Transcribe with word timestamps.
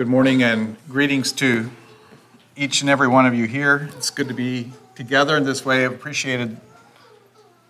Good 0.00 0.08
morning 0.08 0.42
and 0.42 0.78
greetings 0.88 1.30
to 1.32 1.70
each 2.56 2.80
and 2.80 2.88
every 2.88 3.06
one 3.06 3.26
of 3.26 3.34
you 3.34 3.44
here. 3.44 3.90
It's 3.98 4.08
good 4.08 4.28
to 4.28 4.34
be 4.34 4.72
together 4.94 5.36
in 5.36 5.44
this 5.44 5.62
way. 5.62 5.84
I've 5.84 5.92
appreciated 5.92 6.56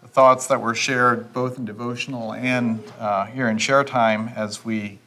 the 0.01 0.07
thoughts 0.07 0.47
that 0.47 0.61
were 0.61 0.77
shared 0.77 1.33
both 1.33 1.59
in 1.59 1.65
devotional 1.65 2.33
and 2.35 2.85
uh, 3.01 3.27
here 3.27 3.49
in 3.49 3.59
share 3.59 3.83
time 3.83 4.29
as 4.37 4.65
we 4.65 5.01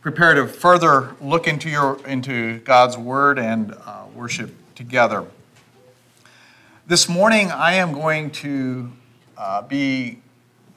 prepare 0.00 0.34
to 0.34 0.48
further 0.48 1.14
look 1.20 1.46
into 1.46 1.70
your 1.70 2.04
into 2.04 2.58
God's 2.58 2.98
Word 2.98 3.38
and 3.38 3.72
uh, 3.84 4.06
worship 4.12 4.52
together. 4.74 5.24
This 6.84 7.08
morning, 7.08 7.52
I 7.52 7.74
am 7.74 7.92
going 7.92 8.32
to 8.42 8.90
uh, 9.38 9.62
be 9.62 10.18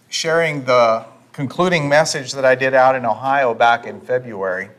sharing 0.07 0.65
the 0.65 1.05
concluding 1.33 1.89
message 1.89 2.33
that 2.33 2.45
I 2.45 2.53
did 2.53 2.75
out 2.75 2.93
in 2.95 3.07
Ohio 3.07 3.55
back 3.55 3.87
in 3.87 3.99
February. 3.99 4.69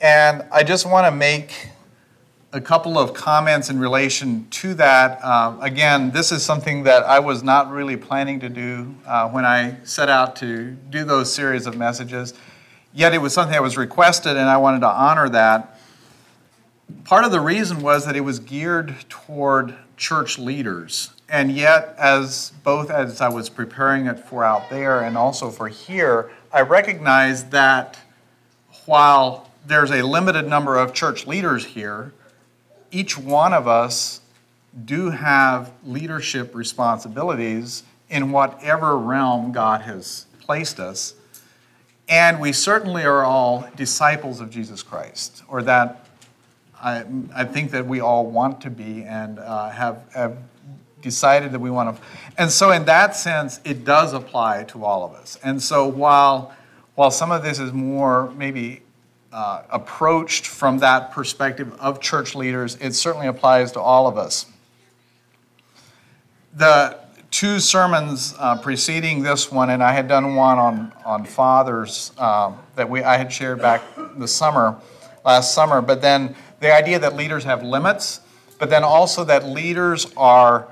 And 0.00 0.44
I 0.50 0.62
just 0.62 0.86
want 0.86 1.06
to 1.06 1.10
make 1.10 1.68
a 2.54 2.60
couple 2.60 2.98
of 2.98 3.12
comments 3.12 3.68
in 3.68 3.78
relation 3.78 4.48
to 4.48 4.72
that. 4.74 5.20
Uh, 5.22 5.58
again, 5.60 6.10
this 6.10 6.32
is 6.32 6.42
something 6.42 6.84
that 6.84 7.04
I 7.04 7.18
was 7.18 7.42
not 7.42 7.70
really 7.70 7.98
planning 7.98 8.40
to 8.40 8.48
do 8.48 8.94
uh, 9.06 9.28
when 9.28 9.44
I 9.44 9.76
set 9.84 10.08
out 10.08 10.36
to 10.36 10.70
do 10.70 11.04
those 11.04 11.32
series 11.32 11.66
of 11.66 11.76
messages. 11.76 12.32
Yet 12.94 13.12
it 13.12 13.18
was 13.18 13.34
something 13.34 13.52
that 13.52 13.62
was 13.62 13.76
requested, 13.76 14.38
and 14.38 14.48
I 14.48 14.56
wanted 14.56 14.80
to 14.80 14.88
honor 14.88 15.28
that. 15.28 15.78
Part 17.04 17.24
of 17.24 17.30
the 17.30 17.40
reason 17.40 17.82
was 17.82 18.06
that 18.06 18.16
it 18.16 18.22
was 18.22 18.38
geared 18.40 18.96
toward 19.10 19.76
church 19.98 20.38
leaders. 20.38 21.10
And 21.28 21.52
yet, 21.52 21.94
as 21.98 22.52
both 22.64 22.90
as 22.90 23.20
I 23.20 23.28
was 23.28 23.50
preparing 23.50 24.06
it 24.06 24.18
for 24.18 24.42
out 24.44 24.70
there 24.70 25.02
and 25.02 25.16
also 25.16 25.50
for 25.50 25.68
here, 25.68 26.32
I 26.52 26.62
recognized 26.62 27.50
that 27.50 27.98
while 28.86 29.49
there's 29.66 29.90
a 29.90 30.02
limited 30.02 30.46
number 30.46 30.76
of 30.76 30.94
church 30.94 31.26
leaders 31.26 31.64
here. 31.64 32.12
Each 32.90 33.16
one 33.16 33.52
of 33.52 33.68
us 33.68 34.20
do 34.84 35.10
have 35.10 35.72
leadership 35.84 36.54
responsibilities 36.54 37.82
in 38.08 38.32
whatever 38.32 38.96
realm 38.96 39.52
God 39.52 39.82
has 39.82 40.26
placed 40.40 40.80
us. 40.80 41.14
And 42.08 42.40
we 42.40 42.52
certainly 42.52 43.04
are 43.04 43.22
all 43.22 43.68
disciples 43.76 44.40
of 44.40 44.50
Jesus 44.50 44.82
Christ, 44.82 45.44
or 45.48 45.62
that 45.62 46.06
I, 46.82 47.04
I 47.34 47.44
think 47.44 47.70
that 47.70 47.86
we 47.86 48.00
all 48.00 48.26
want 48.26 48.60
to 48.62 48.70
be 48.70 49.04
and 49.04 49.38
uh, 49.38 49.70
have, 49.70 50.02
have 50.14 50.36
decided 51.02 51.52
that 51.52 51.60
we 51.60 51.70
want 51.70 51.96
to. 51.96 52.02
And 52.36 52.50
so, 52.50 52.72
in 52.72 52.84
that 52.86 53.14
sense, 53.14 53.60
it 53.64 53.84
does 53.84 54.12
apply 54.12 54.64
to 54.64 54.84
all 54.84 55.04
of 55.04 55.12
us. 55.12 55.38
And 55.44 55.62
so, 55.62 55.86
while, 55.86 56.52
while 56.96 57.12
some 57.12 57.30
of 57.30 57.44
this 57.44 57.60
is 57.60 57.72
more 57.72 58.32
maybe 58.32 58.82
uh, 59.32 59.62
approached 59.70 60.46
from 60.46 60.78
that 60.78 61.12
perspective 61.12 61.72
of 61.80 62.00
church 62.00 62.34
leaders, 62.34 62.76
it 62.80 62.94
certainly 62.94 63.26
applies 63.26 63.72
to 63.72 63.80
all 63.80 64.06
of 64.06 64.18
us. 64.18 64.46
The 66.54 66.98
two 67.30 67.60
sermons 67.60 68.34
uh, 68.38 68.58
preceding 68.58 69.22
this 69.22 69.52
one, 69.52 69.70
and 69.70 69.82
I 69.82 69.92
had 69.92 70.08
done 70.08 70.34
one 70.34 70.58
on, 70.58 70.92
on 71.04 71.24
fathers 71.24 72.12
uh, 72.18 72.52
that 72.74 72.90
we, 72.90 73.02
I 73.02 73.16
had 73.16 73.32
shared 73.32 73.60
back 73.60 73.82
the 74.16 74.26
summer, 74.26 74.76
last 75.24 75.54
summer, 75.54 75.80
but 75.80 76.02
then 76.02 76.34
the 76.58 76.74
idea 76.74 76.98
that 76.98 77.14
leaders 77.14 77.44
have 77.44 77.62
limits, 77.62 78.20
but 78.58 78.68
then 78.68 78.82
also 78.82 79.24
that 79.24 79.46
leaders 79.46 80.12
are, 80.16 80.68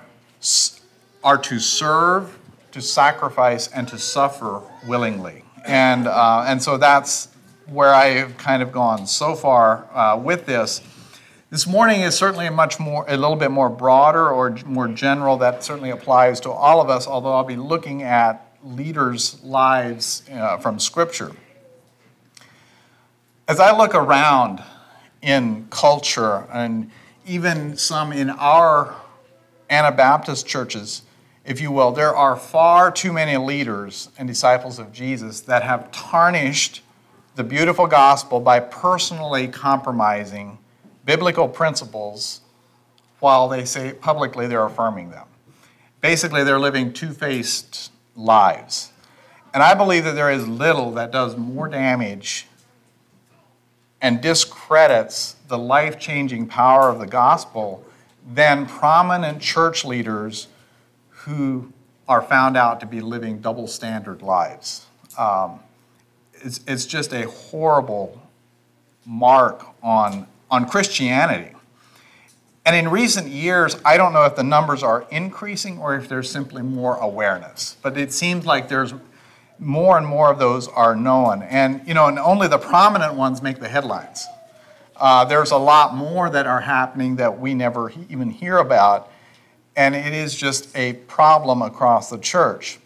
are 1.22 1.38
to 1.38 1.60
serve, 1.60 2.36
to 2.72 2.80
sacrifice, 2.80 3.68
and 3.68 3.86
to 3.88 3.98
suffer 3.98 4.60
willingly. 4.86 5.44
And, 5.64 6.08
uh, 6.08 6.44
and 6.46 6.62
so 6.62 6.76
that's 6.76 7.28
where 7.70 7.92
I 7.92 8.06
have 8.10 8.38
kind 8.38 8.62
of 8.62 8.72
gone 8.72 9.06
so 9.06 9.34
far 9.34 9.86
uh, 9.92 10.16
with 10.16 10.46
this. 10.46 10.80
This 11.50 11.66
morning 11.66 12.00
is 12.00 12.16
certainly 12.16 12.46
a 12.46 12.50
much 12.50 12.78
more, 12.80 13.04
a 13.08 13.16
little 13.16 13.36
bit 13.36 13.50
more 13.50 13.68
broader 13.68 14.30
or 14.30 14.50
more 14.66 14.88
general 14.88 15.36
that 15.38 15.62
certainly 15.62 15.90
applies 15.90 16.40
to 16.40 16.50
all 16.50 16.80
of 16.80 16.88
us, 16.88 17.06
although 17.06 17.32
I'll 17.32 17.44
be 17.44 17.56
looking 17.56 18.02
at 18.02 18.56
leaders' 18.62 19.42
lives 19.42 20.22
uh, 20.32 20.58
from 20.58 20.78
Scripture. 20.78 21.32
As 23.46 23.60
I 23.60 23.76
look 23.76 23.94
around 23.94 24.62
in 25.22 25.66
culture 25.70 26.46
and 26.52 26.90
even 27.26 27.76
some 27.76 28.12
in 28.12 28.30
our 28.30 28.94
Anabaptist 29.70 30.46
churches, 30.46 31.02
if 31.44 31.60
you 31.60 31.70
will, 31.70 31.92
there 31.92 32.14
are 32.14 32.36
far 32.36 32.90
too 32.90 33.12
many 33.12 33.36
leaders 33.36 34.10
and 34.18 34.28
disciples 34.28 34.78
of 34.78 34.92
Jesus 34.92 35.40
that 35.42 35.62
have 35.62 35.90
tarnished 35.92 36.82
the 37.38 37.44
beautiful 37.44 37.86
gospel 37.86 38.40
by 38.40 38.58
personally 38.58 39.46
compromising 39.46 40.58
biblical 41.04 41.48
principles 41.48 42.40
while 43.20 43.48
they 43.48 43.64
say 43.64 43.92
publicly 43.92 44.48
they're 44.48 44.64
affirming 44.64 45.10
them. 45.10 45.24
Basically, 46.00 46.42
they're 46.42 46.58
living 46.58 46.92
two 46.92 47.12
faced 47.12 47.92
lives. 48.16 48.90
And 49.54 49.62
I 49.62 49.74
believe 49.74 50.02
that 50.02 50.16
there 50.16 50.32
is 50.32 50.48
little 50.48 50.90
that 50.94 51.12
does 51.12 51.36
more 51.36 51.68
damage 51.68 52.48
and 54.00 54.20
discredits 54.20 55.36
the 55.46 55.58
life 55.58 55.96
changing 55.96 56.48
power 56.48 56.88
of 56.90 56.98
the 56.98 57.06
gospel 57.06 57.84
than 58.28 58.66
prominent 58.66 59.40
church 59.40 59.84
leaders 59.84 60.48
who 61.10 61.72
are 62.08 62.20
found 62.20 62.56
out 62.56 62.80
to 62.80 62.86
be 62.86 63.00
living 63.00 63.38
double 63.38 63.68
standard 63.68 64.22
lives. 64.22 64.86
Um, 65.16 65.60
it's, 66.42 66.60
it's 66.66 66.86
just 66.86 67.12
a 67.12 67.28
horrible 67.28 68.20
mark 69.04 69.64
on, 69.82 70.26
on 70.50 70.68
Christianity. 70.68 71.54
And 72.64 72.76
in 72.76 72.90
recent 72.90 73.28
years, 73.28 73.76
I 73.84 73.96
don't 73.96 74.12
know 74.12 74.24
if 74.24 74.36
the 74.36 74.42
numbers 74.42 74.82
are 74.82 75.06
increasing 75.10 75.78
or 75.78 75.96
if 75.96 76.08
there's 76.08 76.30
simply 76.30 76.60
more 76.62 76.96
awareness, 76.96 77.76
but 77.82 77.96
it 77.96 78.12
seems 78.12 78.44
like 78.44 78.68
there's 78.68 78.92
more 79.58 79.96
and 79.96 80.06
more 80.06 80.30
of 80.30 80.38
those 80.38 80.68
are 80.68 80.94
known. 80.94 81.42
And, 81.42 81.86
you 81.88 81.94
know, 81.94 82.06
and 82.06 82.18
only 82.18 82.46
the 82.46 82.58
prominent 82.58 83.14
ones 83.14 83.42
make 83.42 83.58
the 83.58 83.68
headlines. 83.68 84.26
Uh, 84.96 85.24
there's 85.24 85.52
a 85.52 85.56
lot 85.56 85.94
more 85.94 86.28
that 86.28 86.46
are 86.46 86.60
happening 86.60 87.16
that 87.16 87.38
we 87.40 87.54
never 87.54 87.90
even 88.08 88.30
hear 88.30 88.58
about, 88.58 89.10
and 89.76 89.94
it 89.94 90.12
is 90.12 90.34
just 90.34 90.76
a 90.76 90.92
problem 90.92 91.62
across 91.62 92.10
the 92.10 92.18
church. 92.18 92.78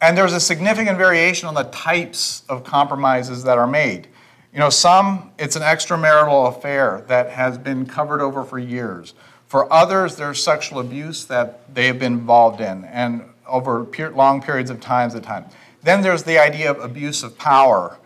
And 0.00 0.18
there's 0.18 0.32
a 0.32 0.40
significant 0.40 0.98
variation 0.98 1.48
on 1.48 1.54
the 1.54 1.64
types 1.64 2.42
of 2.48 2.64
compromises 2.64 3.44
that 3.44 3.58
are 3.58 3.66
made. 3.66 4.08
You 4.52 4.60
know, 4.60 4.70
some, 4.70 5.32
it's 5.38 5.56
an 5.56 5.62
extramarital 5.62 6.56
affair 6.56 7.04
that 7.08 7.30
has 7.30 7.58
been 7.58 7.86
covered 7.86 8.20
over 8.20 8.44
for 8.44 8.58
years. 8.58 9.14
For 9.46 9.72
others, 9.72 10.16
there's 10.16 10.42
sexual 10.42 10.80
abuse 10.80 11.24
that 11.26 11.74
they 11.74 11.86
have 11.86 11.98
been 11.98 12.14
involved 12.14 12.60
in 12.60 12.84
and 12.84 13.22
over 13.46 13.86
long 14.14 14.42
periods 14.42 14.70
of 14.70 14.80
times 14.80 15.14
at 15.14 15.22
time. 15.22 15.44
Then 15.82 16.02
there's 16.02 16.22
the 16.22 16.38
idea 16.38 16.70
of 16.70 16.80
abuse 16.80 17.22
of 17.22 17.36
power, 17.36 17.98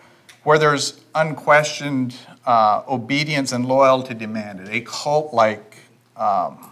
where 0.43 0.59
there's 0.59 1.01
unquestioned 1.15 2.17
uh, 2.47 2.83
obedience 2.89 3.53
and 3.53 3.67
loyalty 3.67 4.15
demanded, 4.15 4.69
a 4.69 4.81
cult 4.81 5.33
like 5.33 5.77
um, 6.17 6.71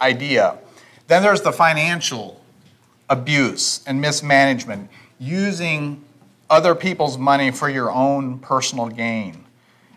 idea. 0.00 0.58
Then 1.06 1.22
there's 1.22 1.42
the 1.42 1.52
financial 1.52 2.40
abuse 3.08 3.82
and 3.86 4.00
mismanagement, 4.00 4.90
using 5.18 6.04
other 6.50 6.74
people's 6.74 7.18
money 7.18 7.50
for 7.50 7.68
your 7.68 7.90
own 7.90 8.38
personal 8.38 8.88
gain. 8.88 9.44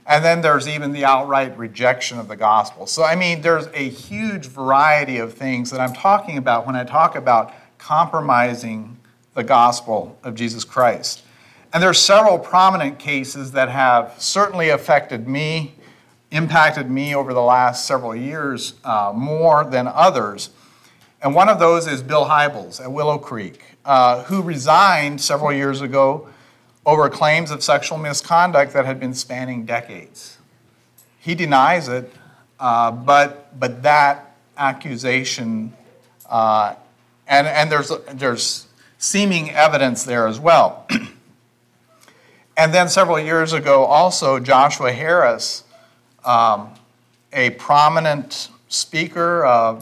And 0.05 0.23
then 0.23 0.41
there's 0.41 0.67
even 0.67 0.93
the 0.93 1.03
outright 1.03 1.57
rejection 1.57 2.17
of 2.17 2.29
the 2.29 2.37
gospel. 2.37 2.87
So, 2.87 3.03
I 3.03 3.15
mean, 3.15 3.41
there's 3.41 3.67
a 3.73 3.89
huge 3.89 4.45
variety 4.45 5.17
of 5.17 5.33
things 5.33 5.69
that 5.71 5.81
I'm 5.81 5.93
talking 5.93 6.37
about 6.37 6.65
when 6.65 6.77
I 6.77 6.85
talk 6.85 7.15
about 7.15 7.53
compromising 7.77 8.97
the 9.33 9.43
gospel 9.43 10.17
of 10.23 10.33
Jesus 10.33 10.63
Christ. 10.63 11.23
And 11.73 11.83
there 11.83 11.89
are 11.89 11.93
several 11.93 12.39
prominent 12.39 12.97
cases 12.97 13.51
that 13.51 13.67
have 13.67 14.15
certainly 14.17 14.69
affected 14.69 15.27
me, 15.27 15.75
impacted 16.31 16.89
me 16.89 17.13
over 17.13 17.33
the 17.33 17.41
last 17.41 17.85
several 17.85 18.15
years 18.15 18.75
uh, 18.85 19.11
more 19.13 19.65
than 19.65 19.87
others. 19.87 20.49
And 21.21 21.33
one 21.33 21.49
of 21.49 21.59
those 21.59 21.87
is 21.87 22.03
Bill 22.03 22.25
Hybels 22.25 22.79
at 22.79 22.91
Willow 22.91 23.17
Creek, 23.17 23.59
uh, 23.85 24.23
who 24.23 24.41
resigned 24.41 25.19
several 25.19 25.51
years 25.51 25.81
ago 25.81 26.27
over 26.85 27.09
claims 27.09 27.49
of 27.49 27.63
sexual 27.63 27.97
misconduct 27.97 28.73
that 28.73 28.85
had 28.85 28.99
been 28.99 29.13
spanning 29.13 29.65
decades. 29.65 30.37
He 31.19 31.33
denies 31.33 31.87
it, 31.87 32.13
uh, 32.59 32.91
but, 32.91 33.59
but 33.59 33.81
that 33.83 34.35
accusation, 34.57 35.73
uh, 36.29 36.75
and, 37.27 37.47
and 37.47 37.71
there's, 37.71 37.91
there's 38.13 38.67
seeming 38.99 39.51
evidence 39.51 40.03
there 40.03 40.27
as 40.27 40.39
well. 40.39 40.87
and 42.57 42.73
then 42.73 42.89
several 42.89 43.19
years 43.19 43.53
ago, 43.53 43.85
also, 43.85 44.39
Joshua 44.39 44.91
Harris, 44.91 45.63
um, 46.23 46.69
a 47.33 47.49
prominent 47.51 48.49
speaker, 48.69 49.45
uh, 49.45 49.81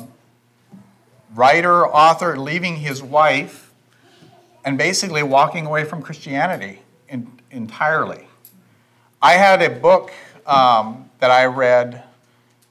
writer, 1.36 1.86
author, 1.86 2.38
leaving 2.38 2.78
his 2.78 3.04
wife 3.04 3.72
and 4.64 4.78
basically 4.78 5.22
walking 5.22 5.66
away 5.66 5.84
from 5.84 6.02
Christianity 6.02 6.82
in, 7.10 7.32
entirely. 7.52 8.28
I 9.22 9.34
had 9.34 9.62
a 9.62 9.70
book 9.70 10.12
um, 10.46 11.10
that 11.20 11.32
I 11.32 11.46
read, 11.46 12.04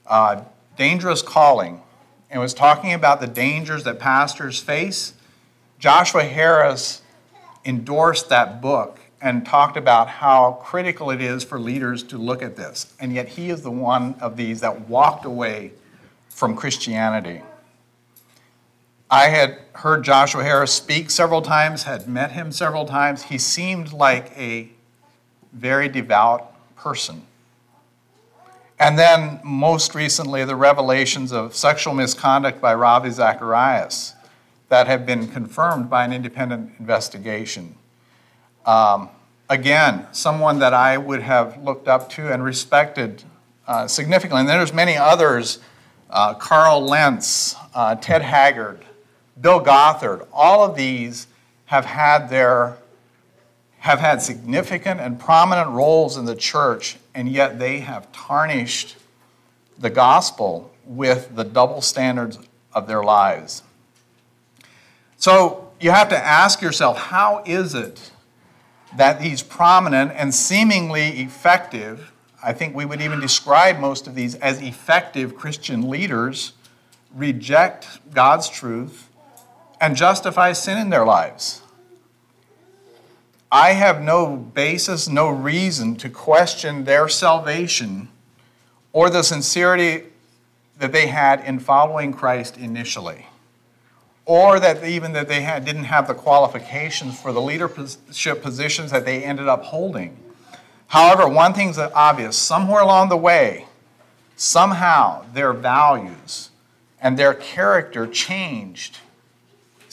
uh, 0.06 0.42
Dangerous 0.76 1.22
Calling, 1.22 1.82
and 2.30 2.40
was 2.40 2.54
talking 2.54 2.92
about 2.92 3.20
the 3.20 3.26
dangers 3.26 3.84
that 3.84 3.98
pastors 3.98 4.58
face. 4.60 5.14
Joshua 5.78 6.24
Harris 6.24 7.02
endorsed 7.64 8.28
that 8.30 8.60
book 8.60 8.98
and 9.20 9.46
talked 9.46 9.76
about 9.76 10.08
how 10.08 10.60
critical 10.62 11.10
it 11.10 11.20
is 11.20 11.44
for 11.44 11.58
leaders 11.58 12.02
to 12.02 12.18
look 12.18 12.42
at 12.42 12.56
this. 12.56 12.92
And 13.00 13.12
yet, 13.12 13.28
he 13.28 13.50
is 13.50 13.62
the 13.62 13.70
one 13.70 14.16
of 14.20 14.36
these 14.36 14.60
that 14.60 14.88
walked 14.88 15.24
away 15.24 15.72
from 16.28 16.56
Christianity. 16.56 17.42
I 19.10 19.28
had 19.28 19.58
heard 19.74 20.02
Joshua 20.02 20.42
Harris 20.42 20.72
speak 20.72 21.10
several 21.10 21.42
times, 21.42 21.84
had 21.84 22.08
met 22.08 22.32
him 22.32 22.52
several 22.52 22.86
times. 22.86 23.24
He 23.24 23.38
seemed 23.38 23.92
like 23.92 24.32
a 24.36 24.70
very 25.52 25.88
devout 25.88 26.52
person. 26.76 27.22
And 28.78 28.98
then, 28.98 29.40
most 29.44 29.94
recently, 29.94 30.44
the 30.44 30.56
revelations 30.56 31.32
of 31.32 31.54
sexual 31.54 31.94
misconduct 31.94 32.60
by 32.60 32.74
Ravi 32.74 33.10
Zacharias 33.10 34.14
that 34.68 34.86
have 34.86 35.06
been 35.06 35.28
confirmed 35.28 35.88
by 35.88 36.04
an 36.04 36.12
independent 36.12 36.72
investigation. 36.80 37.76
Um, 38.66 39.10
again, 39.48 40.06
someone 40.12 40.58
that 40.58 40.74
I 40.74 40.98
would 40.98 41.22
have 41.22 41.62
looked 41.62 41.86
up 41.86 42.10
to 42.10 42.32
and 42.32 42.42
respected 42.42 43.22
uh, 43.66 43.86
significantly. 43.86 44.40
And 44.40 44.48
there's 44.48 44.72
many 44.72 44.96
others 44.96 45.60
uh, 46.10 46.34
Carl 46.34 46.84
Lentz, 46.84 47.54
uh, 47.74 47.94
Ted 47.96 48.22
Haggard, 48.22 48.84
Bill 49.40 49.60
Gothard, 49.60 50.26
all 50.32 50.64
of 50.64 50.76
these 50.76 51.26
have 51.66 51.84
had 51.84 52.28
their 52.28 52.76
have 53.78 54.00
had 54.00 54.22
significant 54.22 54.98
and 54.98 55.20
prominent 55.20 55.68
roles 55.68 56.16
in 56.16 56.24
the 56.24 56.34
church, 56.34 56.96
and 57.14 57.28
yet 57.28 57.58
they 57.58 57.80
have 57.80 58.10
tarnished 58.12 58.96
the 59.78 59.90
gospel 59.90 60.70
with 60.86 61.36
the 61.36 61.44
double 61.44 61.82
standards 61.82 62.38
of 62.72 62.86
their 62.86 63.02
lives. 63.02 63.62
So 65.18 65.70
you 65.80 65.90
have 65.90 66.08
to 66.08 66.16
ask 66.16 66.62
yourself 66.62 66.96
how 66.96 67.42
is 67.44 67.74
it 67.74 68.10
that 68.96 69.20
these 69.20 69.42
prominent 69.42 70.12
and 70.12 70.34
seemingly 70.34 71.20
effective, 71.20 72.10
I 72.42 72.54
think 72.54 72.74
we 72.74 72.86
would 72.86 73.02
even 73.02 73.20
describe 73.20 73.78
most 73.78 74.06
of 74.06 74.14
these 74.14 74.34
as 74.36 74.62
effective 74.62 75.36
Christian 75.36 75.90
leaders, 75.90 76.54
reject 77.14 77.86
God's 78.14 78.48
truth 78.48 79.10
and 79.80 79.96
justify 79.96 80.52
sin 80.52 80.78
in 80.78 80.90
their 80.90 81.04
lives? 81.04 81.62
I 83.50 83.72
have 83.72 84.02
no 84.02 84.36
basis, 84.36 85.08
no 85.08 85.28
reason 85.28 85.94
to 85.96 86.10
question 86.10 86.84
their 86.84 87.08
salvation 87.08 88.08
or 88.92 89.10
the 89.10 89.22
sincerity 89.22 90.04
that 90.78 90.92
they 90.92 91.06
had 91.06 91.44
in 91.44 91.60
following 91.60 92.12
Christ 92.12 92.56
initially, 92.56 93.26
or 94.24 94.58
that 94.58 94.84
even 94.84 95.12
that 95.12 95.28
they 95.28 95.42
had, 95.42 95.64
didn't 95.64 95.84
have 95.84 96.08
the 96.08 96.14
qualifications 96.14 97.20
for 97.20 97.32
the 97.32 97.40
leadership 97.40 98.42
positions 98.42 98.90
that 98.90 99.04
they 99.04 99.22
ended 99.22 99.46
up 99.46 99.62
holding. 99.62 100.16
However, 100.88 101.28
one 101.28 101.54
thing's 101.54 101.78
obvious 101.78 102.36
somewhere 102.36 102.82
along 102.82 103.08
the 103.08 103.16
way, 103.16 103.66
somehow 104.36 105.24
their 105.32 105.52
values 105.52 106.50
and 107.00 107.16
their 107.16 107.34
character 107.34 108.06
changed 108.06 108.98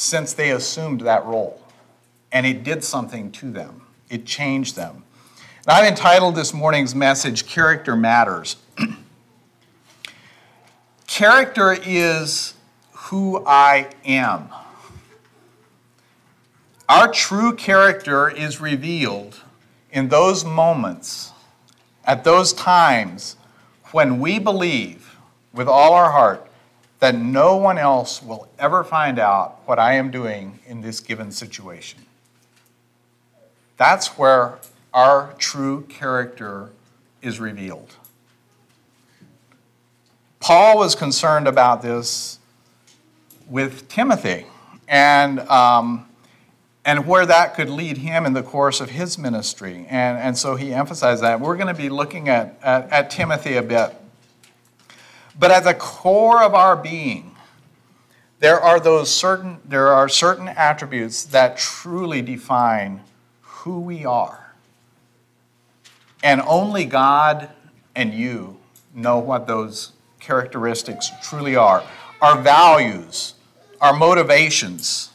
since 0.01 0.33
they 0.33 0.51
assumed 0.51 1.01
that 1.01 1.23
role 1.25 1.61
and 2.31 2.45
it 2.45 2.63
did 2.63 2.83
something 2.83 3.31
to 3.31 3.51
them. 3.51 3.81
It 4.09 4.25
changed 4.25 4.75
them. 4.75 5.03
And 5.35 5.67
I've 5.67 5.85
entitled 5.85 6.35
this 6.35 6.53
morning's 6.53 6.95
message, 6.95 7.45
Character 7.45 7.95
Matters. 7.95 8.55
Character 11.07 11.77
is 11.85 12.55
who 12.91 13.45
I 13.45 13.89
am. 14.03 14.49
Our 16.89 17.11
true 17.11 17.55
character 17.55 18.29
is 18.29 18.59
revealed 18.59 19.39
in 19.91 20.09
those 20.09 20.43
moments, 20.43 21.31
at 22.05 22.23
those 22.23 22.53
times 22.53 23.35
when 23.91 24.19
we 24.19 24.39
believe 24.39 25.17
with 25.53 25.67
all 25.67 25.93
our 25.93 26.11
heart 26.11 26.50
that 27.01 27.15
no 27.15 27.57
one 27.57 27.79
else 27.79 28.21
will 28.21 28.47
ever 28.59 28.83
find 28.83 29.17
out 29.17 29.59
what 29.65 29.79
I 29.79 29.95
am 29.95 30.11
doing 30.11 30.59
in 30.67 30.81
this 30.81 30.99
given 30.99 31.31
situation. 31.31 31.99
That's 33.75 34.19
where 34.19 34.59
our 34.93 35.33
true 35.39 35.81
character 35.89 36.69
is 37.23 37.39
revealed. 37.39 37.95
Paul 40.39 40.77
was 40.77 40.93
concerned 40.93 41.47
about 41.47 41.81
this 41.81 42.37
with 43.47 43.89
Timothy 43.89 44.45
and, 44.87 45.39
um, 45.41 46.07
and 46.85 47.07
where 47.07 47.25
that 47.25 47.55
could 47.55 47.69
lead 47.69 47.97
him 47.97 48.27
in 48.27 48.33
the 48.33 48.43
course 48.43 48.79
of 48.79 48.91
his 48.91 49.17
ministry. 49.17 49.87
And, 49.89 50.19
and 50.19 50.37
so 50.37 50.55
he 50.55 50.71
emphasized 50.71 51.23
that. 51.23 51.39
We're 51.39 51.57
going 51.57 51.67
to 51.67 51.73
be 51.73 51.89
looking 51.89 52.29
at, 52.29 52.59
at, 52.61 52.91
at 52.91 53.09
Timothy 53.09 53.55
a 53.55 53.63
bit. 53.63 53.95
But 55.37 55.51
at 55.51 55.63
the 55.63 55.73
core 55.73 56.43
of 56.43 56.53
our 56.53 56.75
being, 56.75 57.35
there 58.39 58.59
are 58.59 58.79
those 58.79 59.13
certain 59.13 59.59
there 59.65 59.89
are 59.89 60.09
certain 60.09 60.47
attributes 60.47 61.23
that 61.25 61.57
truly 61.57 62.21
define 62.21 63.01
who 63.41 63.79
we 63.79 64.05
are. 64.05 64.53
And 66.23 66.41
only 66.41 66.85
God 66.85 67.49
and 67.95 68.13
you 68.13 68.57
know 68.93 69.19
what 69.19 69.47
those 69.47 69.91
characteristics 70.19 71.11
truly 71.21 71.55
are. 71.55 71.83
Our 72.21 72.41
values, 72.41 73.35
our 73.79 73.93
motivations, 73.93 75.11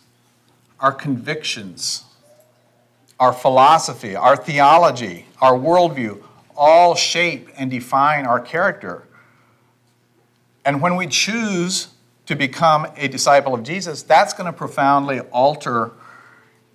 our 0.80 0.92
convictions, 0.92 2.04
our 3.18 3.32
philosophy, 3.32 4.14
our 4.16 4.36
theology, 4.36 5.26
our 5.40 5.52
worldview 5.52 6.22
all 6.56 6.94
shape 6.94 7.50
and 7.56 7.70
define 7.70 8.26
our 8.26 8.40
character. 8.40 9.05
And 10.66 10.82
when 10.82 10.96
we 10.96 11.06
choose 11.06 11.88
to 12.26 12.34
become 12.34 12.88
a 12.96 13.06
disciple 13.06 13.54
of 13.54 13.62
Jesus, 13.62 14.02
that's 14.02 14.34
going 14.34 14.46
to 14.46 14.52
profoundly 14.52 15.20
alter 15.20 15.92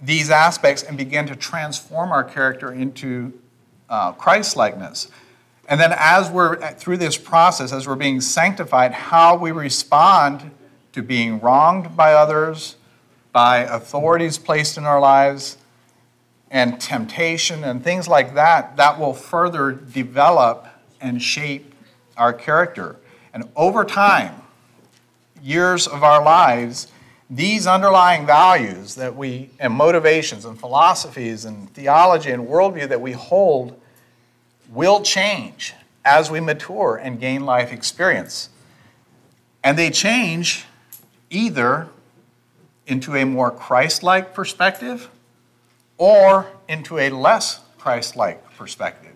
these 0.01 0.31
aspects 0.31 0.81
and 0.81 0.97
begin 0.97 1.27
to 1.27 1.35
transform 1.35 2.11
our 2.11 2.23
character 2.23 2.71
into 2.71 3.33
uh, 3.89 4.13
Christ 4.13 4.55
likeness. 4.55 5.09
And 5.67 5.79
then, 5.79 5.93
as 5.95 6.29
we're 6.29 6.71
through 6.73 6.97
this 6.97 7.17
process, 7.17 7.71
as 7.73 7.85
we're 7.85 7.95
being 7.95 8.21
sanctified, 8.21 8.93
how 8.93 9.35
we 9.35 9.51
respond 9.51 10.51
to 10.93 11.03
being 11.03 11.41
wronged 11.41 11.95
by 11.95 12.13
others, 12.13 12.77
by 13.33 13.59
authorities 13.59 14.37
placed 14.37 14.77
in 14.77 14.85
our 14.85 15.01
lives, 15.01 15.57
and 16.49 16.79
temptation 16.79 17.63
and 17.63 17.83
things 17.83 18.07
like 18.07 18.35
that, 18.35 18.77
that 18.77 18.99
will 18.99 19.13
further 19.13 19.71
develop 19.71 20.67
and 20.99 21.21
shape 21.21 21.73
our 22.17 22.33
character. 22.33 22.97
And 23.33 23.49
over 23.55 23.85
time, 23.85 24.41
years 25.41 25.87
of 25.87 26.03
our 26.03 26.23
lives, 26.23 26.87
these 27.29 27.65
underlying 27.65 28.25
values 28.25 28.95
that 28.95 29.15
we, 29.15 29.51
and 29.59 29.73
motivations 29.73 30.45
and 30.45 30.59
philosophies 30.59 31.45
and 31.45 31.69
theology 31.73 32.31
and 32.31 32.47
worldview 32.47 32.89
that 32.89 32.99
we 33.01 33.13
hold 33.13 33.79
will 34.69 35.01
change 35.01 35.73
as 36.03 36.29
we 36.29 36.39
mature 36.39 36.99
and 37.01 37.19
gain 37.19 37.45
life 37.45 37.71
experience. 37.71 38.49
And 39.63 39.77
they 39.77 39.89
change 39.91 40.65
either 41.29 41.87
into 42.87 43.15
a 43.15 43.25
more 43.25 43.51
Christ 43.51 44.03
like 44.03 44.33
perspective 44.33 45.09
or 45.97 46.47
into 46.67 46.97
a 46.97 47.09
less 47.09 47.61
Christ 47.77 48.15
like 48.15 48.43
perspective. 48.57 49.10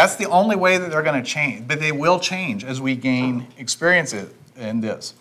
That's 0.00 0.16
the 0.16 0.30
only 0.30 0.56
way 0.56 0.78
that 0.78 0.90
they're 0.90 1.02
going 1.02 1.22
to 1.22 1.30
change, 1.30 1.68
but 1.68 1.78
they 1.78 1.92
will 1.92 2.18
change 2.18 2.64
as 2.64 2.80
we 2.80 2.96
gain 2.96 3.46
experience 3.58 4.14
in 4.56 4.80
this 4.80 5.12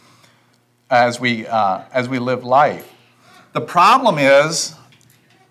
as 0.89 1.19
we, 1.19 1.45
uh, 1.47 1.81
as 1.91 2.07
we 2.07 2.17
live 2.17 2.45
life. 2.45 2.89
The 3.51 3.59
problem 3.59 4.17
is 4.17 4.75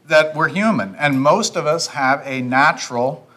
that 0.06 0.34
we're 0.34 0.48
human, 0.48 0.94
and 0.94 1.20
most 1.20 1.56
of 1.56 1.66
us 1.66 1.88
have 1.88 2.22
a 2.24 2.40
natural 2.40 3.28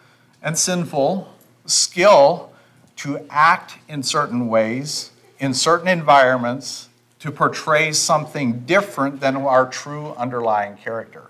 and 0.42 0.58
sinful 0.58 1.30
skill 1.66 2.50
to 2.96 3.26
act 3.28 3.76
in 3.86 4.02
certain 4.02 4.48
ways, 4.48 5.10
in 5.40 5.52
certain 5.52 5.88
environments, 5.88 6.88
to 7.18 7.30
portray 7.30 7.92
something 7.92 8.60
different 8.60 9.20
than 9.20 9.36
our 9.36 9.68
true 9.68 10.14
underlying 10.14 10.78
character. 10.78 11.28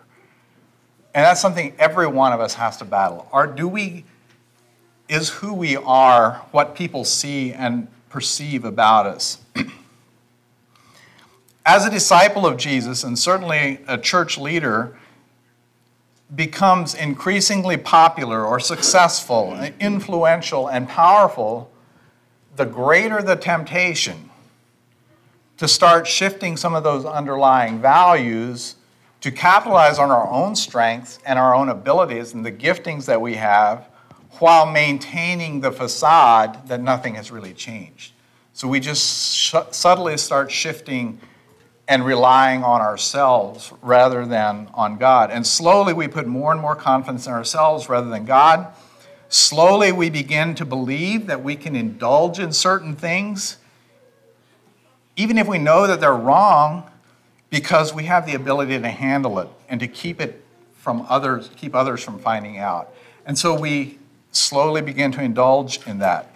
And 1.17 1.25
that's 1.25 1.41
something 1.41 1.75
every 1.81 2.07
one 2.07 2.33
of 2.33 2.41
us 2.41 2.55
has 2.55 2.77
to 2.77 2.85
battle. 2.85 3.29
Or 3.33 3.49
do 3.49 3.67
we, 3.67 4.05
is 5.13 5.29
who 5.29 5.53
we 5.53 5.77
are 5.77 6.43
what 6.53 6.75
people 6.75 7.05
see 7.05 7.53
and 7.53 7.87
perceive 8.09 8.65
about 8.65 9.07
us? 9.07 9.37
As 11.67 11.85
a 11.85 11.91
disciple 11.91 12.47
of 12.47 12.57
Jesus, 12.57 13.05
and 13.05 13.19
certainly 13.19 13.81
a 13.87 13.99
church 13.99 14.39
leader, 14.39 14.97
becomes 16.35 16.95
increasingly 16.95 17.77
popular 17.77 18.47
or 18.47 18.59
successful, 18.59 19.53
influential, 19.79 20.67
and 20.67 20.89
powerful, 20.89 21.71
the 22.57 22.65
greater 22.65 23.21
the 23.21 23.37
temptation 23.37 24.31
to 25.59 25.69
start 25.69 26.07
shifting 26.07 26.57
some 26.57 26.75
of 26.75 26.85
those 26.85 27.05
underlying 27.05 27.83
values 27.83 28.77
to 29.21 29.31
capitalize 29.31 29.99
on 29.99 30.11
our 30.11 30.27
own 30.31 30.57
strengths 30.57 31.19
and 31.27 31.39
our 31.39 31.55
own 31.55 31.69
abilities 31.69 32.33
and 32.33 32.47
the 32.47 32.51
giftings 32.51 33.05
that 33.05 33.21
we 33.21 33.35
have 33.35 33.92
while 34.39 34.71
maintaining 34.71 35.61
the 35.61 35.71
facade 35.71 36.69
that 36.69 36.81
nothing 36.81 37.15
has 37.15 37.31
really 37.31 37.53
changed. 37.53 38.13
So 38.53 38.69
we 38.69 38.81
just 38.81 39.35
sh- 39.35 39.55
subtly 39.71 40.17
start 40.17 40.51
shifting 40.51 41.21
and 41.89 42.05
relying 42.05 42.63
on 42.63 42.81
ourselves 42.81 43.73
rather 43.83 44.25
than 44.25 44.69
on 44.75 44.99
God. 44.99 45.31
And 45.31 45.47
slowly 45.47 45.93
we 45.93 46.09
put 46.09 46.27
more 46.27 46.53
and 46.53 46.61
more 46.61 46.77
confidence 46.77 47.27
in 47.27 47.33
ourselves 47.33 47.89
rather 47.89 48.09
than 48.09 48.25
God. 48.25 48.73
Slowly 49.29 49.93
we 49.93 50.11
begin 50.11 50.55
to 50.57 50.65
believe 50.65 51.27
that 51.27 51.43
we 51.43 51.57
can 51.57 51.75
indulge 51.75 52.39
in 52.39 52.53
certain 52.53 52.95
things, 52.95 53.57
even 55.17 55.39
if 55.39 55.47
we 55.47 55.59
know 55.59 55.87
that 55.87 56.01
they're 56.01 56.15
wrong, 56.15 56.91
because 57.51 57.93
we 57.93 58.05
have 58.05 58.27
the 58.27 58.35
ability 58.35 58.79
to 58.79 58.89
handle 58.89 59.39
it 59.39 59.49
and 59.69 59.81
to 59.81 59.89
keep 59.89 60.21
it 60.21 60.43
from 60.75 61.05
others, 61.09 61.51
keep 61.57 61.75
others 61.75 62.03
from 62.03 62.19
finding 62.19 62.59
out. 62.59 62.95
And 63.27 63.39
so 63.39 63.59
we 63.59 63.99
slowly 64.33 64.83
begin 64.83 65.13
to 65.13 65.23
indulge 65.23 65.87
in 65.87 65.99
that. 65.99 66.35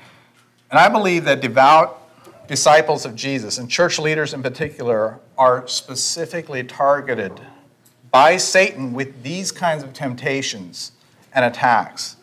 And 0.71 0.79
I 0.79 0.88
believe 0.88 1.25
that 1.25 1.41
devout 1.41 2.03
disciples 2.47 3.05
of 3.05 3.15
Jesus, 3.17 3.59
and 3.59 3.69
church 3.69 3.99
leaders 3.99 4.33
in 4.33 4.43
particular, 4.43 5.19
are 5.37 5.67
specifically 5.67 6.62
targeted 6.62 7.41
by 8.11 8.37
Satan 8.37 8.93
with 8.93 9.23
these 9.23 9.50
kinds 9.53 9.83
of 9.83 9.93
temptations 9.93 10.93
and 11.33 11.45
attacks. 11.45 12.17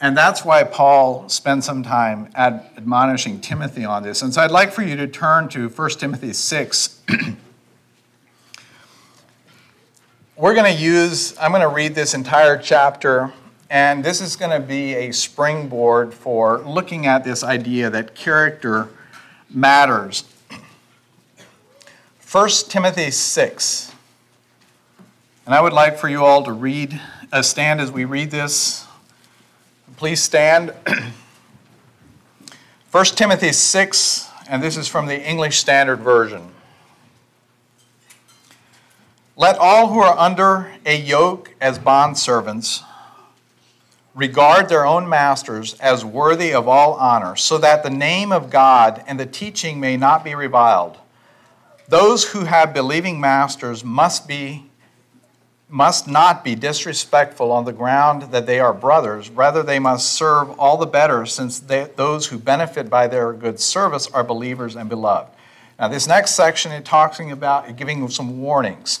And 0.00 0.16
that's 0.16 0.44
why 0.44 0.64
Paul 0.64 1.28
spends 1.28 1.66
some 1.66 1.82
time 1.82 2.30
ad- 2.34 2.68
admonishing 2.76 3.40
Timothy 3.40 3.84
on 3.84 4.02
this. 4.02 4.22
And 4.22 4.34
so 4.34 4.42
I'd 4.42 4.50
like 4.50 4.72
for 4.72 4.82
you 4.82 4.96
to 4.96 5.06
turn 5.06 5.48
to 5.50 5.68
1 5.68 5.90
Timothy 5.90 6.32
6. 6.32 7.00
We're 10.36 10.54
going 10.54 10.74
to 10.74 10.82
use, 10.82 11.38
I'm 11.38 11.52
going 11.52 11.62
to 11.62 11.68
read 11.68 11.94
this 11.94 12.12
entire 12.12 12.58
chapter 12.58 13.32
and 13.74 14.04
this 14.04 14.20
is 14.20 14.36
going 14.36 14.52
to 14.52 14.64
be 14.64 14.94
a 14.94 15.10
springboard 15.10 16.14
for 16.14 16.60
looking 16.60 17.06
at 17.06 17.24
this 17.24 17.42
idea 17.42 17.90
that 17.90 18.14
character 18.14 18.88
matters. 19.50 20.22
1 22.30 22.48
Timothy 22.68 23.10
6. 23.10 23.92
And 25.44 25.56
I 25.56 25.60
would 25.60 25.72
like 25.72 25.98
for 25.98 26.08
you 26.08 26.24
all 26.24 26.44
to 26.44 26.52
read, 26.52 27.00
uh, 27.32 27.42
stand 27.42 27.80
as 27.80 27.90
we 27.90 28.04
read 28.04 28.30
this. 28.30 28.86
Please 29.96 30.22
stand. 30.22 30.72
1 32.92 33.04
Timothy 33.06 33.50
6, 33.50 34.28
and 34.48 34.62
this 34.62 34.76
is 34.76 34.86
from 34.86 35.06
the 35.06 35.20
English 35.20 35.58
Standard 35.58 35.98
Version. 35.98 36.52
Let 39.34 39.58
all 39.58 39.88
who 39.88 39.98
are 39.98 40.16
under 40.16 40.70
a 40.86 40.96
yoke 40.96 41.56
as 41.60 41.80
bondservants 41.80 42.84
regard 44.14 44.68
their 44.68 44.86
own 44.86 45.08
masters 45.08 45.74
as 45.80 46.04
worthy 46.04 46.52
of 46.52 46.68
all 46.68 46.94
honor, 46.94 47.36
so 47.36 47.58
that 47.58 47.82
the 47.82 47.90
name 47.90 48.32
of 48.32 48.50
God 48.50 49.02
and 49.06 49.18
the 49.18 49.26
teaching 49.26 49.80
may 49.80 49.96
not 49.96 50.24
be 50.24 50.34
reviled. 50.34 50.96
Those 51.88 52.24
who 52.24 52.44
have 52.44 52.72
believing 52.72 53.20
masters 53.20 53.84
must 53.84 54.26
be 54.26 54.70
must 55.68 56.06
not 56.06 56.44
be 56.44 56.54
disrespectful 56.54 57.50
on 57.50 57.64
the 57.64 57.72
ground 57.72 58.22
that 58.30 58.46
they 58.46 58.60
are 58.60 58.72
brothers. 58.72 59.28
Rather, 59.30 59.60
they 59.60 59.80
must 59.80 60.12
serve 60.12 60.50
all 60.60 60.76
the 60.76 60.86
better, 60.86 61.26
since 61.26 61.58
they, 61.58 61.90
those 61.96 62.26
who 62.26 62.38
benefit 62.38 62.88
by 62.88 63.08
their 63.08 63.32
good 63.32 63.58
service 63.58 64.06
are 64.08 64.22
believers 64.22 64.76
and 64.76 64.88
beloved. 64.88 65.32
Now, 65.78 65.88
this 65.88 66.06
next 66.06 66.36
section 66.36 66.70
is 66.70 66.84
talking 66.84 67.32
about 67.32 67.74
giving 67.76 68.08
some 68.08 68.40
warnings. 68.40 69.00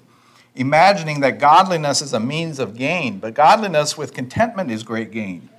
imagining 0.55 1.21
that 1.21 1.39
godliness 1.39 2.01
is 2.01 2.13
a 2.13 2.19
means 2.19 2.59
of 2.59 2.75
gain, 2.75 3.19
but 3.19 3.33
godliness 3.33 3.97
with 3.97 4.13
contentment 4.13 4.71
is 4.71 4.83
great 4.83 5.11
gain. 5.11 5.49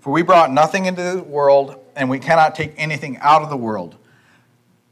For 0.00 0.10
we 0.10 0.22
brought 0.22 0.50
nothing 0.50 0.86
into 0.86 1.02
the 1.02 1.22
world, 1.22 1.76
and 1.94 2.08
we 2.08 2.18
cannot 2.18 2.54
take 2.54 2.72
anything 2.76 3.18
out 3.18 3.42
of 3.42 3.50
the 3.50 3.56
world. 3.56 3.96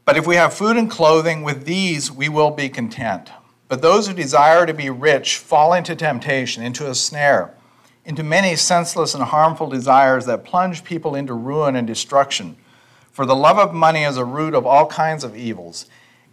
But 0.05 0.17
if 0.17 0.27
we 0.27 0.35
have 0.35 0.53
food 0.53 0.77
and 0.77 0.89
clothing, 0.89 1.43
with 1.43 1.65
these 1.65 2.11
we 2.11 2.29
will 2.29 2.51
be 2.51 2.69
content. 2.69 3.29
But 3.67 3.81
those 3.81 4.07
who 4.07 4.13
desire 4.13 4.65
to 4.65 4.73
be 4.73 4.89
rich 4.89 5.37
fall 5.37 5.73
into 5.73 5.95
temptation, 5.95 6.63
into 6.63 6.89
a 6.89 6.95
snare, 6.95 7.53
into 8.05 8.23
many 8.23 8.55
senseless 8.55 9.13
and 9.13 9.23
harmful 9.23 9.67
desires 9.67 10.25
that 10.25 10.43
plunge 10.43 10.83
people 10.83 11.13
into 11.13 11.33
ruin 11.33 11.75
and 11.75 11.85
destruction. 11.85 12.57
For 13.11 13.25
the 13.25 13.35
love 13.35 13.59
of 13.59 13.73
money 13.73 14.03
is 14.03 14.17
a 14.17 14.25
root 14.25 14.55
of 14.55 14.65
all 14.65 14.87
kinds 14.87 15.23
of 15.23 15.37
evils. 15.37 15.85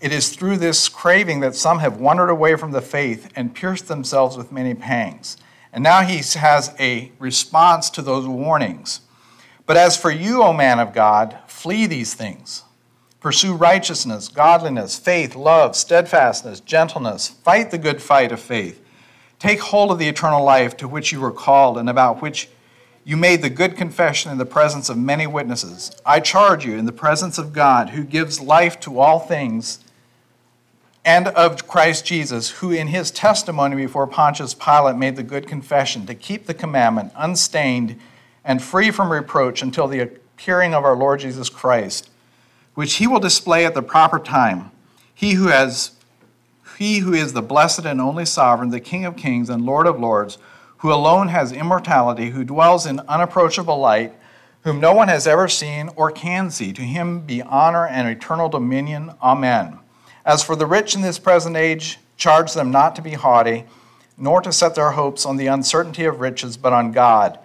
It 0.06 0.12
is 0.12 0.28
through 0.28 0.58
this 0.58 0.88
craving 0.88 1.40
that 1.40 1.56
some 1.56 1.80
have 1.80 1.98
wandered 1.98 2.28
away 2.28 2.54
from 2.54 2.70
the 2.70 2.80
faith 2.80 3.28
and 3.34 3.52
pierced 3.52 3.88
themselves 3.88 4.36
with 4.36 4.52
many 4.52 4.72
pangs. 4.72 5.36
And 5.72 5.82
now 5.82 6.02
he 6.02 6.18
has 6.38 6.72
a 6.78 7.10
response 7.18 7.90
to 7.90 8.02
those 8.02 8.24
warnings. 8.24 9.00
But 9.66 9.76
as 9.76 9.96
for 9.96 10.12
you, 10.12 10.44
O 10.44 10.52
man 10.52 10.78
of 10.78 10.94
God, 10.94 11.36
flee 11.48 11.86
these 11.86 12.14
things. 12.14 12.62
Pursue 13.18 13.54
righteousness, 13.54 14.28
godliness, 14.28 14.96
faith, 14.96 15.34
love, 15.34 15.74
steadfastness, 15.74 16.60
gentleness. 16.60 17.26
Fight 17.26 17.72
the 17.72 17.76
good 17.76 18.00
fight 18.00 18.30
of 18.30 18.38
faith. 18.38 18.80
Take 19.40 19.58
hold 19.58 19.90
of 19.90 19.98
the 19.98 20.06
eternal 20.06 20.44
life 20.44 20.76
to 20.76 20.86
which 20.86 21.10
you 21.10 21.20
were 21.20 21.32
called 21.32 21.76
and 21.78 21.90
about 21.90 22.22
which 22.22 22.48
you 23.02 23.16
made 23.16 23.42
the 23.42 23.50
good 23.50 23.76
confession 23.76 24.30
in 24.30 24.38
the 24.38 24.46
presence 24.46 24.88
of 24.88 24.96
many 24.96 25.26
witnesses. 25.26 25.90
I 26.06 26.20
charge 26.20 26.64
you 26.64 26.76
in 26.76 26.86
the 26.86 26.92
presence 26.92 27.38
of 27.38 27.52
God, 27.52 27.90
who 27.90 28.04
gives 28.04 28.40
life 28.40 28.78
to 28.80 29.00
all 29.00 29.18
things 29.18 29.80
and 31.06 31.28
of 31.28 31.68
Christ 31.68 32.04
Jesus, 32.04 32.50
who 32.50 32.72
in 32.72 32.88
his 32.88 33.12
testimony 33.12 33.76
before 33.76 34.08
Pontius 34.08 34.54
Pilate 34.54 34.96
made 34.96 35.14
the 35.14 35.22
good 35.22 35.46
confession 35.46 36.04
to 36.06 36.16
keep 36.16 36.46
the 36.46 36.52
commandment 36.52 37.12
unstained 37.14 37.96
and 38.44 38.60
free 38.60 38.90
from 38.90 39.12
reproach 39.12 39.62
until 39.62 39.86
the 39.86 40.00
appearing 40.00 40.74
of 40.74 40.84
our 40.84 40.96
Lord 40.96 41.20
Jesus 41.20 41.48
Christ, 41.48 42.10
which 42.74 42.94
he 42.94 43.06
will 43.06 43.20
display 43.20 43.64
at 43.64 43.72
the 43.72 43.82
proper 43.82 44.18
time. 44.18 44.72
He 45.14 45.34
who 45.34 45.46
has 45.46 45.92
he 46.76 46.98
who 46.98 47.14
is 47.14 47.32
the 47.32 47.40
blessed 47.40 47.86
and 47.86 48.00
only 48.00 48.26
sovereign, 48.26 48.70
the 48.70 48.80
King 48.80 49.06
of 49.06 49.16
kings 49.16 49.48
and 49.48 49.64
Lord 49.64 49.86
of 49.86 49.98
lords, 49.98 50.36
who 50.78 50.92
alone 50.92 51.28
has 51.28 51.52
immortality, 51.52 52.30
who 52.30 52.44
dwells 52.44 52.84
in 52.84 53.00
unapproachable 53.08 53.78
light, 53.78 54.12
whom 54.62 54.80
no 54.80 54.92
one 54.92 55.08
has 55.08 55.26
ever 55.26 55.46
seen 55.48 55.88
or 55.96 56.10
can 56.10 56.50
see. 56.50 56.72
To 56.72 56.82
him 56.82 57.20
be 57.20 57.40
honor 57.40 57.86
and 57.86 58.08
eternal 58.08 58.48
dominion. 58.50 59.12
Amen. 59.22 59.78
As 60.26 60.42
for 60.42 60.56
the 60.56 60.66
rich 60.66 60.96
in 60.96 61.02
this 61.02 61.20
present 61.20 61.56
age, 61.56 62.00
charge 62.16 62.52
them 62.52 62.72
not 62.72 62.96
to 62.96 63.02
be 63.02 63.12
haughty, 63.12 63.64
nor 64.18 64.42
to 64.42 64.52
set 64.52 64.74
their 64.74 64.90
hopes 64.90 65.24
on 65.24 65.36
the 65.36 65.46
uncertainty 65.46 66.04
of 66.04 66.18
riches, 66.18 66.56
but 66.56 66.72
on 66.72 66.90
God, 66.90 67.38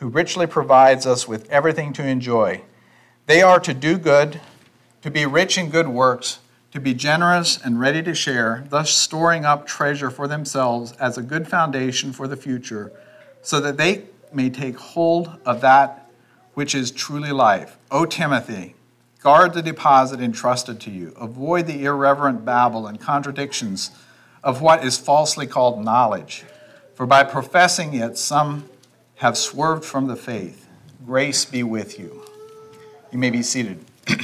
who 0.00 0.08
richly 0.08 0.46
provides 0.46 1.06
us 1.06 1.26
with 1.26 1.48
everything 1.50 1.94
to 1.94 2.06
enjoy. 2.06 2.60
They 3.24 3.40
are 3.40 3.58
to 3.60 3.72
do 3.72 3.96
good, 3.96 4.40
to 5.00 5.10
be 5.10 5.24
rich 5.24 5.56
in 5.56 5.70
good 5.70 5.88
works, 5.88 6.40
to 6.72 6.80
be 6.80 6.92
generous 6.92 7.58
and 7.58 7.80
ready 7.80 8.02
to 8.02 8.14
share, 8.14 8.66
thus 8.68 8.90
storing 8.90 9.46
up 9.46 9.66
treasure 9.66 10.10
for 10.10 10.28
themselves 10.28 10.92
as 11.00 11.16
a 11.16 11.22
good 11.22 11.48
foundation 11.48 12.12
for 12.12 12.28
the 12.28 12.36
future, 12.36 12.92
so 13.40 13.60
that 13.60 13.78
they 13.78 14.02
may 14.30 14.50
take 14.50 14.76
hold 14.76 15.38
of 15.46 15.62
that 15.62 16.10
which 16.52 16.74
is 16.74 16.90
truly 16.90 17.32
life. 17.32 17.78
O 17.90 18.04
Timothy, 18.04 18.75
Guard 19.26 19.54
the 19.54 19.62
deposit 19.62 20.20
entrusted 20.20 20.78
to 20.82 20.90
you. 20.92 21.12
Avoid 21.20 21.66
the 21.66 21.84
irreverent 21.84 22.44
babble 22.44 22.86
and 22.86 23.00
contradictions 23.00 23.90
of 24.44 24.62
what 24.62 24.84
is 24.84 24.98
falsely 24.98 25.48
called 25.48 25.84
knowledge, 25.84 26.44
for 26.94 27.06
by 27.06 27.24
professing 27.24 27.92
it, 27.94 28.16
some 28.16 28.70
have 29.16 29.36
swerved 29.36 29.84
from 29.84 30.06
the 30.06 30.14
faith. 30.14 30.68
Grace 31.04 31.44
be 31.44 31.64
with 31.64 31.98
you. 31.98 32.22
You 33.10 33.18
may 33.18 33.30
be 33.30 33.42
seated. 33.42 33.84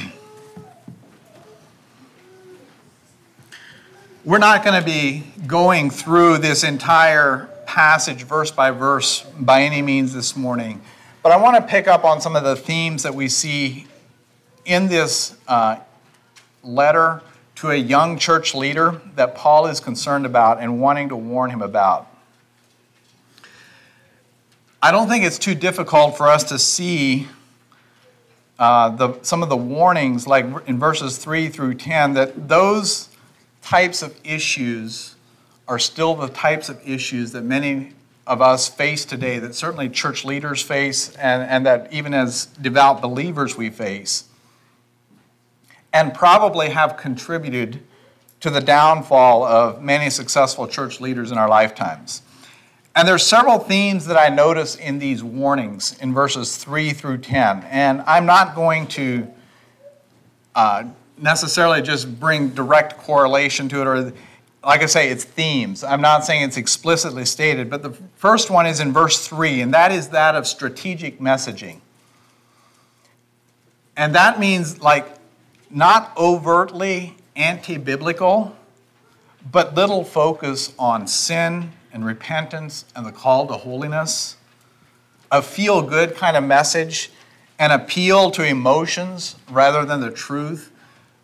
We're 4.23 4.37
not 4.37 4.63
going 4.63 4.81
to 4.81 4.85
be 4.85 5.25
going 5.45 5.89
through 5.89 6.37
this 6.37 6.63
entire 6.63 7.49
passage 7.65 8.23
verse 8.23 8.51
by 8.51 8.71
verse 8.71 9.23
by 9.37 9.63
any 9.63 9.81
means 9.81 10.13
this 10.13 10.37
morning, 10.37 10.79
but 11.21 11.33
I 11.33 11.35
want 11.35 11.57
to 11.57 11.61
pick 11.61 11.89
up 11.89 12.05
on 12.05 12.21
some 12.21 12.37
of 12.37 12.45
the 12.45 12.55
themes 12.55 13.03
that 13.03 13.13
we 13.13 13.27
see 13.27 13.87
in 14.65 14.87
this 14.87 15.35
uh, 15.47 15.77
letter 16.63 17.21
to 17.55 17.71
a 17.71 17.75
young 17.75 18.17
church 18.17 18.55
leader 18.55 19.01
that 19.15 19.35
Paul 19.35 19.67
is 19.67 19.79
concerned 19.79 20.25
about 20.25 20.59
and 20.59 20.81
wanting 20.81 21.09
to 21.09 21.15
warn 21.15 21.49
him 21.49 21.61
about. 21.61 22.07
I 24.81 24.91
don't 24.91 25.07
think 25.07 25.23
it's 25.23 25.39
too 25.39 25.55
difficult 25.55 26.17
for 26.17 26.27
us 26.27 26.43
to 26.45 26.59
see 26.59 27.27
uh, 28.59 28.89
the, 28.89 29.17
some 29.21 29.41
of 29.41 29.49
the 29.49 29.57
warnings, 29.57 30.27
like 30.27 30.45
in 30.67 30.77
verses 30.77 31.17
3 31.17 31.49
through 31.49 31.75
10, 31.75 32.13
that 32.13 32.49
those 32.49 33.09
types 33.61 34.01
of 34.01 34.19
issues 34.23 35.15
are 35.67 35.79
still 35.79 36.15
the 36.15 36.27
types 36.27 36.69
of 36.69 36.81
issues 36.85 37.31
that 37.31 37.43
many 37.43 37.93
of 38.27 38.41
us 38.41 38.67
face 38.67 39.05
today, 39.05 39.39
that 39.39 39.55
certainly 39.55 39.89
church 39.89 40.25
leaders 40.25 40.61
face, 40.61 41.15
and, 41.15 41.43
and 41.43 41.65
that 41.65 41.91
even 41.91 42.13
as 42.13 42.45
devout 42.45 43.01
believers 43.01 43.57
we 43.57 43.69
face, 43.69 44.25
and 45.93 46.13
probably 46.13 46.69
have 46.69 46.97
contributed 46.97 47.79
to 48.39 48.49
the 48.49 48.59
downfall 48.59 49.43
of 49.43 49.81
many 49.81 50.09
successful 50.09 50.67
church 50.67 50.99
leaders 50.99 51.31
in 51.31 51.37
our 51.37 51.47
lifetimes. 51.47 52.23
And 52.95 53.07
there's 53.07 53.25
several 53.25 53.57
themes 53.57 54.05
that 54.07 54.17
I 54.17 54.29
notice 54.29 54.75
in 54.75 54.99
these 54.99 55.23
warnings 55.23 55.97
in 55.99 56.13
verses 56.13 56.57
3 56.57 56.91
through 56.91 57.19
10. 57.19 57.63
And 57.69 58.01
I'm 58.01 58.25
not 58.25 58.53
going 58.53 58.87
to 58.87 59.27
uh, 60.55 60.83
necessarily 61.17 61.81
just 61.81 62.19
bring 62.19 62.49
direct 62.49 62.97
correlation 62.97 63.69
to 63.69 63.81
it, 63.81 63.87
or 63.87 64.13
like 64.63 64.81
I 64.81 64.85
say, 64.87 65.09
it's 65.09 65.23
themes. 65.23 65.83
I'm 65.83 66.01
not 66.01 66.23
saying 66.25 66.43
it's 66.43 66.57
explicitly 66.57 67.25
stated, 67.25 67.69
but 67.69 67.81
the 67.81 67.91
first 68.15 68.49
one 68.51 68.65
is 68.65 68.79
in 68.79 68.93
verse 68.93 69.27
3, 69.27 69.61
and 69.61 69.73
that 69.73 69.91
is 69.91 70.09
that 70.09 70.35
of 70.35 70.45
strategic 70.45 71.19
messaging. 71.19 71.79
And 73.97 74.13
that 74.15 74.39
means 74.39 74.81
like 74.81 75.07
not 75.73 76.15
overtly 76.15 77.17
anti 77.35 77.77
biblical, 77.77 78.55
but 79.51 79.75
little 79.75 80.03
focus 80.03 80.73
on 80.77 81.07
sin 81.07 81.71
and 81.91 82.05
repentance 82.05 82.85
and 82.95 83.05
the 83.05 83.11
call 83.11 83.47
to 83.47 83.53
holiness, 83.53 84.37
a 85.31 85.41
feel 85.41 85.81
good 85.81 86.15
kind 86.15 86.37
of 86.37 86.43
message, 86.43 87.11
an 87.59 87.71
appeal 87.71 88.31
to 88.31 88.45
emotions 88.45 89.35
rather 89.49 89.83
than 89.83 89.99
the 89.99 90.11
truth. 90.11 90.71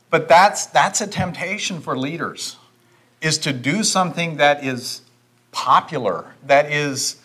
But 0.10 0.28
that's, 0.28 0.66
that's 0.66 1.02
a 1.02 1.08
temptation 1.08 1.80
for 1.80 1.98
leaders, 1.98 2.58
is 3.22 3.38
to 3.40 3.54
do 3.54 3.84
something 3.84 4.38
that 4.38 4.64
is 4.66 5.02
popular, 5.52 6.34
that, 6.46 6.72
is, 6.72 7.18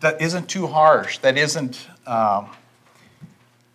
that 0.00 0.20
isn't 0.20 0.48
too 0.48 0.66
harsh, 0.66 1.18
that 1.18 1.38
isn't 1.38 1.86
um, 2.06 2.48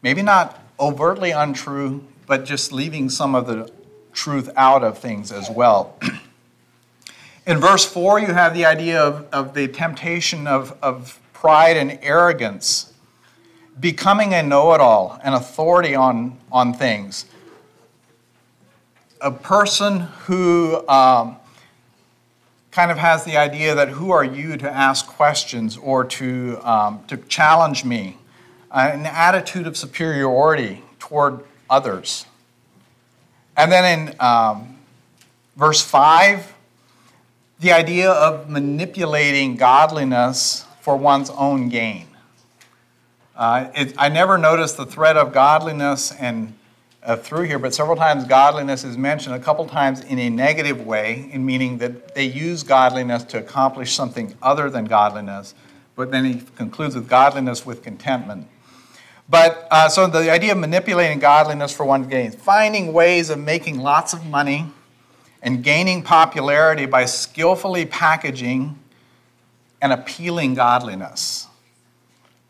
maybe 0.04 0.22
not 0.22 0.63
overtly 0.80 1.32
untrue, 1.32 2.04
but 2.31 2.45
just 2.45 2.71
leaving 2.71 3.09
some 3.09 3.35
of 3.35 3.45
the 3.45 3.69
truth 4.13 4.50
out 4.55 4.85
of 4.85 4.97
things 4.97 5.33
as 5.33 5.50
well. 5.50 5.97
In 7.45 7.57
verse 7.57 7.83
4, 7.83 8.21
you 8.21 8.27
have 8.27 8.53
the 8.53 8.63
idea 8.63 9.01
of, 9.01 9.27
of 9.33 9.53
the 9.53 9.67
temptation 9.67 10.47
of, 10.47 10.77
of 10.81 11.19
pride 11.33 11.75
and 11.75 12.00
arrogance, 12.01 12.93
becoming 13.77 14.33
a 14.33 14.41
know 14.41 14.73
it 14.73 14.79
all, 14.79 15.19
an 15.25 15.33
authority 15.33 15.93
on, 15.93 16.38
on 16.53 16.73
things. 16.73 17.25
A 19.19 19.31
person 19.31 20.00
who 20.00 20.88
um, 20.88 21.35
kind 22.71 22.91
of 22.91 22.97
has 22.97 23.25
the 23.25 23.35
idea 23.35 23.75
that 23.75 23.89
who 23.89 24.11
are 24.11 24.23
you 24.23 24.55
to 24.55 24.71
ask 24.71 25.05
questions 25.05 25.75
or 25.75 26.05
to, 26.05 26.61
um, 26.63 27.03
to 27.09 27.17
challenge 27.17 27.83
me? 27.83 28.17
Uh, 28.71 28.89
an 28.93 29.05
attitude 29.05 29.67
of 29.67 29.75
superiority 29.75 30.81
toward 30.97 31.43
others. 31.72 32.27
And 33.57 33.72
then 33.72 34.10
in 34.10 34.16
um, 34.20 34.77
verse 35.55 35.81
5, 35.81 36.53
the 37.60 37.72
idea 37.72 38.12
of 38.12 38.50
manipulating 38.50 39.55
godliness 39.55 40.66
for 40.81 40.96
one's 40.96 41.29
own 41.31 41.70
gain. 41.70 42.07
Uh, 43.36 43.70
it, 43.75 43.94
I 43.98 44.10
never 44.10 44.38
noticed 44.38 44.77
the 44.77 44.86
thread 44.86 45.18
of 45.18 45.31
godliness 45.31 46.12
and 46.12 46.53
uh, 47.03 47.16
through 47.16 47.44
here, 47.44 47.57
but 47.57 47.74
several 47.74 47.96
times 47.96 48.25
godliness 48.25 48.84
is 48.84 48.98
mentioned, 48.98 49.34
a 49.34 49.40
couple 49.40 49.66
times 49.66 50.01
in 50.01 50.20
a 50.20 50.29
negative 50.29 50.86
way, 50.86 51.29
in 51.31 51.44
meaning 51.46 51.79
that 51.79 52.14
they 52.14 52.25
use 52.25 52.62
godliness 52.62 53.24
to 53.24 53.40
accomplish 53.40 53.94
something 53.94 54.36
other 54.42 54.70
than 54.70 54.86
godliness. 54.86 55.55
But 55.96 56.12
then 56.12 56.25
he 56.25 56.44
concludes 56.55 56.96
with 56.96 57.10
godliness 57.10 57.66
with 57.66 57.81
contentment. 57.81 58.48
But 59.29 59.68
uh, 59.72 59.88
so 59.90 60.07
the 60.07 60.31
idea 60.31 60.51
of 60.51 60.57
manipulating 60.57 61.20
godliness 61.20 61.72
for 61.72 61.86
one's 61.86 62.07
gain, 62.07 62.31
finding 62.31 62.92
ways 62.92 63.29
of 63.29 63.40
making 63.40 63.79
lots 63.79 64.14
of 64.14 64.25
money 64.25 64.68
and 65.42 65.64
gaining 65.64 66.03
popularity 66.03 66.86
by 66.86 67.05
skillfully 67.05 67.86
packaging 67.86 68.77
and 69.81 69.92
appealing 69.94 70.53
godliness. 70.53 71.48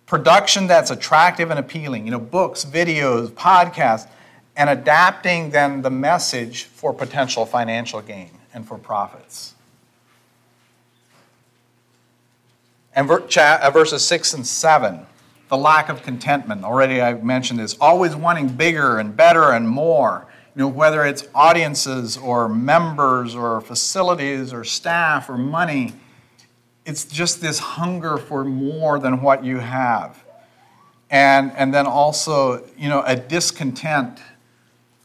Production 0.05 0.67
that's 0.67 0.91
attractive 0.91 1.51
and 1.51 1.59
appealing, 1.59 2.05
you 2.05 2.11
know, 2.11 2.19
books, 2.19 2.65
videos, 2.65 3.29
podcasts, 3.29 4.09
and 4.57 4.69
adapting 4.69 5.51
then 5.51 5.81
the 5.81 5.89
message 5.89 6.65
for 6.65 6.93
potential 6.93 7.45
financial 7.45 8.01
gain 8.01 8.31
and 8.53 8.67
for 8.67 8.77
profits. 8.77 9.55
And 12.93 13.09
uh, 13.09 13.71
verses 13.71 14.05
6 14.05 14.33
and 14.33 14.45
7, 14.45 15.05
the 15.51 15.57
lack 15.57 15.89
of 15.89 16.01
contentment. 16.01 16.63
Already 16.63 16.99
I've 16.99 17.23
mentioned 17.23 17.59
this. 17.59 17.77
Always 17.79 18.15
wanting 18.15 18.47
bigger 18.47 18.97
and 18.97 19.15
better 19.15 19.51
and 19.51 19.69
more 19.69 20.25
you 20.55 20.63
know, 20.63 20.67
whether 20.67 21.05
it's 21.05 21.27
audiences 21.33 22.17
or 22.17 22.49
members 22.49 23.35
or 23.35 23.61
facilities 23.61 24.51
or 24.51 24.65
staff 24.65 25.29
or 25.29 25.37
money, 25.37 25.93
it's 26.85 27.05
just 27.05 27.39
this 27.39 27.59
hunger 27.59 28.17
for 28.17 28.43
more 28.43 28.99
than 28.99 29.21
what 29.21 29.45
you 29.45 29.59
have. 29.59 30.21
And, 31.09 31.53
and 31.55 31.73
then 31.73 31.85
also, 31.85 32.65
you 32.77 32.89
know, 32.89 33.01
a 33.05 33.15
discontent 33.15 34.19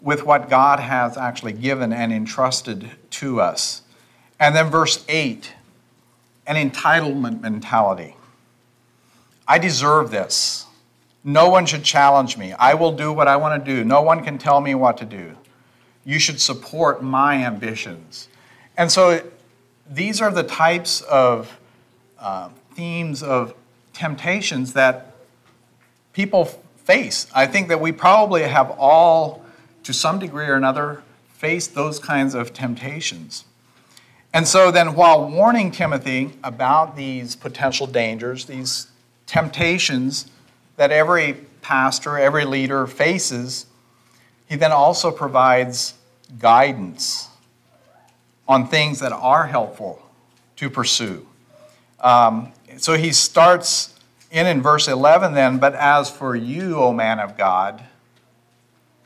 with 0.00 0.24
what 0.24 0.48
God 0.48 0.80
has 0.80 1.16
actually 1.16 1.52
given 1.52 1.92
and 1.92 2.12
entrusted 2.12 2.90
to 3.10 3.40
us. 3.40 3.82
And 4.40 4.54
then 4.54 4.68
verse 4.68 5.04
8, 5.08 5.52
an 6.46 6.70
entitlement 6.70 7.40
mentality. 7.40 8.16
I 9.48 9.58
deserve 9.58 10.10
this. 10.10 10.66
No 11.22 11.48
one 11.48 11.66
should 11.66 11.84
challenge 11.84 12.36
me. 12.36 12.52
I 12.52 12.74
will 12.74 12.92
do 12.92 13.12
what 13.12 13.28
I 13.28 13.36
want 13.36 13.64
to 13.64 13.74
do. 13.74 13.84
No 13.84 14.02
one 14.02 14.22
can 14.22 14.38
tell 14.38 14.60
me 14.60 14.74
what 14.74 14.96
to 14.98 15.04
do. 15.04 15.36
You 16.04 16.18
should 16.18 16.40
support 16.40 17.02
my 17.02 17.44
ambitions. 17.44 18.28
And 18.76 18.90
so 18.92 19.22
these 19.88 20.20
are 20.20 20.30
the 20.30 20.44
types 20.44 21.00
of 21.02 21.58
uh, 22.18 22.50
themes 22.74 23.22
of 23.22 23.54
temptations 23.92 24.72
that 24.74 25.14
people 26.12 26.44
face. 26.84 27.26
I 27.34 27.46
think 27.46 27.68
that 27.68 27.80
we 27.80 27.92
probably 27.92 28.42
have 28.42 28.70
all, 28.78 29.44
to 29.82 29.92
some 29.92 30.18
degree 30.18 30.46
or 30.46 30.54
another, 30.54 31.02
faced 31.28 31.74
those 31.74 31.98
kinds 31.98 32.34
of 32.34 32.52
temptations. 32.52 33.44
And 34.32 34.46
so 34.46 34.70
then, 34.70 34.94
while 34.94 35.28
warning 35.28 35.70
Timothy 35.70 36.32
about 36.44 36.96
these 36.96 37.34
potential 37.34 37.86
dangers, 37.86 38.44
these 38.44 38.88
temptations, 39.26 40.30
that 40.76 40.90
every 40.90 41.34
pastor, 41.62 42.18
every 42.18 42.44
leader 42.44 42.86
faces, 42.86 43.66
he 44.48 44.56
then 44.56 44.72
also 44.72 45.10
provides 45.10 45.94
guidance 46.38 47.28
on 48.48 48.68
things 48.68 49.00
that 49.00 49.12
are 49.12 49.46
helpful 49.46 50.02
to 50.56 50.70
pursue. 50.70 51.26
Um, 52.00 52.52
so 52.76 52.96
he 52.96 53.12
starts 53.12 53.94
in 54.30 54.46
in 54.46 54.62
verse 54.62 54.88
11 54.88 55.34
then, 55.34 55.58
but 55.58 55.74
as 55.74 56.10
for 56.10 56.36
you, 56.36 56.76
O 56.76 56.92
man 56.92 57.18
of 57.18 57.36
God, 57.36 57.82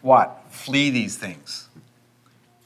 what? 0.02 0.44
Flee 0.50 0.90
these 0.90 1.16
things. 1.16 1.68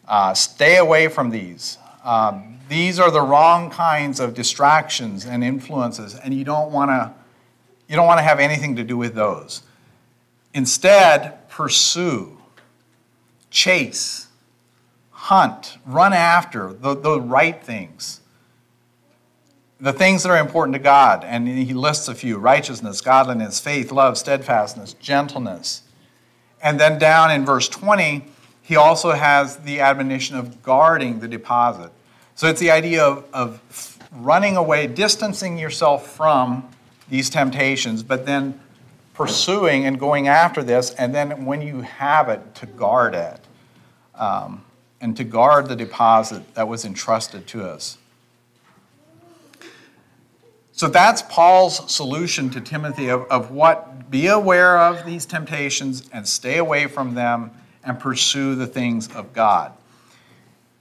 Uh, 0.07 0.35
stay 0.35 0.77
away 0.77 1.09
from 1.09 1.31
these. 1.31 1.79
Um, 2.05 2.59
these 2.69 2.99
are 2.99 3.11
the 3.11 3.21
wrong 3.21 3.71
kinds 3.71 4.21
of 4.21 4.35
distractions 4.35 5.25
and 5.27 5.45
influences, 5.45 6.15
and 6.15 6.33
you 6.35 6.45
don't 6.45 6.71
want 6.71 6.91
to 6.91 7.13
you 7.89 7.97
don't 7.97 8.07
want 8.07 8.19
to 8.19 8.25
have 8.25 8.41
anything 8.41 8.77
to 8.77 8.85
do 8.85 8.97
with 8.97 9.15
those. 9.15 9.63
Instead, 10.53 11.49
pursue, 11.49 12.39
chase, 13.51 14.29
hunt, 15.11 15.79
run 15.85 16.13
after 16.13 16.73
the, 16.73 16.95
the 16.95 17.21
right 17.21 17.63
things. 17.63 18.21
The 19.81 19.93
things 19.93 20.23
that 20.23 20.31
are 20.31 20.39
important 20.39 20.75
to 20.75 20.79
God. 20.79 21.25
And 21.25 21.47
he 21.49 21.75
lists 21.75 22.09
a 22.09 22.15
few 22.15 22.39
righteousness, 22.39 23.01
godliness, 23.01 23.61
faith, 23.61 23.91
love, 23.91 24.17
steadfastness, 24.17 24.95
gentleness. 24.95 25.83
And 26.63 26.81
then 26.81 26.99
down 26.99 27.31
in 27.31 27.45
verse 27.45 27.69
20, 27.69 28.25
he 28.63 28.77
also 28.77 29.13
has 29.13 29.59
the 29.59 29.81
admonition 29.81 30.37
of 30.37 30.63
guarding 30.63 31.21
the 31.21 31.29
deposit. 31.29 31.91
So 32.35 32.49
it's 32.49 32.61
the 32.61 32.71
idea 32.71 33.05
of, 33.05 33.25
of 33.33 33.99
running 34.13 34.57
away, 34.57 34.87
distancing 34.87 35.59
yourself 35.59 36.11
from 36.11 36.69
these 37.09 37.31
temptations, 37.31 38.03
but 38.03 38.27
then 38.27 38.61
pursuing 39.15 39.87
and 39.87 39.99
going 39.99 40.29
after 40.29 40.63
this, 40.63 40.91
and 40.93 41.15
then 41.15 41.45
when 41.45 41.63
you 41.63 41.83
have 41.83 42.29
it, 42.29 42.55
to 42.57 42.67
guard 42.67 43.15
it 43.15 43.41
um, 44.15 44.65
and 45.01 45.17
to 45.17 45.25
guard 45.25 45.69
the 45.69 45.77
deposit 45.77 46.55
that 46.55 46.67
was 46.67 46.85
entrusted 46.85 47.47
to 47.47 47.65
us. 47.65 47.99
So 50.73 50.89
that's 50.89 51.23
Paul's 51.23 51.93
solution 51.93 52.51
to 52.51 52.61
Timothy 52.61 53.09
of, 53.09 53.23
of 53.31 53.53
what 53.53 54.11
be 54.11 54.27
aware 54.27 54.77
of 54.77 55.07
these 55.07 55.25
temptations 55.25 56.09
and 56.13 56.27
stay 56.27 56.59
away 56.59 56.89
from 56.89 57.15
them 57.15 57.53
and 57.85 57.99
pursue 58.01 58.57
the 58.57 58.67
things 58.67 59.15
of 59.15 59.33
God. 59.33 59.73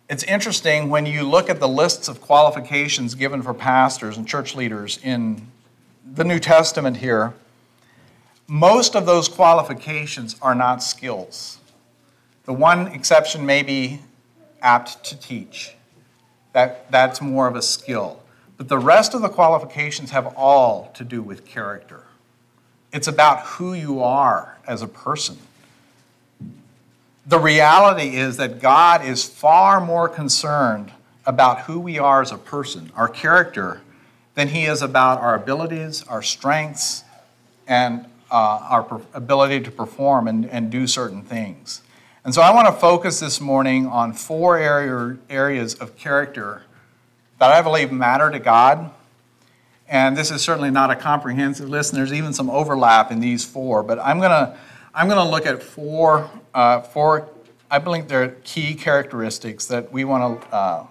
It's 0.09 0.23
interesting 0.23 0.89
when 0.89 1.05
you 1.05 1.23
look 1.23 1.49
at 1.49 1.59
the 1.59 1.67
lists 1.67 2.07
of 2.07 2.21
qualifications 2.21 3.13
given 3.13 3.41
for 3.41 3.53
pastors 3.53 4.17
and 4.17 4.27
church 4.27 4.55
leaders 4.55 4.99
in 5.03 5.47
the 6.13 6.23
New 6.23 6.39
Testament 6.39 6.97
here, 6.97 7.33
most 8.47 8.95
of 8.95 9.07
those 9.07 9.27
qualifications 9.27 10.35
are 10.41 10.53
not 10.53 10.83
skills. 10.83 11.57
The 12.45 12.53
one 12.53 12.87
exception 12.87 13.45
may 13.45 13.63
be 13.63 14.01
apt 14.61 15.03
to 15.05 15.17
teach. 15.17 15.73
That, 16.51 16.91
that's 16.91 17.19
more 17.19 17.47
of 17.47 17.55
a 17.55 17.63
skill. 17.63 18.21
But 18.57 18.69
the 18.69 18.77
rest 18.77 19.15
of 19.15 19.23
the 19.23 19.29
qualifications 19.29 20.11
have 20.11 20.27
all 20.37 20.91
to 20.93 21.03
do 21.03 21.23
with 21.23 21.45
character. 21.45 22.03
It's 22.91 23.07
about 23.07 23.39
who 23.41 23.73
you 23.73 24.03
are 24.03 24.59
as 24.67 24.83
a 24.83 24.87
person. 24.87 25.37
The 27.25 27.39
reality 27.39 28.17
is 28.17 28.37
that 28.37 28.61
God 28.61 29.03
is 29.03 29.23
far 29.23 29.81
more 29.81 30.07
concerned 30.07 30.91
about 31.25 31.61
who 31.61 31.79
we 31.79 31.97
are 31.97 32.21
as 32.21 32.31
a 32.31 32.37
person, 32.37 32.91
our 32.95 33.07
character, 33.07 33.81
than 34.35 34.49
He 34.49 34.65
is 34.65 34.81
about 34.81 35.19
our 35.19 35.35
abilities, 35.35 36.03
our 36.07 36.21
strengths, 36.21 37.03
and 37.67 38.05
uh, 38.31 38.59
our 38.69 39.01
ability 39.13 39.61
to 39.61 39.71
perform 39.71 40.27
and, 40.27 40.49
and 40.49 40.71
do 40.71 40.87
certain 40.87 41.21
things. 41.21 41.81
And 42.25 42.33
so 42.33 42.41
I 42.41 42.53
want 42.53 42.67
to 42.67 42.73
focus 42.73 43.19
this 43.19 43.41
morning 43.41 43.85
on 43.85 44.13
four 44.13 44.57
area, 44.57 45.17
areas 45.29 45.75
of 45.75 45.95
character 45.97 46.63
that 47.39 47.51
I 47.51 47.61
believe 47.61 47.91
matter 47.91 48.31
to 48.31 48.39
God. 48.39 48.91
And 49.87 50.15
this 50.15 50.31
is 50.31 50.41
certainly 50.41 50.71
not 50.71 50.89
a 50.89 50.95
comprehensive 50.95 51.69
list, 51.69 51.91
and 51.91 51.99
there's 51.99 52.13
even 52.13 52.33
some 52.33 52.49
overlap 52.49 53.11
in 53.11 53.19
these 53.19 53.45
four. 53.45 53.83
But 53.83 53.99
I'm 53.99 54.19
going 54.19 54.31
to, 54.31 54.57
I'm 54.93 55.07
going 55.07 55.23
to 55.23 55.29
look 55.29 55.45
at 55.45 55.61
four, 55.61 56.29
uh, 56.53 56.81
four, 56.81 57.29
I 57.69 57.79
believe 57.79 58.07
they're 58.07 58.29
key 58.43 58.73
characteristics 58.73 59.65
that 59.65 59.91
we 59.91 60.05
want 60.05 60.41
to, 60.41 60.55
uh, 60.55 60.87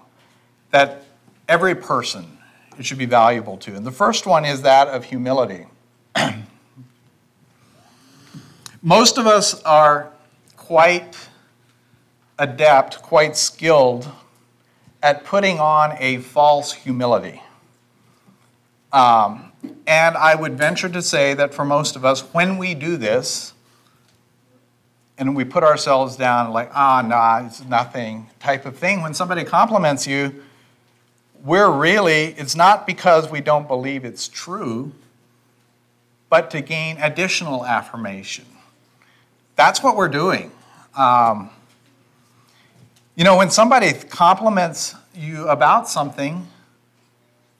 that 0.69 1.03
every 1.49 1.75
person 1.75 2.37
it 2.77 2.85
should 2.85 2.97
be 2.97 3.05
valuable 3.05 3.57
to. 3.57 3.75
And 3.75 3.85
the 3.85 3.91
first 3.91 4.25
one 4.25 4.45
is 4.45 4.61
that 4.63 4.87
of 4.87 5.05
humility. 5.05 5.65
Most 8.81 9.17
of 9.17 9.27
us 9.27 9.61
are 9.63 10.11
quite 10.57 11.15
adept, 12.39 13.01
quite 13.01 13.37
skilled 13.37 14.09
at 15.01 15.23
putting 15.23 15.59
on 15.59 15.95
a 15.99 16.17
false 16.17 16.73
humility. 16.73 17.41
Um, 18.91 19.51
and 19.87 20.15
I 20.15 20.35
would 20.35 20.57
venture 20.57 20.89
to 20.89 21.01
say 21.01 21.33
that 21.33 21.53
for 21.53 21.65
most 21.65 21.95
of 21.95 22.05
us, 22.05 22.21
when 22.33 22.57
we 22.57 22.73
do 22.73 22.95
this, 22.95 23.53
and 25.17 25.35
we 25.35 25.43
put 25.43 25.63
ourselves 25.63 26.15
down 26.15 26.51
like, 26.51 26.69
ah, 26.73 27.01
nah, 27.01 27.45
it's 27.45 27.63
nothing 27.65 28.29
type 28.39 28.65
of 28.65 28.77
thing, 28.77 29.01
when 29.01 29.13
somebody 29.13 29.43
compliments 29.43 30.07
you, 30.07 30.43
we're 31.43 31.71
really, 31.71 32.27
it's 32.37 32.55
not 32.55 32.87
because 32.87 33.29
we 33.29 33.41
don't 33.41 33.67
believe 33.67 34.05
it's 34.05 34.27
true, 34.27 34.91
but 36.29 36.49
to 36.51 36.61
gain 36.61 36.97
additional 36.99 37.65
affirmation 37.65 38.45
that's 39.55 39.83
what 39.83 39.95
we're 39.95 40.09
doing. 40.09 40.51
Um, 40.95 41.49
you 43.15 43.23
know, 43.23 43.37
when 43.37 43.49
somebody 43.49 43.93
compliments 43.93 44.95
you 45.15 45.47
about 45.47 45.87
something, 45.87 46.47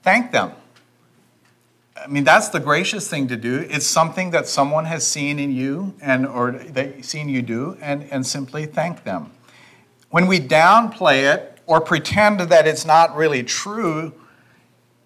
thank 0.01 0.31
them. 0.31 0.51
I 1.95 2.07
mean, 2.07 2.23
that's 2.23 2.49
the 2.49 2.59
gracious 2.59 3.07
thing 3.07 3.27
to 3.27 3.37
do. 3.37 3.65
It's 3.69 3.85
something 3.85 4.31
that 4.31 4.47
someone 4.47 4.85
has 4.85 5.05
seen 5.05 5.39
in 5.39 5.53
you 5.53 5.93
and 6.01 6.25
or 6.25 6.51
they've 6.51 7.05
seen 7.05 7.29
you 7.29 7.41
do, 7.41 7.77
and, 7.81 8.03
and 8.11 8.25
simply 8.25 8.65
thank 8.65 9.03
them. 9.03 9.31
When 10.09 10.27
we 10.27 10.39
downplay 10.39 11.33
it 11.33 11.52
or 11.73 11.81
pretend 11.81 12.39
that 12.39 12.67
it's 12.67 12.85
not 12.85 13.15
really 13.15 13.41
true, 13.41 14.13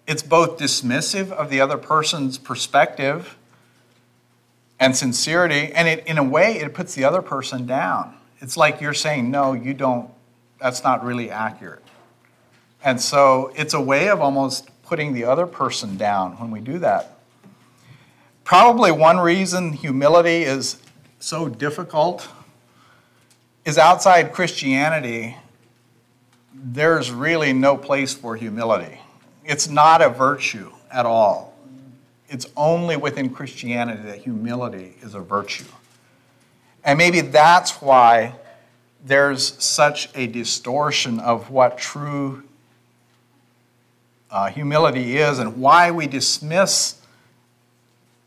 it's 0.06 0.22
both 0.22 0.58
dismissive 0.58 1.30
of 1.30 1.48
the 1.48 1.62
other 1.62 1.78
person's 1.78 2.36
perspective 2.36 3.38
and 4.78 4.94
sincerity. 4.94 5.72
And 5.72 5.88
it, 5.88 6.06
in 6.06 6.18
a 6.18 6.22
way, 6.22 6.58
it 6.58 6.74
puts 6.74 6.94
the 6.94 7.04
other 7.04 7.22
person 7.22 7.64
down. 7.64 8.14
It's 8.40 8.54
like 8.54 8.82
you're 8.82 8.92
saying, 8.92 9.30
no, 9.30 9.54
you 9.54 9.72
don't, 9.72 10.10
that's 10.60 10.84
not 10.84 11.02
really 11.02 11.30
accurate. 11.30 11.82
And 12.84 13.00
so 13.00 13.50
it's 13.56 13.72
a 13.72 13.80
way 13.80 14.10
of 14.10 14.20
almost 14.20 14.68
putting 14.82 15.14
the 15.14 15.24
other 15.24 15.46
person 15.46 15.96
down 15.96 16.32
when 16.32 16.50
we 16.50 16.60
do 16.60 16.78
that. 16.80 17.18
Probably 18.44 18.92
one 18.92 19.16
reason 19.16 19.72
humility 19.72 20.42
is 20.42 20.76
so 21.18 21.48
difficult 21.48 22.28
is 23.64 23.78
outside 23.78 24.34
Christianity, 24.34 25.34
there's 26.62 27.10
really 27.10 27.52
no 27.52 27.76
place 27.76 28.14
for 28.14 28.36
humility. 28.36 29.00
It's 29.44 29.68
not 29.68 30.02
a 30.02 30.08
virtue 30.08 30.70
at 30.90 31.06
all 31.06 31.48
it's 32.28 32.46
only 32.56 32.96
within 32.96 33.30
Christianity 33.30 34.02
that 34.02 34.18
humility 34.18 34.96
is 35.02 35.14
a 35.14 35.20
virtue. 35.20 35.64
And 36.84 36.98
maybe 36.98 37.22
that's 37.22 37.80
why 37.80 38.34
there's 39.04 39.62
such 39.62 40.10
a 40.14 40.26
distortion 40.26 41.20
of 41.20 41.50
what 41.50 41.78
true 41.78 42.42
uh, 44.30 44.50
humility 44.50 45.16
is 45.16 45.38
and 45.38 45.56
why 45.56 45.90
we 45.90 46.06
dismiss 46.06 47.00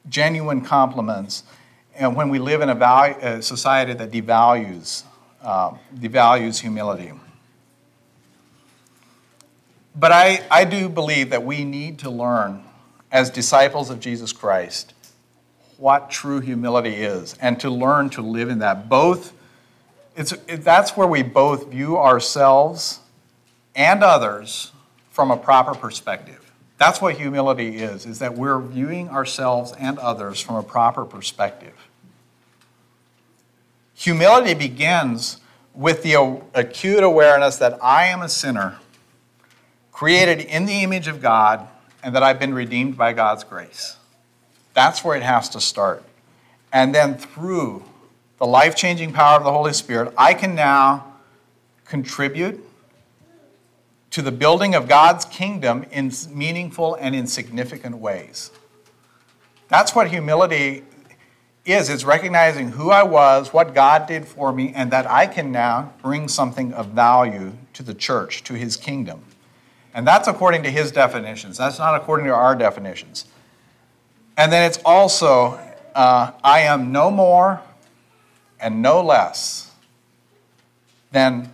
genuine 0.09 0.61
compliments 0.61 1.43
and 1.95 2.15
when 2.15 2.29
we 2.29 2.39
live 2.39 2.61
in 2.61 2.69
a, 2.69 2.75
value, 2.75 3.15
a 3.21 3.41
society 3.41 3.93
that 3.93 4.09
devalues, 4.09 5.03
uh, 5.43 5.71
devalues 5.95 6.59
humility. 6.59 7.11
But 9.95 10.11
I, 10.11 10.45
I 10.49 10.65
do 10.65 10.89
believe 10.89 11.31
that 11.31 11.43
we 11.43 11.63
need 11.63 11.99
to 11.99 12.09
learn 12.09 12.63
as 13.11 13.29
disciples 13.29 13.89
of 13.89 13.99
Jesus 13.99 14.31
Christ 14.31 14.93
what 15.77 16.09
true 16.09 16.39
humility 16.39 16.93
is 16.95 17.35
and 17.41 17.59
to 17.59 17.69
learn 17.69 18.09
to 18.11 18.21
live 18.21 18.49
in 18.49 18.59
that. 18.59 18.87
Both, 18.87 19.33
it's, 20.15 20.31
it, 20.47 20.63
that's 20.63 20.95
where 20.95 21.07
we 21.07 21.23
both 21.23 21.69
view 21.71 21.97
ourselves 21.97 22.99
and 23.75 24.03
others 24.03 24.71
from 25.09 25.31
a 25.31 25.37
proper 25.37 25.73
perspective. 25.73 26.51
That's 26.77 27.01
what 27.01 27.15
humility 27.15 27.77
is, 27.77 28.05
is 28.05 28.19
that 28.19 28.35
we're 28.35 28.59
viewing 28.59 29.09
ourselves 29.09 29.73
and 29.77 29.99
others 29.99 30.39
from 30.39 30.55
a 30.55 30.63
proper 30.63 31.05
perspective. 31.05 31.73
Humility 33.93 34.53
begins 34.53 35.39
with 35.73 36.01
the 36.03 36.41
acute 36.53 37.03
awareness 37.03 37.57
that 37.57 37.77
I 37.83 38.07
am 38.07 38.21
a 38.21 38.29
sinner, 38.29 38.79
created 40.01 40.41
in 40.41 40.65
the 40.65 40.81
image 40.81 41.07
of 41.07 41.21
God 41.21 41.67
and 42.01 42.15
that 42.15 42.23
I've 42.23 42.39
been 42.39 42.55
redeemed 42.55 42.97
by 42.97 43.13
God's 43.13 43.43
grace. 43.43 43.97
That's 44.73 45.03
where 45.03 45.15
it 45.15 45.21
has 45.21 45.47
to 45.49 45.61
start. 45.61 46.03
And 46.73 46.95
then 46.95 47.13
through 47.13 47.83
the 48.39 48.47
life 48.47 48.75
changing 48.75 49.13
power 49.13 49.37
of 49.37 49.43
the 49.43 49.51
Holy 49.51 49.73
Spirit, 49.73 50.11
I 50.17 50.33
can 50.33 50.55
now 50.55 51.13
contribute 51.85 52.67
to 54.09 54.23
the 54.23 54.31
building 54.31 54.73
of 54.73 54.87
God's 54.87 55.23
kingdom 55.25 55.85
in 55.91 56.11
meaningful 56.31 56.95
and 56.95 57.13
in 57.13 57.27
significant 57.27 57.97
ways. 57.97 58.49
That's 59.67 59.93
what 59.93 60.09
humility 60.09 60.83
is 61.63 61.91
it's 61.91 62.05
recognizing 62.05 62.71
who 62.71 62.89
I 62.89 63.03
was, 63.03 63.53
what 63.53 63.75
God 63.75 64.07
did 64.07 64.27
for 64.27 64.51
me, 64.51 64.73
and 64.73 64.89
that 64.89 65.05
I 65.05 65.27
can 65.27 65.51
now 65.51 65.93
bring 66.01 66.27
something 66.27 66.73
of 66.73 66.87
value 66.87 67.53
to 67.73 67.83
the 67.83 67.93
church, 67.93 68.43
to 68.45 68.55
his 68.55 68.75
kingdom. 68.75 69.25
And 69.93 70.07
that's 70.07 70.27
according 70.27 70.63
to 70.63 70.71
his 70.71 70.91
definitions. 70.91 71.57
That's 71.57 71.79
not 71.79 71.95
according 71.95 72.27
to 72.27 72.33
our 72.33 72.55
definitions. 72.55 73.25
And 74.37 74.51
then 74.51 74.63
it's 74.63 74.79
also, 74.85 75.59
uh, 75.93 76.31
I 76.43 76.61
am 76.61 76.91
no 76.91 77.11
more 77.11 77.61
and 78.59 78.81
no 78.81 79.01
less 79.01 79.71
than 81.11 81.51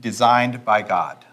designed 0.00 0.64
by 0.64 0.82
God. 0.82 1.24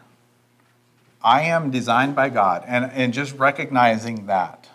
I 1.23 1.43
am 1.43 1.69
designed 1.69 2.15
by 2.15 2.30
God, 2.30 2.63
and, 2.65 2.91
and 2.93 3.13
just 3.13 3.38
recognizing 3.38 4.25
that. 4.25 4.69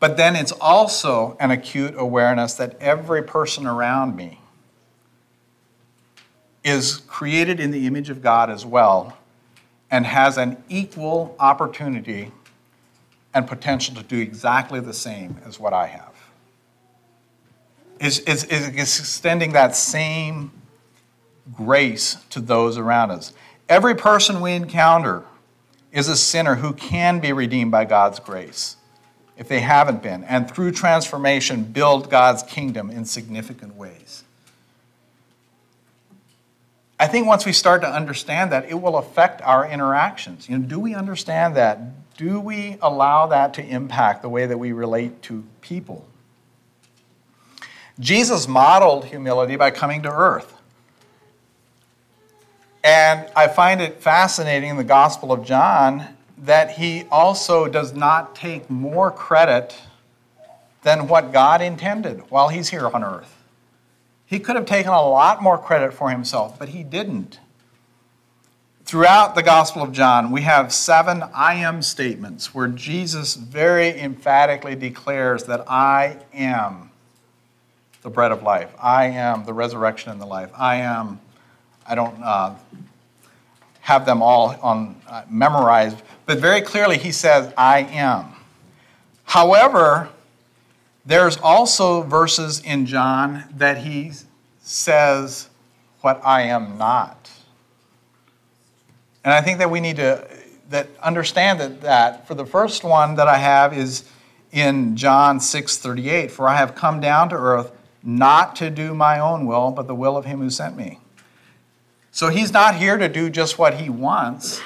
But 0.00 0.16
then 0.16 0.34
it's 0.34 0.50
also 0.50 1.36
an 1.38 1.50
acute 1.50 1.94
awareness 1.96 2.54
that 2.54 2.76
every 2.80 3.22
person 3.22 3.66
around 3.66 4.16
me 4.16 4.40
is 6.64 6.96
created 7.06 7.60
in 7.60 7.70
the 7.70 7.86
image 7.86 8.10
of 8.10 8.22
God 8.22 8.50
as 8.50 8.66
well, 8.66 9.16
and 9.90 10.06
has 10.06 10.38
an 10.38 10.62
equal 10.68 11.34
opportunity 11.38 12.30
and 13.34 13.46
potential 13.46 13.94
to 13.94 14.02
do 14.02 14.18
exactly 14.18 14.80
the 14.80 14.92
same 14.92 15.38
as 15.44 15.58
what 15.58 15.72
I 15.72 15.86
have. 15.86 16.14
Is, 18.00 18.20
is, 18.20 18.44
is 18.44 18.68
extending 18.68 19.52
that 19.52 19.76
same 19.76 20.52
grace 21.52 22.16
to 22.30 22.40
those 22.40 22.78
around 22.78 23.10
us. 23.10 23.32
Every 23.68 23.94
person 23.94 24.40
we 24.40 24.52
encounter 24.52 25.24
is 25.92 26.08
a 26.08 26.16
sinner 26.16 26.56
who 26.56 26.72
can 26.72 27.20
be 27.20 27.32
redeemed 27.32 27.70
by 27.70 27.84
God's 27.84 28.20
grace 28.20 28.76
if 29.36 29.48
they 29.48 29.60
haven't 29.60 30.02
been, 30.02 30.22
and 30.24 30.50
through 30.50 30.70
transformation, 30.70 31.64
build 31.64 32.10
God's 32.10 32.42
kingdom 32.42 32.90
in 32.90 33.06
significant 33.06 33.74
ways. 33.74 34.19
I 37.00 37.06
think 37.06 37.26
once 37.26 37.46
we 37.46 37.52
start 37.52 37.80
to 37.80 37.88
understand 37.88 38.52
that, 38.52 38.68
it 38.68 38.74
will 38.74 38.98
affect 38.98 39.40
our 39.40 39.66
interactions. 39.66 40.50
You 40.50 40.58
know, 40.58 40.66
do 40.66 40.78
we 40.78 40.94
understand 40.94 41.56
that? 41.56 42.14
Do 42.18 42.38
we 42.38 42.76
allow 42.82 43.26
that 43.28 43.54
to 43.54 43.64
impact 43.64 44.20
the 44.20 44.28
way 44.28 44.44
that 44.44 44.58
we 44.58 44.72
relate 44.72 45.22
to 45.22 45.42
people? 45.62 46.06
Jesus 47.98 48.46
modeled 48.46 49.06
humility 49.06 49.56
by 49.56 49.70
coming 49.70 50.02
to 50.02 50.12
earth. 50.12 50.54
And 52.84 53.26
I 53.34 53.48
find 53.48 53.80
it 53.80 54.02
fascinating 54.02 54.68
in 54.68 54.76
the 54.76 54.84
Gospel 54.84 55.32
of 55.32 55.42
John 55.42 56.06
that 56.36 56.72
he 56.72 57.04
also 57.10 57.66
does 57.66 57.94
not 57.94 58.34
take 58.34 58.68
more 58.68 59.10
credit 59.10 59.74
than 60.82 61.08
what 61.08 61.32
God 61.32 61.62
intended 61.62 62.30
while 62.30 62.48
he's 62.48 62.68
here 62.68 62.88
on 62.88 63.02
earth. 63.02 63.39
He 64.30 64.38
could 64.38 64.54
have 64.54 64.64
taken 64.64 64.92
a 64.92 65.02
lot 65.02 65.42
more 65.42 65.58
credit 65.58 65.92
for 65.92 66.08
himself, 66.08 66.56
but 66.56 66.68
he 66.68 66.84
didn't. 66.84 67.40
Throughout 68.84 69.34
the 69.34 69.42
Gospel 69.42 69.82
of 69.82 69.90
John, 69.90 70.30
we 70.30 70.42
have 70.42 70.72
seven 70.72 71.24
I 71.34 71.54
am 71.54 71.82
statements 71.82 72.54
where 72.54 72.68
Jesus 72.68 73.34
very 73.34 73.98
emphatically 74.00 74.76
declares 74.76 75.42
that 75.44 75.68
I 75.68 76.18
am 76.32 76.92
the 78.02 78.10
bread 78.10 78.30
of 78.30 78.44
life. 78.44 78.70
I 78.80 79.06
am 79.06 79.44
the 79.44 79.52
resurrection 79.52 80.12
and 80.12 80.20
the 80.20 80.26
life. 80.26 80.52
I 80.56 80.76
am, 80.76 81.18
I 81.84 81.96
don't 81.96 82.22
uh, 82.22 82.54
have 83.80 84.06
them 84.06 84.22
all 84.22 84.54
on 84.62 84.94
uh, 85.08 85.24
memorized, 85.28 86.00
but 86.26 86.38
very 86.38 86.60
clearly 86.60 86.98
he 86.98 87.10
says, 87.10 87.52
I 87.58 87.80
am. 87.80 88.32
However, 89.24 90.08
there's 91.10 91.36
also 91.38 92.02
verses 92.02 92.60
in 92.60 92.86
John 92.86 93.42
that 93.56 93.78
he 93.78 94.12
says 94.62 95.48
what 96.02 96.24
I 96.24 96.42
am 96.42 96.78
not. 96.78 97.28
And 99.24 99.34
I 99.34 99.40
think 99.40 99.58
that 99.58 99.72
we 99.72 99.80
need 99.80 99.96
to 99.96 100.24
that 100.68 100.86
understand 101.02 101.58
that, 101.58 101.80
that 101.80 102.28
for 102.28 102.36
the 102.36 102.46
first 102.46 102.84
one 102.84 103.16
that 103.16 103.26
I 103.26 103.38
have 103.38 103.76
is 103.76 104.04
in 104.52 104.96
John 104.96 105.40
6:38 105.40 106.30
for 106.30 106.48
I 106.48 106.54
have 106.54 106.76
come 106.76 107.00
down 107.00 107.28
to 107.30 107.34
earth 107.34 107.72
not 108.04 108.54
to 108.56 108.70
do 108.70 108.94
my 108.94 109.18
own 109.18 109.46
will 109.46 109.72
but 109.72 109.88
the 109.88 109.96
will 109.96 110.16
of 110.16 110.26
him 110.26 110.38
who 110.38 110.48
sent 110.48 110.76
me. 110.76 111.00
So 112.12 112.28
he's 112.28 112.52
not 112.52 112.76
here 112.76 112.96
to 112.96 113.08
do 113.08 113.30
just 113.30 113.58
what 113.58 113.74
he 113.74 113.90
wants. 113.90 114.60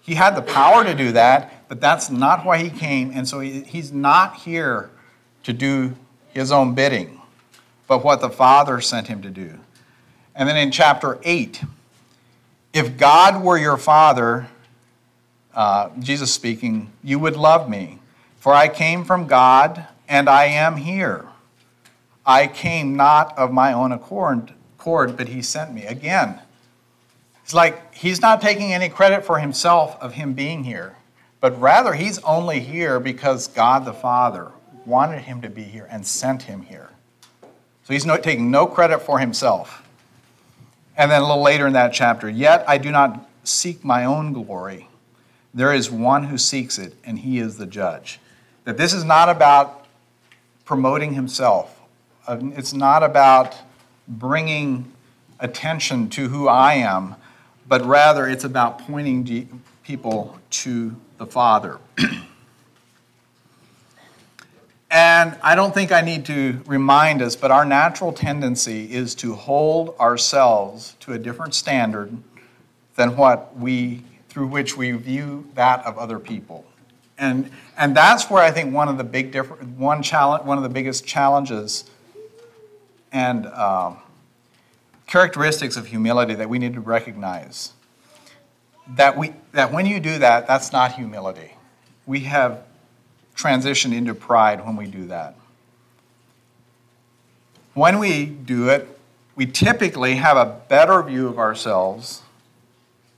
He 0.00 0.16
had 0.16 0.34
the 0.34 0.42
power 0.42 0.82
to 0.82 0.94
do 0.94 1.12
that, 1.12 1.68
but 1.68 1.80
that's 1.80 2.10
not 2.10 2.44
why 2.44 2.58
he 2.58 2.68
came 2.68 3.12
and 3.14 3.28
so 3.28 3.38
he, 3.38 3.60
he's 3.60 3.92
not 3.92 4.38
here 4.38 4.90
to 5.44 5.52
do 5.52 5.94
his 6.28 6.52
own 6.52 6.74
bidding, 6.74 7.20
but 7.86 8.04
what 8.04 8.20
the 8.20 8.30
Father 8.30 8.80
sent 8.80 9.08
him 9.08 9.22
to 9.22 9.30
do. 9.30 9.58
And 10.34 10.48
then 10.48 10.56
in 10.56 10.70
chapter 10.70 11.18
8, 11.24 11.62
if 12.72 12.96
God 12.96 13.42
were 13.42 13.58
your 13.58 13.76
Father, 13.76 14.48
uh, 15.54 15.90
Jesus 15.98 16.32
speaking, 16.32 16.92
you 17.02 17.18
would 17.18 17.36
love 17.36 17.68
me, 17.68 17.98
for 18.38 18.52
I 18.52 18.68
came 18.68 19.04
from 19.04 19.26
God 19.26 19.86
and 20.08 20.28
I 20.28 20.44
am 20.44 20.76
here. 20.76 21.26
I 22.24 22.46
came 22.46 22.94
not 22.94 23.36
of 23.38 23.52
my 23.52 23.72
own 23.72 23.90
accord, 23.90 24.52
accord 24.78 25.16
but 25.16 25.28
he 25.28 25.42
sent 25.42 25.72
me. 25.72 25.86
Again, 25.86 26.40
it's 27.42 27.54
like 27.54 27.94
he's 27.94 28.20
not 28.20 28.40
taking 28.40 28.72
any 28.72 28.88
credit 28.88 29.24
for 29.24 29.38
himself 29.38 29.96
of 30.00 30.12
him 30.12 30.34
being 30.34 30.64
here, 30.64 30.94
but 31.40 31.58
rather 31.58 31.94
he's 31.94 32.18
only 32.18 32.60
here 32.60 33.00
because 33.00 33.48
God 33.48 33.84
the 33.86 33.92
Father 33.92 34.52
wanted 34.88 35.20
him 35.20 35.42
to 35.42 35.50
be 35.50 35.62
here 35.62 35.86
and 35.90 36.06
sent 36.06 36.42
him 36.42 36.62
here. 36.62 36.88
So 37.84 37.92
he's 37.92 38.04
taking 38.22 38.50
no 38.50 38.66
credit 38.66 39.00
for 39.00 39.18
himself. 39.18 39.82
And 40.96 41.10
then 41.10 41.22
a 41.22 41.26
little 41.26 41.42
later 41.42 41.66
in 41.66 41.74
that 41.74 41.92
chapter, 41.92 42.28
yet 42.28 42.64
I 42.66 42.78
do 42.78 42.90
not 42.90 43.28
seek 43.44 43.84
my 43.84 44.04
own 44.04 44.32
glory. 44.32 44.88
There 45.54 45.72
is 45.72 45.90
one 45.90 46.24
who 46.24 46.38
seeks 46.38 46.78
it, 46.78 46.94
and 47.04 47.18
he 47.18 47.38
is 47.38 47.56
the 47.56 47.66
judge. 47.66 48.18
That 48.64 48.76
this 48.76 48.92
is 48.92 49.04
not 49.04 49.28
about 49.28 49.86
promoting 50.64 51.14
himself, 51.14 51.74
it's 52.28 52.74
not 52.74 53.02
about 53.02 53.56
bringing 54.06 54.92
attention 55.40 56.10
to 56.10 56.28
who 56.28 56.48
I 56.48 56.74
am, 56.74 57.14
but 57.66 57.84
rather 57.84 58.26
it's 58.26 58.44
about 58.44 58.80
pointing 58.80 59.62
people 59.82 60.38
to 60.50 60.96
the 61.18 61.26
Father. 61.26 61.78
And 64.90 65.36
I 65.42 65.54
don't 65.54 65.74
think 65.74 65.92
I 65.92 66.00
need 66.00 66.24
to 66.26 66.62
remind 66.66 67.20
us, 67.20 67.36
but 67.36 67.50
our 67.50 67.64
natural 67.64 68.12
tendency 68.12 68.90
is 68.92 69.14
to 69.16 69.34
hold 69.34 69.94
ourselves 69.98 70.96
to 71.00 71.12
a 71.12 71.18
different 71.18 71.54
standard 71.54 72.16
than 72.96 73.14
what 73.16 73.56
we, 73.58 74.02
through 74.28 74.46
which 74.46 74.76
we 74.76 74.92
view 74.92 75.46
that 75.54 75.84
of 75.84 75.98
other 75.98 76.18
people. 76.18 76.64
And, 77.18 77.50
and 77.76 77.94
that's 77.94 78.30
where 78.30 78.42
I 78.42 78.50
think 78.50 78.72
one 78.72 78.88
of 78.88 78.96
the 78.96 79.04
big 79.04 79.30
different, 79.30 79.76
one 79.76 80.02
challenge, 80.02 80.44
one 80.44 80.56
of 80.56 80.62
the 80.62 80.70
biggest 80.70 81.04
challenges 81.04 81.84
and 83.12 83.46
uh, 83.46 83.94
characteristics 85.06 85.76
of 85.76 85.86
humility 85.86 86.34
that 86.34 86.48
we 86.48 86.58
need 86.58 86.74
to 86.74 86.80
recognize. 86.80 87.72
That, 88.94 89.18
we, 89.18 89.34
that 89.52 89.70
when 89.70 89.84
you 89.84 90.00
do 90.00 90.18
that, 90.18 90.46
that's 90.46 90.72
not 90.72 90.92
humility. 90.92 91.52
We 92.06 92.20
have 92.20 92.62
transition 93.38 93.92
into 93.92 94.14
pride 94.14 94.66
when 94.66 94.76
we 94.76 94.86
do 94.86 95.06
that. 95.06 95.36
When 97.72 98.00
we 98.00 98.26
do 98.26 98.68
it, 98.68 98.98
we 99.36 99.46
typically 99.46 100.16
have 100.16 100.36
a 100.36 100.60
better 100.68 101.00
view 101.04 101.28
of 101.28 101.38
ourselves 101.38 102.22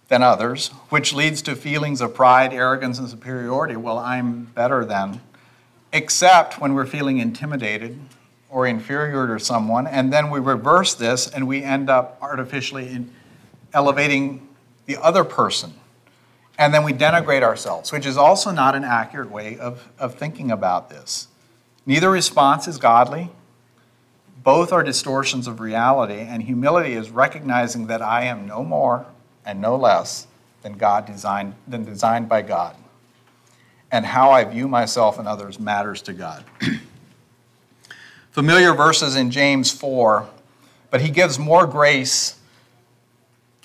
than 0.09 0.23
others, 0.23 0.69
which 0.91 1.15
leads 1.15 1.41
to 1.43 1.57
feelings 1.57 2.03
of 2.03 2.15
pride, 2.15 2.53
arrogance, 2.53 2.99
and 2.99 3.09
superiority. 3.09 3.77
Well, 3.77 3.97
I'm 3.97 4.45
better 4.45 4.85
than, 4.85 5.23
except 5.91 6.61
when 6.61 6.75
we're 6.75 6.85
feeling 6.85 7.19
intimidated 7.19 7.99
or 8.51 8.67
inferior 8.67 9.27
to 9.27 9.43
someone, 9.43 9.87
and 9.87 10.13
then 10.13 10.29
we 10.29 10.39
reverse 10.39 10.95
this 10.95 11.29
and 11.29 11.49
we 11.49 11.63
end 11.63 11.89
up 11.89 12.19
artificially 12.21 13.07
elevating 13.73 14.47
the 14.85 14.99
other 14.99 15.25
person 15.25 15.73
and 16.61 16.75
then 16.75 16.85
we 16.85 16.93
denigrate 16.93 17.43
ourselves, 17.43 17.91
which 17.91 18.05
is 18.05 18.19
also 18.19 18.51
not 18.51 18.75
an 18.75 18.85
accurate 18.85 19.31
way 19.31 19.59
of, 19.59 19.89
of 19.99 20.17
thinking 20.17 20.51
about 20.51 20.91
this. 20.91 21.27
Neither 21.87 22.11
response 22.11 22.69
is 22.69 22.77
godly. 22.77 23.31
Both 24.43 24.71
are 24.71 24.83
distortions 24.83 25.47
of 25.47 25.59
reality, 25.59 26.21
and 26.21 26.43
humility 26.43 26.93
is 26.93 27.09
recognizing 27.09 27.87
that 27.87 28.03
I 28.03 28.25
am 28.25 28.47
no 28.47 28.63
more 28.63 29.07
and 29.47 29.63
no 29.63 29.75
less 29.75 30.27
than 30.61 30.75
God 30.75 31.07
designed 31.07 31.55
than 31.67 31.83
designed 31.83 32.29
by 32.29 32.43
God. 32.43 32.77
And 33.91 34.05
how 34.05 34.31
I 34.31 34.45
view 34.45 34.69
myself 34.69 35.19
and 35.19 35.27
others 35.27 35.59
matters 35.59 36.03
to 36.03 36.13
God. 36.13 36.45
Familiar 38.33 38.75
verses 38.75 39.17
in 39.17 39.31
James 39.31 39.71
4, 39.71 40.29
but 40.91 41.01
he 41.01 41.09
gives 41.09 41.39
more 41.39 41.67
grace 41.67 42.37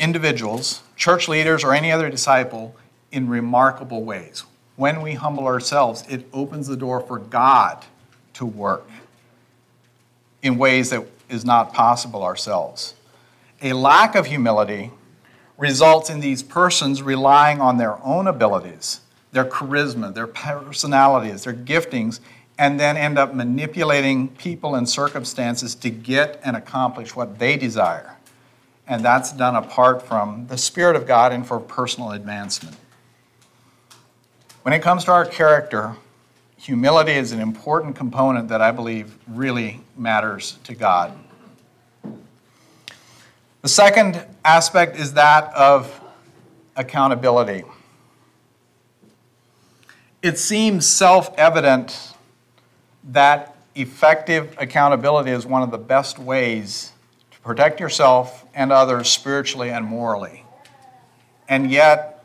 individuals, 0.00 0.82
church 0.96 1.28
leaders, 1.28 1.62
or 1.62 1.72
any 1.72 1.92
other 1.92 2.10
disciple 2.10 2.74
in 3.12 3.28
remarkable 3.28 4.02
ways. 4.02 4.44
When 4.74 5.02
we 5.02 5.12
humble 5.12 5.46
ourselves, 5.46 6.04
it 6.08 6.26
opens 6.32 6.66
the 6.66 6.76
door 6.76 7.00
for 7.00 7.18
God 7.18 7.84
to 8.34 8.46
work 8.46 8.88
in 10.42 10.56
ways 10.56 10.90
that 10.90 11.06
is 11.28 11.44
not 11.44 11.72
possible 11.74 12.24
ourselves. 12.24 12.94
A 13.62 13.74
lack 13.74 14.14
of 14.14 14.26
humility 14.26 14.90
results 15.58 16.08
in 16.08 16.20
these 16.20 16.42
persons 16.42 17.02
relying 17.02 17.60
on 17.60 17.76
their 17.76 18.02
own 18.02 18.26
abilities, 18.26 19.00
their 19.32 19.44
charisma, 19.44 20.14
their 20.14 20.26
personalities, 20.26 21.44
their 21.44 21.52
giftings, 21.52 22.20
and 22.58 22.80
then 22.80 22.96
end 22.96 23.18
up 23.18 23.34
manipulating 23.34 24.28
people 24.28 24.74
and 24.74 24.88
circumstances 24.88 25.74
to 25.74 25.90
get 25.90 26.40
and 26.42 26.56
accomplish 26.56 27.14
what 27.14 27.38
they 27.38 27.56
desire. 27.58 28.16
And 28.90 29.04
that's 29.04 29.30
done 29.30 29.54
apart 29.54 30.02
from 30.02 30.48
the 30.48 30.58
Spirit 30.58 30.96
of 30.96 31.06
God 31.06 31.32
and 31.32 31.46
for 31.46 31.60
personal 31.60 32.10
advancement. 32.10 32.76
When 34.62 34.74
it 34.74 34.82
comes 34.82 35.04
to 35.04 35.12
our 35.12 35.24
character, 35.24 35.94
humility 36.56 37.12
is 37.12 37.30
an 37.30 37.40
important 37.40 37.94
component 37.94 38.48
that 38.48 38.60
I 38.60 38.72
believe 38.72 39.16
really 39.28 39.80
matters 39.96 40.58
to 40.64 40.74
God. 40.74 41.16
The 43.62 43.68
second 43.68 44.26
aspect 44.44 44.98
is 44.98 45.12
that 45.12 45.54
of 45.54 46.00
accountability. 46.74 47.62
It 50.20 50.36
seems 50.36 50.84
self 50.84 51.32
evident 51.38 52.12
that 53.04 53.56
effective 53.76 54.56
accountability 54.58 55.30
is 55.30 55.46
one 55.46 55.62
of 55.62 55.70
the 55.70 55.78
best 55.78 56.18
ways 56.18 56.90
protect 57.42 57.80
yourself 57.80 58.44
and 58.54 58.72
others 58.72 59.08
spiritually 59.08 59.70
and 59.70 59.84
morally. 59.86 60.44
And 61.48 61.70
yet, 61.70 62.24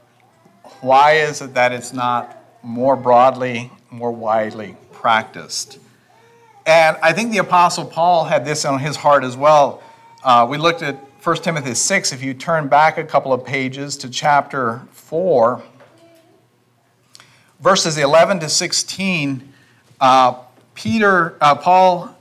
why 0.82 1.14
is 1.14 1.42
it 1.42 1.54
that 1.54 1.72
it's 1.72 1.94
not 1.94 2.38
more 2.62 2.96
broadly, 2.96 3.72
more 3.90 4.12
widely 4.12 4.76
practiced? 4.92 5.80
And 6.66 6.98
I 7.02 7.14
think 7.14 7.32
the 7.32 7.38
Apostle 7.40 7.86
Paul 7.86 8.26
had 8.26 8.46
this 8.46 8.66
on 8.66 8.80
his 8.80 8.96
heart 8.96 9.24
as 9.24 9.38
well. 9.38 9.84
Uh, 10.24 10.48
we 10.50 10.58
looked 10.58 10.82
at 10.82 10.96
1 11.24 11.36
Timothy 11.38 11.74
6. 11.74 12.12
If 12.12 12.24
you 12.24 12.34
turn 12.34 12.68
back 12.68 12.98
a 12.98 13.04
couple 13.04 13.34
of 13.34 13.46
pages 13.46 13.98
to 13.98 14.10
chapter 14.10 14.82
4, 14.92 15.64
verses 17.60 17.98
11 17.98 18.40
to 18.42 18.50
16, 18.50 19.54
uh, 20.02 20.40
Peter, 20.74 21.36
uh, 21.42 21.56
Paul 21.56 22.16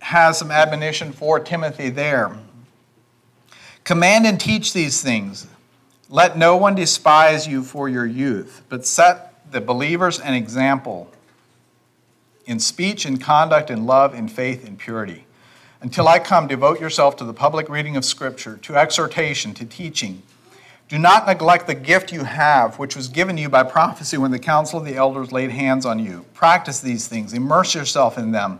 has 0.00 0.38
some 0.38 0.50
admonition 0.50 1.12
for 1.12 1.38
Timothy 1.40 1.88
there. 1.88 2.36
Command 3.84 4.26
and 4.26 4.40
teach 4.40 4.72
these 4.72 5.00
things. 5.02 5.46
Let 6.08 6.36
no 6.36 6.56
one 6.56 6.74
despise 6.74 7.46
you 7.46 7.62
for 7.62 7.88
your 7.88 8.06
youth, 8.06 8.62
but 8.68 8.84
set 8.84 9.50
the 9.52 9.60
believers 9.60 10.18
an 10.18 10.34
example 10.34 11.10
in 12.46 12.58
speech, 12.58 13.06
in 13.06 13.18
conduct, 13.18 13.70
in 13.70 13.86
love, 13.86 14.14
in 14.14 14.26
faith, 14.26 14.66
in 14.66 14.76
purity. 14.76 15.24
Until 15.80 16.08
I 16.08 16.18
come, 16.18 16.48
devote 16.48 16.80
yourself 16.80 17.16
to 17.16 17.24
the 17.24 17.32
public 17.32 17.68
reading 17.68 17.96
of 17.96 18.04
Scripture, 18.04 18.56
to 18.58 18.76
exhortation, 18.76 19.54
to 19.54 19.64
teaching. 19.64 20.22
Do 20.88 20.98
not 20.98 21.26
neglect 21.26 21.68
the 21.68 21.74
gift 21.74 22.12
you 22.12 22.24
have, 22.24 22.78
which 22.78 22.96
was 22.96 23.06
given 23.06 23.38
you 23.38 23.48
by 23.48 23.62
prophecy 23.62 24.18
when 24.18 24.32
the 24.32 24.38
council 24.38 24.80
of 24.80 24.84
the 24.84 24.96
elders 24.96 25.30
laid 25.30 25.50
hands 25.52 25.86
on 25.86 26.00
you. 26.00 26.26
Practice 26.34 26.80
these 26.80 27.06
things, 27.06 27.32
immerse 27.32 27.74
yourself 27.74 28.18
in 28.18 28.32
them, 28.32 28.58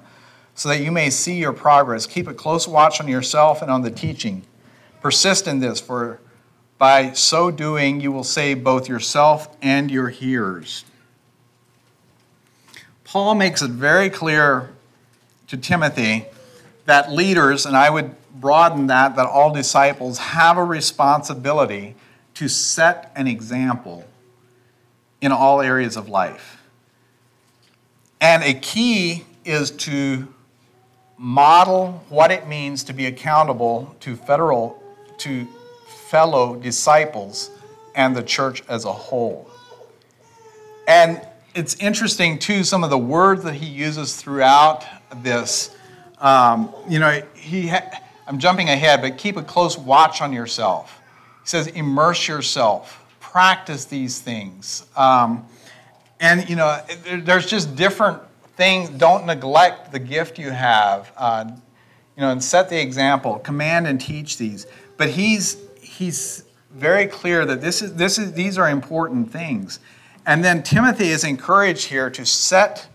so 0.61 0.69
that 0.69 0.83
you 0.83 0.93
may 0.93 1.09
see 1.09 1.37
your 1.37 1.55
progress. 1.55 2.05
Keep 2.05 2.29
a 2.29 2.35
close 2.35 2.69
watch 2.69 3.01
on 3.01 3.09
yourself 3.09 3.63
and 3.63 3.71
on 3.71 3.81
the 3.81 3.91
teaching. 3.91 4.43
Persist 5.01 5.47
in 5.49 5.59
this, 5.59 5.81
for 5.81 6.21
by 6.77 7.13
so 7.13 7.51
doing 7.51 7.99
you 7.99 8.13
will 8.13 8.25
save 8.25 8.63
both 8.63 8.87
yourself 8.87 9.57
and 9.63 9.91
your 9.91 10.11
hearers. 10.11 10.85
Paul 13.05 13.37
makes 13.37 13.63
it 13.63 13.71
very 13.71 14.11
clear 14.11 14.69
to 15.47 15.57
Timothy 15.57 16.27
that 16.85 17.11
leaders, 17.11 17.65
and 17.65 17.75
I 17.75 17.89
would 17.89 18.15
broaden 18.39 18.89
that, 18.89 19.17
that 19.17 19.25
all 19.25 19.55
disciples 19.55 20.19
have 20.19 20.59
a 20.59 20.65
responsibility 20.65 21.95
to 22.35 22.49
set 22.49 23.11
an 23.17 23.27
example 23.27 24.05
in 25.23 25.33
all 25.33 25.63
areas 25.63 25.97
of 25.97 26.11
life. 26.11 26.61
And 28.21 28.43
a 28.43 28.53
key 28.53 29.25
is 29.47 29.71
to 29.71 30.29
model 31.21 32.03
what 32.09 32.31
it 32.31 32.49
means 32.49 32.83
to 32.83 32.95
be 32.95 33.05
accountable 33.05 33.95
to 34.01 34.17
federal 34.17 34.83
to 35.19 35.47
fellow 36.09 36.57
disciples 36.57 37.51
and 37.95 38.17
the 38.17 38.23
church 38.23 38.63
as 38.71 38.87
a 38.87 38.93
whole. 38.93 39.47
And 40.89 41.21
it's 41.55 41.77
interesting 41.77 42.39
too 42.39 42.65
some 42.65 42.83
of 42.83 42.89
the 42.89 42.97
words 42.97 43.45
that 43.45 43.53
he 43.53 43.67
uses 43.67 44.17
throughout 44.17 44.87
this. 45.23 45.77
Um, 46.21 46.75
you 46.89 46.99
know, 46.99 47.23
he 47.35 47.69
ha- 47.69 48.01
I'm 48.27 48.39
jumping 48.39 48.71
ahead, 48.71 49.03
but 49.03 49.19
keep 49.19 49.37
a 49.37 49.43
close 49.43 49.77
watch 49.77 50.23
on 50.23 50.33
yourself 50.33 51.01
he 51.43 51.49
says, 51.49 51.67
immerse 51.67 52.29
yourself, 52.29 53.05
practice 53.21 53.85
these 53.85 54.21
things. 54.21 54.87
Um, 54.97 55.47
and, 56.19 56.49
you 56.49 56.57
know, 56.57 56.81
there's 57.13 57.47
just 57.47 57.77
different 57.77 58.23
things. 58.61 58.91
Don't 58.91 59.25
neglect 59.25 59.91
the 59.91 59.99
gift 59.99 60.39
you 60.39 60.51
have. 60.51 61.11
Uh, 61.17 61.51
you 62.15 62.21
know, 62.21 62.31
and 62.31 62.45
set 62.45 62.69
the 62.69 62.79
example, 62.79 63.39
command 63.39 63.87
and 63.87 63.99
teach 63.99 64.37
these. 64.37 64.67
But 64.99 65.09
he's, 65.09 65.57
he's 65.81 66.45
very 66.71 67.07
clear 67.07 67.47
that 67.47 67.63
this 67.63 67.81
is, 67.81 67.95
this 67.95 68.19
is, 68.19 68.35
these 68.35 68.59
are 68.59 68.69
important 68.69 69.33
things. 69.33 69.81
And 70.27 70.45
then 70.45 70.63
Timothy 70.63 71.09
is 71.09 71.25
encouraged 71.25 71.87
here 71.87 72.11
to 72.11 72.27
set 72.27 72.89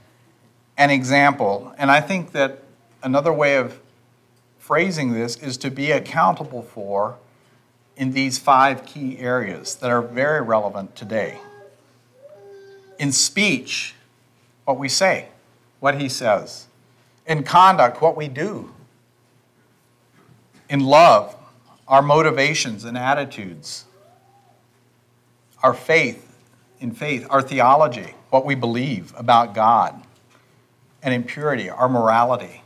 an 0.77 0.91
example. 0.91 1.73
And 1.79 1.89
I 1.89 1.99
think 1.99 2.33
that 2.33 2.61
another 3.01 3.33
way 3.33 3.57
of 3.57 3.79
phrasing 4.59 5.13
this 5.13 5.35
is 5.35 5.57
to 5.57 5.71
be 5.71 5.89
accountable 5.89 6.61
for 6.61 7.17
in 7.97 8.11
these 8.11 8.37
five 8.37 8.85
key 8.85 9.17
areas 9.17 9.73
that 9.77 9.89
are 9.89 10.03
very 10.03 10.41
relevant 10.43 10.95
today. 10.95 11.39
In 12.99 13.11
speech, 13.11 13.95
what 14.65 14.77
we 14.77 14.89
say, 14.89 15.29
what 15.85 16.01
he 16.01 16.09
says. 16.09 16.65
In 17.27 17.43
conduct, 17.43 18.01
what 18.01 18.17
we 18.17 18.27
do. 18.27 18.71
In 20.67 20.79
love, 20.79 21.35
our 21.87 22.01
motivations 22.01 22.85
and 22.85 22.97
attitudes. 22.97 23.85
Our 25.61 25.75
faith, 25.75 26.35
in 26.79 26.91
faith, 26.91 27.27
our 27.29 27.43
theology, 27.43 28.15
what 28.31 28.47
we 28.47 28.55
believe 28.55 29.13
about 29.15 29.53
God. 29.53 30.01
And 31.03 31.13
in 31.13 31.23
purity, 31.23 31.69
our 31.69 31.87
morality. 31.87 32.63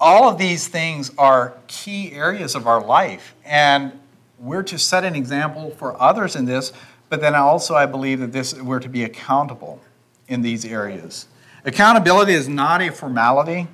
All 0.00 0.26
of 0.26 0.38
these 0.38 0.66
things 0.66 1.12
are 1.18 1.58
key 1.66 2.12
areas 2.12 2.54
of 2.54 2.66
our 2.66 2.82
life. 2.82 3.34
And 3.44 3.92
we're 4.38 4.62
to 4.62 4.78
set 4.78 5.04
an 5.04 5.14
example 5.14 5.72
for 5.72 6.00
others 6.00 6.34
in 6.34 6.46
this, 6.46 6.72
but 7.10 7.20
then 7.20 7.34
also 7.34 7.74
I 7.74 7.84
believe 7.84 8.20
that 8.20 8.32
this 8.32 8.54
we're 8.54 8.80
to 8.80 8.88
be 8.88 9.04
accountable 9.04 9.82
in 10.28 10.40
these 10.40 10.64
areas. 10.64 11.26
Accountability 11.66 12.34
is 12.34 12.46
not 12.46 12.82
a 12.82 12.90
formality. 12.90 13.66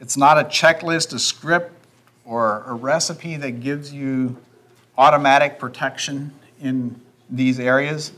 It's 0.00 0.16
not 0.16 0.36
a 0.38 0.44
checklist, 0.44 1.14
a 1.14 1.18
script, 1.18 1.72
or 2.24 2.64
a 2.66 2.74
recipe 2.74 3.36
that 3.36 3.60
gives 3.60 3.92
you 3.92 4.36
automatic 4.98 5.58
protection 5.58 6.32
in 6.60 7.00
these 7.28 7.60
areas. 7.60 8.12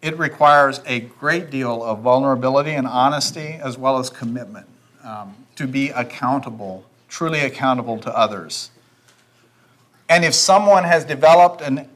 It 0.00 0.16
requires 0.16 0.80
a 0.86 1.00
great 1.00 1.50
deal 1.50 1.82
of 1.82 2.00
vulnerability 2.00 2.70
and 2.70 2.86
honesty 2.86 3.58
as 3.62 3.76
well 3.76 3.98
as 3.98 4.08
commitment 4.08 4.66
um, 5.04 5.34
to 5.56 5.66
be 5.66 5.90
accountable, 5.90 6.84
truly 7.08 7.40
accountable 7.40 7.98
to 7.98 8.16
others. 8.16 8.70
And 10.08 10.24
if 10.24 10.32
someone 10.32 10.84
has 10.84 11.04
developed 11.04 11.60
an, 11.60 11.86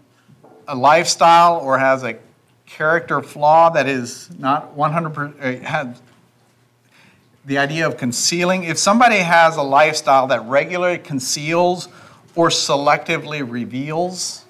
a 0.69 0.77
lifestyle 0.77 1.59
or 1.59 1.79
has 1.79 2.03
a 2.03 2.19
character 2.67 3.23
flaw 3.23 3.71
that 3.71 3.89
is 3.89 4.29
not 4.39 4.77
100% 4.77 5.41
uh, 5.41 5.67
has 5.67 6.03
the 7.45 7.59
idea 7.59 7.87
of 7.87 7.97
concealing, 7.97 8.65
if 8.65 8.79
somebody 8.79 9.19
has 9.19 9.57
a 9.57 9.63
lifestyle 9.63 10.27
that 10.29 10.45
regularly 10.47 10.99
conceals 10.99 11.89
or 12.35 12.49
selectively 12.49 13.49
reveals 13.49 14.45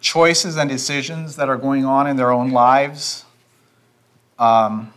choices 0.00 0.56
and 0.56 0.68
decisions 0.68 1.36
that 1.36 1.48
are 1.48 1.56
going 1.56 1.84
on 1.84 2.06
in 2.06 2.16
their 2.16 2.30
own 2.30 2.50
lives, 2.50 3.24
um, 4.38 4.92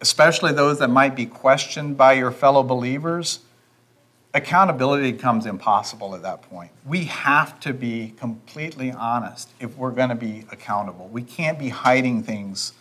especially 0.00 0.52
those 0.52 0.78
that 0.78 0.88
might 0.88 1.14
be 1.14 1.26
questioned 1.26 1.96
by 1.96 2.12
your 2.12 2.30
fellow 2.30 2.62
believers, 2.62 3.40
accountability 4.34 5.12
becomes 5.12 5.46
impossible 5.46 6.14
at 6.14 6.22
that 6.22 6.42
point. 6.42 6.70
We 6.84 7.04
have 7.04 7.58
to 7.60 7.72
be 7.72 8.14
completely 8.18 8.92
honest 8.92 9.50
if 9.60 9.76
we're 9.76 9.92
going 9.92 10.10
to 10.10 10.14
be 10.14 10.44
accountable. 10.50 11.08
We 11.08 11.22
can't 11.22 11.58
be 11.58 11.70
hiding 11.70 12.22
things 12.22 12.72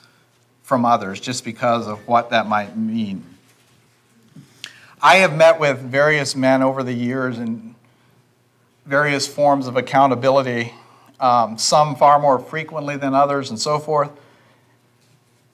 from 0.66 0.84
others 0.84 1.20
just 1.20 1.46
because 1.46 1.88
of 1.88 2.08
what 2.08 2.32
that 2.32 2.48
might 2.48 2.76
mean. 2.76 3.24
I 5.00 5.18
have 5.18 5.36
met 5.36 5.60
with 5.60 5.80
various 5.80 6.36
men 6.36 6.64
over 6.64 6.82
the 6.82 6.92
years 6.92 7.38
in 7.38 7.76
various 8.88 9.28
forms 9.28 9.68
of 9.68 9.78
accountability, 9.78 10.74
um, 11.20 11.60
some 11.60 11.96
far 11.96 12.18
more 12.18 12.40
frequently 12.40 12.98
than 12.98 13.14
others, 13.14 13.52
and 13.52 13.60
so 13.60 13.78
forth. 13.78 14.10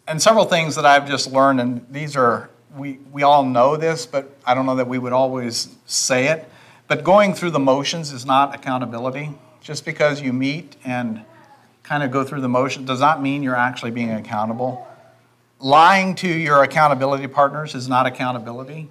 And 0.07 0.21
several 0.21 0.45
things 0.45 0.75
that 0.75 0.85
I've 0.85 1.05
just 1.09 1.29
learned, 1.29 1.59
and 1.59 1.85
these 1.89 2.15
are 2.15 2.49
we, 2.77 2.99
we 3.11 3.23
all 3.23 3.43
know 3.43 3.75
this, 3.75 4.05
but 4.05 4.33
I 4.45 4.53
don't 4.53 4.65
know 4.65 4.77
that 4.77 4.87
we 4.87 4.97
would 4.97 5.11
always 5.11 5.75
say 5.85 6.27
it. 6.27 6.49
But 6.87 7.03
going 7.03 7.33
through 7.33 7.51
the 7.51 7.59
motions 7.59 8.13
is 8.13 8.25
not 8.25 8.55
accountability. 8.55 9.31
Just 9.59 9.83
because 9.83 10.21
you 10.21 10.31
meet 10.31 10.77
and 10.85 11.25
kind 11.83 12.01
of 12.01 12.11
go 12.11 12.23
through 12.23 12.39
the 12.39 12.49
motion 12.49 12.85
does 12.85 13.01
not 13.01 13.21
mean 13.21 13.43
you're 13.43 13.57
actually 13.57 13.91
being 13.91 14.11
accountable. 14.11 14.87
Lying 15.61 16.15
to 16.15 16.27
your 16.27 16.63
accountability 16.63 17.27
partners 17.27 17.75
is 17.75 17.87
not 17.87 18.05
accountability. 18.07 18.89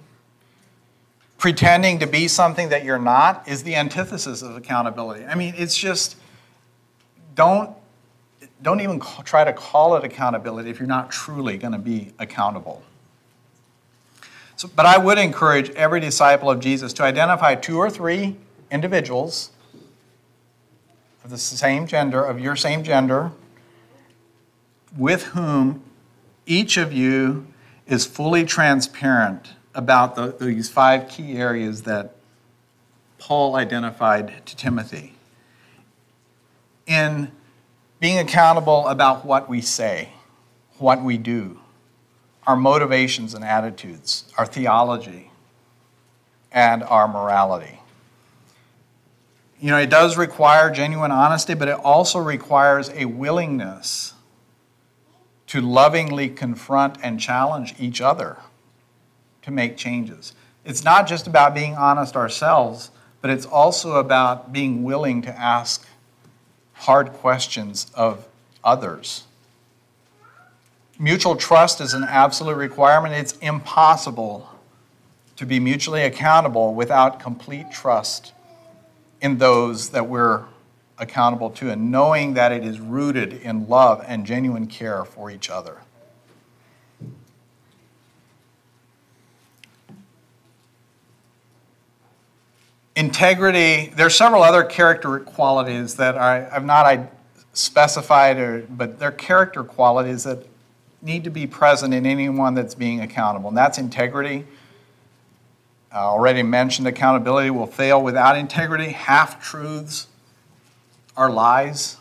Pretending 1.37 1.99
to 1.99 2.07
be 2.07 2.27
something 2.27 2.69
that 2.69 2.85
you're 2.85 2.99
not 2.99 3.47
is 3.47 3.63
the 3.63 3.75
antithesis 3.75 4.41
of 4.41 4.55
accountability. 4.55 5.25
I 5.25 5.35
mean, 5.35 5.53
it's 5.57 5.77
just 5.77 6.15
don't 7.35 7.75
don't 8.61 8.79
even 8.81 8.99
call, 8.99 9.23
try 9.23 9.43
to 9.43 9.53
call 9.53 9.95
it 9.95 10.03
accountability 10.03 10.69
if 10.69 10.79
you're 10.79 10.87
not 10.87 11.09
truly 11.09 11.57
going 11.57 11.73
to 11.73 11.79
be 11.79 12.13
accountable. 12.19 12.83
So, 14.55 14.69
but 14.75 14.85
I 14.85 14.97
would 14.97 15.17
encourage 15.17 15.71
every 15.71 15.99
disciple 15.99 16.49
of 16.49 16.59
Jesus 16.59 16.93
to 16.93 17.03
identify 17.03 17.55
two 17.55 17.79
or 17.79 17.89
three 17.89 18.35
individuals 18.69 19.49
of 21.23 21.31
the 21.31 21.37
same 21.37 21.87
gender, 21.87 22.23
of 22.23 22.39
your 22.39 22.55
same 22.55 22.83
gender, 22.83 23.31
with 24.95 25.23
whom 25.23 25.81
each 26.51 26.75
of 26.75 26.91
you 26.91 27.47
is 27.87 28.05
fully 28.05 28.43
transparent 28.43 29.53
about 29.73 30.15
the, 30.15 30.35
these 30.37 30.69
five 30.69 31.07
key 31.07 31.37
areas 31.37 31.83
that 31.83 32.13
Paul 33.19 33.55
identified 33.55 34.45
to 34.45 34.55
Timothy. 34.57 35.13
In 36.85 37.31
being 38.01 38.19
accountable 38.19 38.85
about 38.89 39.23
what 39.25 39.47
we 39.47 39.61
say, 39.61 40.09
what 40.77 41.01
we 41.01 41.17
do, 41.17 41.57
our 42.45 42.57
motivations 42.57 43.33
and 43.33 43.45
attitudes, 43.45 44.25
our 44.37 44.45
theology, 44.45 45.31
and 46.51 46.83
our 46.83 47.07
morality. 47.07 47.79
You 49.61 49.69
know, 49.69 49.77
it 49.77 49.89
does 49.89 50.17
require 50.17 50.69
genuine 50.69 51.11
honesty, 51.11 51.53
but 51.53 51.69
it 51.69 51.75
also 51.75 52.19
requires 52.19 52.89
a 52.89 53.05
willingness 53.05 54.15
to 55.51 55.59
lovingly 55.59 56.29
confront 56.29 56.95
and 57.03 57.19
challenge 57.19 57.75
each 57.77 57.99
other 57.99 58.37
to 59.41 59.51
make 59.51 59.75
changes. 59.75 60.31
It's 60.63 60.81
not 60.81 61.09
just 61.09 61.27
about 61.27 61.53
being 61.53 61.75
honest 61.75 62.15
ourselves, 62.15 62.89
but 63.19 63.29
it's 63.29 63.45
also 63.45 63.97
about 63.97 64.53
being 64.53 64.85
willing 64.85 65.21
to 65.23 65.29
ask 65.37 65.85
hard 66.71 67.11
questions 67.11 67.91
of 67.95 68.29
others. 68.63 69.23
Mutual 70.97 71.35
trust 71.35 71.81
is 71.81 71.93
an 71.93 72.05
absolute 72.05 72.55
requirement. 72.55 73.13
It's 73.13 73.37
impossible 73.39 74.49
to 75.35 75.45
be 75.45 75.59
mutually 75.59 76.03
accountable 76.03 76.73
without 76.73 77.19
complete 77.19 77.69
trust 77.73 78.31
in 79.19 79.37
those 79.37 79.89
that 79.89 80.07
we're 80.07 80.45
accountable 81.01 81.49
to 81.49 81.69
and 81.69 81.91
knowing 81.91 82.35
that 82.35 82.53
it 82.53 82.63
is 82.63 82.79
rooted 82.79 83.33
in 83.33 83.67
love 83.67 84.01
and 84.07 84.25
genuine 84.25 84.67
care 84.67 85.03
for 85.03 85.29
each 85.29 85.49
other. 85.49 85.81
integrity, 92.95 93.91
there 93.95 94.05
are 94.05 94.11
several 94.11 94.43
other 94.43 94.63
character 94.63 95.19
qualities 95.19 95.95
that 95.95 96.17
I, 96.17 96.41
have 96.49 96.65
not 96.65 97.11
specified, 97.53 98.37
or, 98.37 98.61
but 98.69 98.99
they're 98.99 99.11
character 99.11 99.63
qualities 99.63 100.23
that 100.23 100.45
need 101.01 101.23
to 101.23 101.29
be 101.29 101.47
present 101.47 101.93
in 101.93 102.05
anyone 102.05 102.53
that's 102.53 102.75
being 102.75 103.01
accountable. 103.01 103.49
And 103.49 103.57
that's 103.57 103.77
integrity. 103.77 104.45
I 105.91 105.99
already 105.99 106.43
mentioned 106.43 106.87
accountability 106.87 107.49
will 107.49 107.65
fail 107.65 108.01
without 108.01 108.37
integrity. 108.37 108.89
Half 108.89 109.43
truths 109.43 110.07
are 111.21 111.29
lies. 111.29 111.97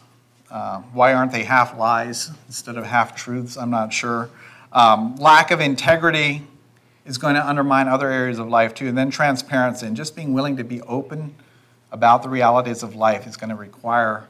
Uh, 0.51 0.81
why 0.95 1.13
aren't 1.13 1.31
they 1.31 1.45
half 1.45 1.77
lies 1.77 2.31
instead 2.47 2.79
of 2.79 2.87
half 2.87 3.15
truths? 3.15 3.59
I'm 3.59 3.69
not 3.69 3.93
sure. 3.93 4.31
Um, 4.73 5.15
lack 5.17 5.51
of 5.51 5.61
integrity 5.61 6.43
is 7.05 7.19
going 7.19 7.35
to 7.35 7.47
undermine 7.47 7.87
other 7.87 8.11
areas 8.11 8.39
of 8.39 8.49
life 8.49 8.75
too. 8.75 8.89
And 8.89 8.97
then 8.97 9.11
transparency 9.11 9.87
and 9.87 9.95
just 9.95 10.17
being 10.17 10.33
willing 10.33 10.57
to 10.57 10.65
be 10.65 10.81
open 10.83 11.35
about 11.93 12.23
the 12.23 12.31
realities 12.31 12.83
of 12.83 12.95
life 12.95 13.27
is 13.27 13.37
going 13.37 13.51
to 13.51 13.57
require 13.57 14.27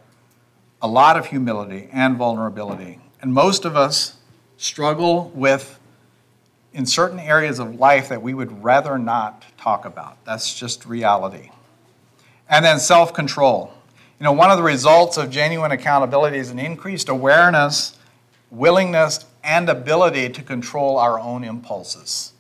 a 0.83 0.89
lot 0.89 1.17
of 1.17 1.27
humility 1.27 1.89
and 1.93 2.17
vulnerability. 2.17 2.99
And 3.23 3.33
most 3.33 3.65
of 3.65 3.77
us 3.77 4.17
struggle 4.57 5.31
with 5.37 5.79
in 6.73 6.85
certain 6.85 7.21
areas 7.21 7.61
of 7.61 7.77
life 7.77 8.09
that 8.09 8.23
we 8.23 8.35
would 8.35 8.65
rather 8.65 8.99
not 8.99 9.45
talk 9.57 9.85
about. 9.85 10.17
That's 10.25 10.53
just 10.53 10.85
reality. 10.85 11.51
And 12.49 12.65
then 12.65 12.81
self 12.81 13.15
control. 13.15 13.73
You 14.21 14.25
know, 14.25 14.33
one 14.33 14.51
of 14.51 14.59
the 14.59 14.63
results 14.63 15.17
of 15.17 15.31
genuine 15.31 15.73
accountability 15.73 16.37
is 16.37 16.51
an 16.51 16.59
increased 16.59 17.09
awareness, 17.09 17.97
willingness, 18.51 19.25
and 19.43 19.67
ability 19.71 20.29
to 20.29 20.43
control 20.43 20.99
our 20.99 21.19
own 21.19 21.43
impulses 21.43 22.35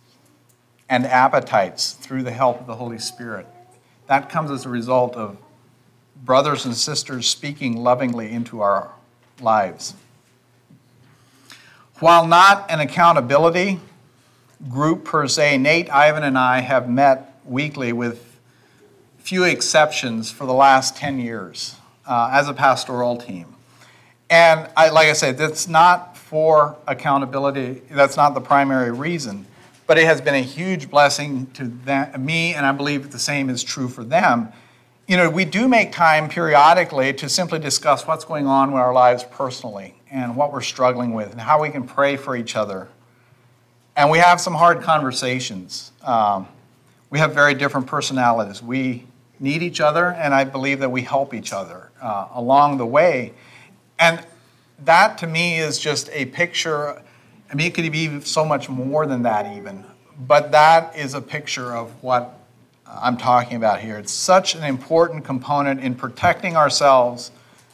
and 0.91 1.07
appetites 1.07 1.93
through 1.93 2.23
the 2.23 2.33
help 2.33 2.61
of 2.61 2.67
the 2.67 2.75
Holy 2.75 2.99
Spirit. 2.99 3.47
That 4.09 4.29
comes 4.29 4.51
as 4.51 4.67
a 4.67 4.69
result 4.69 5.17
of 5.17 5.39
brothers 6.23 6.67
and 6.67 6.77
sisters 6.77 7.27
speaking 7.27 7.79
lovingly 7.79 8.31
into 8.31 8.61
our 8.61 8.91
lives. 9.41 9.95
While 11.99 12.27
not 12.27 12.71
an 12.71 12.81
accountability 12.81 13.81
group 14.69 15.07
per 15.07 15.27
se, 15.27 15.57
Nate, 15.57 15.89
Ivan, 15.89 16.25
and 16.25 16.37
I 16.37 16.61
have 16.61 16.91
met 16.91 17.41
weekly 17.47 17.95
with 17.95 18.30
few 19.31 19.45
exceptions 19.45 20.29
for 20.29 20.45
the 20.45 20.53
last 20.53 20.97
10 20.97 21.21
years 21.21 21.77
uh, 22.05 22.31
as 22.33 22.49
a 22.49 22.53
pastoral 22.53 23.17
team. 23.17 23.47
And 24.29 24.69
I, 24.77 24.89
like 24.91 25.07
I 25.07 25.13
said, 25.13 25.39
that's 25.39 25.69
not 25.69 26.17
for 26.17 26.77
accountability, 26.89 27.83
that's 27.91 28.17
not 28.17 28.35
the 28.35 28.41
primary 28.41 28.91
reason 28.91 29.47
but 29.91 29.99
it 29.99 30.05
has 30.05 30.21
been 30.21 30.37
a 30.37 30.41
huge 30.41 30.89
blessing 30.89 31.49
to 31.51 31.65
them, 31.67 32.25
me, 32.25 32.55
and 32.55 32.65
I 32.65 32.71
believe 32.71 33.11
the 33.11 33.19
same 33.19 33.51
is 33.51 33.65
true 33.65 33.89
for 33.89 34.05
them. 34.05 34.53
You 35.09 35.17
know, 35.17 35.29
we 35.29 35.45
do 35.45 35.67
make 35.67 35.91
time 35.91 36.29
periodically 36.29 37.13
to 37.15 37.29
simply 37.29 37.59
discuss 37.59 38.07
what's 38.07 38.25
going 38.25 38.47
on 38.47 38.69
in 38.69 38.77
our 38.77 38.93
lives 38.93 39.25
personally 39.25 39.97
and 40.09 40.37
what 40.37 40.53
we're 40.53 40.61
struggling 40.61 41.13
with 41.13 41.33
and 41.33 41.41
how 41.41 41.61
we 41.61 41.71
can 41.71 41.83
pray 41.83 42.17
for 42.17 42.37
each 42.37 42.55
other. 42.55 42.87
And 43.97 44.13
we 44.13 44.19
have 44.19 44.41
some 44.41 44.55
hard 44.55 44.83
conversations. 44.83 45.91
Um, 46.05 46.47
we 47.11 47.19
have 47.19 47.35
very 47.35 47.55
different 47.55 47.89
personalities. 47.89 48.63
We 48.63 49.09
need 49.41 49.63
each 49.63 49.81
other, 49.81 50.13
and 50.13 50.35
I 50.35 50.45
believe 50.45 50.79
that 50.81 50.91
we 50.91 51.03
help 51.03 51.35
each 51.35 51.53
other 51.53 51.91
uh, 52.01 52.29
along 52.35 52.77
the 52.79 52.87
way. 52.87 53.33
And 53.99 54.25
that 54.85 55.19
to 55.19 55.27
me 55.27 55.59
is 55.59 55.79
just 55.79 56.09
a 56.13 56.27
picture 56.27 57.03
I 57.51 57.57
mean, 57.57 57.67
it 57.67 57.75
could 57.75 57.91
be 57.91 58.21
so 58.21 58.45
much 58.45 58.69
more 58.69 59.07
than 59.07 59.23
that, 59.23 59.57
even. 59.57 59.85
But 60.27 60.53
that 60.53 60.97
is 60.97 61.15
a 61.15 61.21
picture 61.21 61.75
of 61.75 61.91
what 62.03 62.39
I'm 62.87 63.17
talking 63.17 63.57
about 63.57 63.81
here. 63.81 63.99
It's 63.99 64.13
such 64.13 64.55
an 64.55 64.63
important 64.63 65.25
component 65.25 65.81
in 65.81 65.97
protecting 65.97 66.57
ourselves 66.57 67.33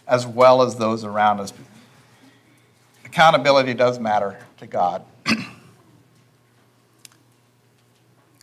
as 0.09 0.27
well 0.27 0.63
as 0.63 0.77
those 0.77 1.05
around 1.05 1.41
us. 1.41 1.53
Accountability 3.05 3.75
does 3.75 3.99
matter 3.99 4.39
to 4.59 4.67
God. 4.67 5.05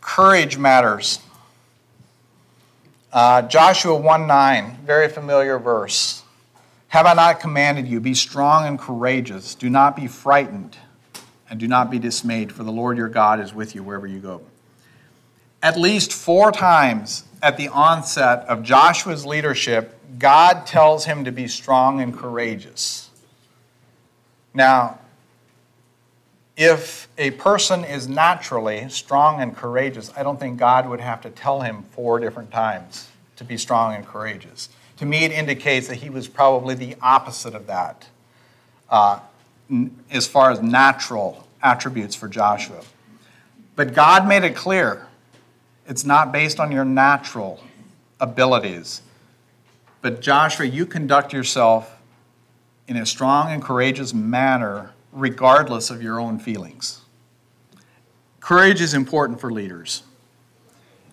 Courage 0.00 0.56
matters. 0.56 1.18
Uh, 3.14 3.42
Joshua 3.42 3.94
1 3.94 4.26
9, 4.26 4.78
very 4.84 5.08
familiar 5.08 5.56
verse. 5.60 6.24
Have 6.88 7.06
I 7.06 7.14
not 7.14 7.38
commanded 7.38 7.86
you? 7.86 8.00
Be 8.00 8.12
strong 8.12 8.66
and 8.66 8.76
courageous. 8.76 9.54
Do 9.54 9.70
not 9.70 9.94
be 9.94 10.08
frightened 10.08 10.76
and 11.48 11.60
do 11.60 11.68
not 11.68 11.92
be 11.92 12.00
dismayed, 12.00 12.50
for 12.50 12.64
the 12.64 12.72
Lord 12.72 12.96
your 12.96 13.08
God 13.08 13.38
is 13.38 13.54
with 13.54 13.76
you 13.76 13.84
wherever 13.84 14.08
you 14.08 14.18
go. 14.18 14.42
At 15.62 15.78
least 15.78 16.12
four 16.12 16.50
times 16.50 17.22
at 17.40 17.56
the 17.56 17.68
onset 17.68 18.40
of 18.48 18.64
Joshua's 18.64 19.24
leadership, 19.24 19.96
God 20.18 20.66
tells 20.66 21.04
him 21.04 21.24
to 21.24 21.30
be 21.30 21.46
strong 21.46 22.00
and 22.00 22.12
courageous. 22.16 23.10
Now, 24.52 24.98
if 26.56 27.08
a 27.18 27.32
person 27.32 27.84
is 27.84 28.08
naturally 28.08 28.88
strong 28.88 29.40
and 29.40 29.56
courageous, 29.56 30.12
I 30.16 30.22
don't 30.22 30.38
think 30.38 30.58
God 30.58 30.88
would 30.88 31.00
have 31.00 31.20
to 31.22 31.30
tell 31.30 31.60
him 31.60 31.82
four 31.92 32.20
different 32.20 32.50
times 32.50 33.08
to 33.36 33.44
be 33.44 33.56
strong 33.56 33.94
and 33.94 34.06
courageous. 34.06 34.68
To 34.98 35.06
me, 35.06 35.24
it 35.24 35.32
indicates 35.32 35.88
that 35.88 35.96
he 35.96 36.10
was 36.10 36.28
probably 36.28 36.74
the 36.74 36.96
opposite 37.02 37.54
of 37.54 37.66
that. 37.66 38.06
Uh, 38.88 39.18
as 40.10 40.26
far 40.26 40.50
as 40.50 40.60
natural 40.60 41.46
attributes 41.62 42.14
for 42.14 42.28
Joshua. 42.28 42.82
But 43.76 43.94
God 43.94 44.28
made 44.28 44.44
it 44.44 44.54
clear 44.54 45.06
it's 45.86 46.04
not 46.04 46.32
based 46.32 46.60
on 46.60 46.70
your 46.70 46.84
natural 46.84 47.62
abilities. 48.20 49.02
But 50.00 50.20
Joshua, 50.20 50.66
you 50.66 50.86
conduct 50.86 51.32
yourself 51.32 51.98
in 52.86 52.96
a 52.96 53.06
strong 53.06 53.50
and 53.50 53.62
courageous 53.62 54.14
manner, 54.14 54.92
regardless 55.14 55.90
of 55.90 56.02
your 56.02 56.20
own 56.20 56.38
feelings. 56.38 57.00
Courage 58.40 58.80
is 58.80 58.92
important 58.92 59.40
for 59.40 59.50
leaders. 59.50 60.02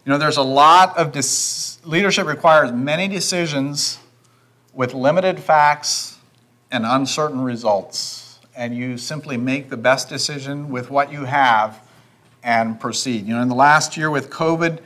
You 0.06 0.12
know, 0.12 0.18
there's 0.18 0.38
a 0.38 0.44
lot 0.44 0.98
of 0.98 1.12
dis- 1.12 1.80
leadership 1.86 2.26
requires 2.26 2.72
many 2.72 3.08
decisions 3.08 4.00
with 4.74 4.94
limited 4.94 5.40
facts 5.40 6.18
and 6.72 6.86
uncertain 6.86 7.42
results. 7.42 8.40
And 8.56 8.76
you 8.76 8.98
simply 8.98 9.38
make 9.38 9.70
the 9.70 9.78
best 9.78 10.10
decision 10.10 10.70
with 10.70 10.90
what 10.90 11.12
you 11.12 11.26
have 11.26 11.82
and 12.44 12.80
proceed. 12.80 13.28
You 13.28 13.36
know, 13.36 13.42
in 13.42 13.48
the 13.48 13.56
last 13.56 13.96
year 13.96 14.10
with 14.10 14.30
COVID, 14.30 14.80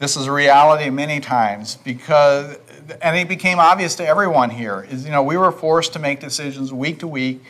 this 0.00 0.16
is 0.16 0.26
a 0.26 0.32
reality 0.32 0.90
many 0.90 1.20
times 1.20 1.76
because, 1.76 2.56
and 3.00 3.16
it 3.16 3.28
became 3.28 3.58
obvious 3.58 3.94
to 3.96 4.06
everyone 4.06 4.50
here, 4.50 4.86
is, 4.90 5.04
you 5.04 5.12
know, 5.12 5.22
we 5.22 5.36
were 5.36 5.52
forced 5.52 5.92
to 5.92 5.98
make 5.98 6.20
decisions 6.20 6.72
week 6.72 6.98
to 7.00 7.06
week, 7.06 7.42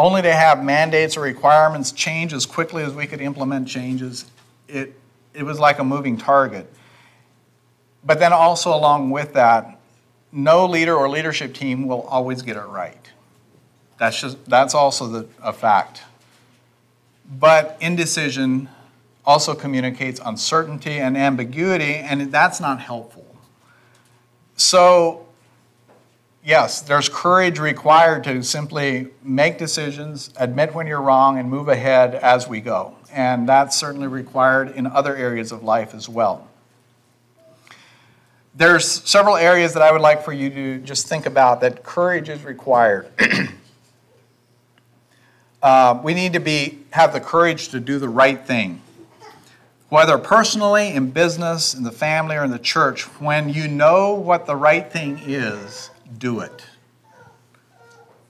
only 0.00 0.22
to 0.22 0.32
have 0.32 0.64
mandates 0.64 1.18
or 1.18 1.20
requirements 1.20 1.92
change 1.92 2.32
as 2.32 2.46
quickly 2.46 2.82
as 2.82 2.94
we 2.94 3.06
could 3.06 3.20
implement 3.20 3.68
changes. 3.68 4.24
It, 4.66 4.98
it 5.34 5.42
was 5.42 5.60
like 5.60 5.78
a 5.78 5.84
moving 5.84 6.16
target. 6.16 6.72
But 8.02 8.18
then 8.18 8.32
also, 8.32 8.74
along 8.74 9.10
with 9.10 9.34
that, 9.34 9.78
no 10.32 10.64
leader 10.64 10.96
or 10.96 11.10
leadership 11.10 11.52
team 11.52 11.86
will 11.86 12.00
always 12.02 12.40
get 12.40 12.56
it 12.56 12.62
right. 12.62 13.10
That's, 13.98 14.18
just, 14.18 14.42
that's 14.46 14.74
also 14.74 15.06
the, 15.06 15.28
a 15.42 15.52
fact. 15.52 16.00
But 17.38 17.76
indecision 17.82 18.70
also 19.26 19.54
communicates 19.54 20.18
uncertainty 20.24 20.98
and 20.98 21.14
ambiguity, 21.14 21.96
and 21.96 22.32
that's 22.32 22.58
not 22.58 22.80
helpful. 22.80 23.26
So, 24.56 25.26
yes, 26.44 26.80
there's 26.80 27.08
courage 27.08 27.58
required 27.58 28.24
to 28.24 28.42
simply 28.42 29.08
make 29.22 29.58
decisions, 29.58 30.30
admit 30.36 30.74
when 30.74 30.86
you're 30.86 31.00
wrong, 31.00 31.38
and 31.38 31.48
move 31.48 31.68
ahead 31.68 32.14
as 32.14 32.48
we 32.48 32.60
go. 32.60 32.94
And 33.12 33.48
that's 33.48 33.76
certainly 33.76 34.06
required 34.06 34.70
in 34.70 34.86
other 34.86 35.16
areas 35.16 35.52
of 35.52 35.62
life 35.62 35.94
as 35.94 36.08
well. 36.08 36.46
There's 38.54 38.86
several 38.86 39.36
areas 39.36 39.74
that 39.74 39.82
I 39.82 39.92
would 39.92 40.00
like 40.00 40.24
for 40.24 40.32
you 40.32 40.50
to 40.50 40.78
just 40.78 41.08
think 41.08 41.26
about 41.26 41.60
that 41.60 41.82
courage 41.82 42.28
is 42.28 42.44
required. 42.44 43.08
uh, 45.62 46.00
we 46.02 46.14
need 46.14 46.32
to 46.32 46.40
be 46.40 46.80
have 46.90 47.12
the 47.12 47.20
courage 47.20 47.68
to 47.68 47.80
do 47.80 47.98
the 47.98 48.08
right 48.08 48.44
thing 48.44 48.82
whether 49.90 50.18
personally, 50.18 50.94
in 50.94 51.10
business, 51.10 51.74
in 51.74 51.82
the 51.82 51.90
family, 51.90 52.36
or 52.36 52.44
in 52.44 52.52
the 52.52 52.60
church, 52.60 53.02
when 53.20 53.48
you 53.48 53.66
know 53.66 54.14
what 54.14 54.46
the 54.46 54.54
right 54.54 54.90
thing 54.90 55.20
is, 55.26 55.90
do 56.18 56.40
it. 56.40 56.64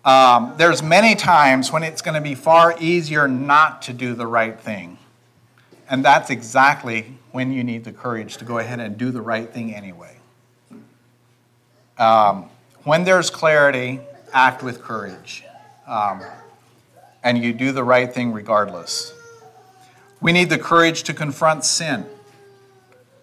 Um, 0.05 0.55
there's 0.57 0.83
many 0.83 1.15
times 1.15 1.71
when 1.71 1.83
it's 1.83 2.01
going 2.01 2.15
to 2.15 2.21
be 2.21 2.35
far 2.35 2.75
easier 2.81 3.29
not 3.29 3.83
to 3.83 3.93
do 3.93 4.15
the 4.15 4.27
right 4.27 4.59
thing. 4.59 4.99
And 5.91 6.05
that's 6.05 6.31
exactly 6.31 7.15
when 7.33 7.53
you 7.53 7.65
need 7.65 7.85
the 7.85 7.93
courage 7.93 8.37
to 8.39 8.45
go 8.45 8.59
ahead 8.59 8.81
and 8.81 8.97
do 8.97 9.11
the 9.11 9.21
right 9.21 9.53
thing 9.53 9.75
anyway. 9.75 10.17
Um, 11.99 12.49
when 12.85 13.05
there's 13.05 13.29
clarity, 13.29 14.01
act 14.33 14.63
with 14.63 14.81
courage. 14.81 15.45
Um, 15.87 16.23
and 17.23 17.37
you 17.37 17.53
do 17.53 17.73
the 17.73 17.85
right 17.85 18.13
thing 18.13 18.33
regardless. 18.33 19.13
We 20.21 20.33
need 20.33 20.49
the 20.49 20.59
courage 20.59 21.03
to 21.05 21.15
confront 21.15 21.65
sin. 21.65 22.07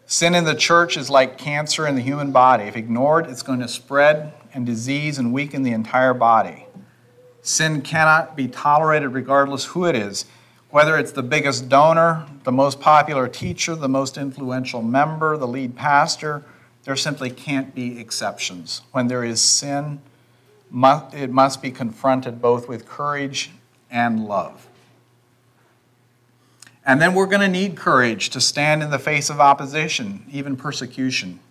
Sin 0.06 0.36
in 0.36 0.44
the 0.44 0.56
church 0.56 0.96
is 0.96 1.10
like 1.10 1.38
cancer 1.38 1.88
in 1.88 1.96
the 1.96 2.02
human 2.02 2.32
body. 2.32 2.66
If 2.66 2.76
ignored, 2.76 3.28
it's 3.28 3.42
going 3.42 3.60
to 3.60 3.68
spread 3.68 4.34
and 4.58 4.66
disease 4.66 5.20
and 5.20 5.32
weaken 5.32 5.62
the 5.62 5.72
entire 5.72 6.16
body. 6.16 6.66
Sin 7.44 7.80
cannot 7.80 8.36
be 8.36 8.48
tolerated 8.48 9.14
regardless 9.14 9.66
who 9.66 9.86
it 9.86 9.96
is, 9.96 10.26
whether 10.72 10.98
it's 10.98 11.12
the 11.12 11.22
biggest 11.22 11.70
donor, 11.70 12.26
the 12.44 12.52
most 12.52 12.82
popular 12.82 13.28
teacher, 13.28 13.76
the 13.76 13.88
most 13.88 14.18
influential 14.18 14.82
member, 14.82 15.38
the 15.38 15.48
lead 15.48 15.76
pastor. 15.76 16.44
There 16.86 16.96
simply 16.96 17.30
can't 17.30 17.76
be 17.76 18.00
exceptions. 18.00 18.82
When 18.92 19.08
there 19.08 19.24
is 19.24 19.40
sin, 19.40 20.02
it 20.74 21.30
must 21.30 21.62
be 21.62 21.70
confronted 21.70 22.42
both 22.42 22.68
with 22.68 22.88
courage 22.88 23.52
and 23.92 24.26
love. 24.26 24.68
And 26.84 27.00
then 27.00 27.14
we're 27.14 27.28
going 27.28 27.42
to 27.42 27.48
need 27.48 27.76
courage 27.76 28.32
to 28.32 28.42
stand 28.42 28.82
in 28.82 28.90
the 28.90 28.98
face 28.98 29.30
of 29.30 29.40
opposition, 29.40 30.26
even 30.32 30.58
persecution. 30.58 31.42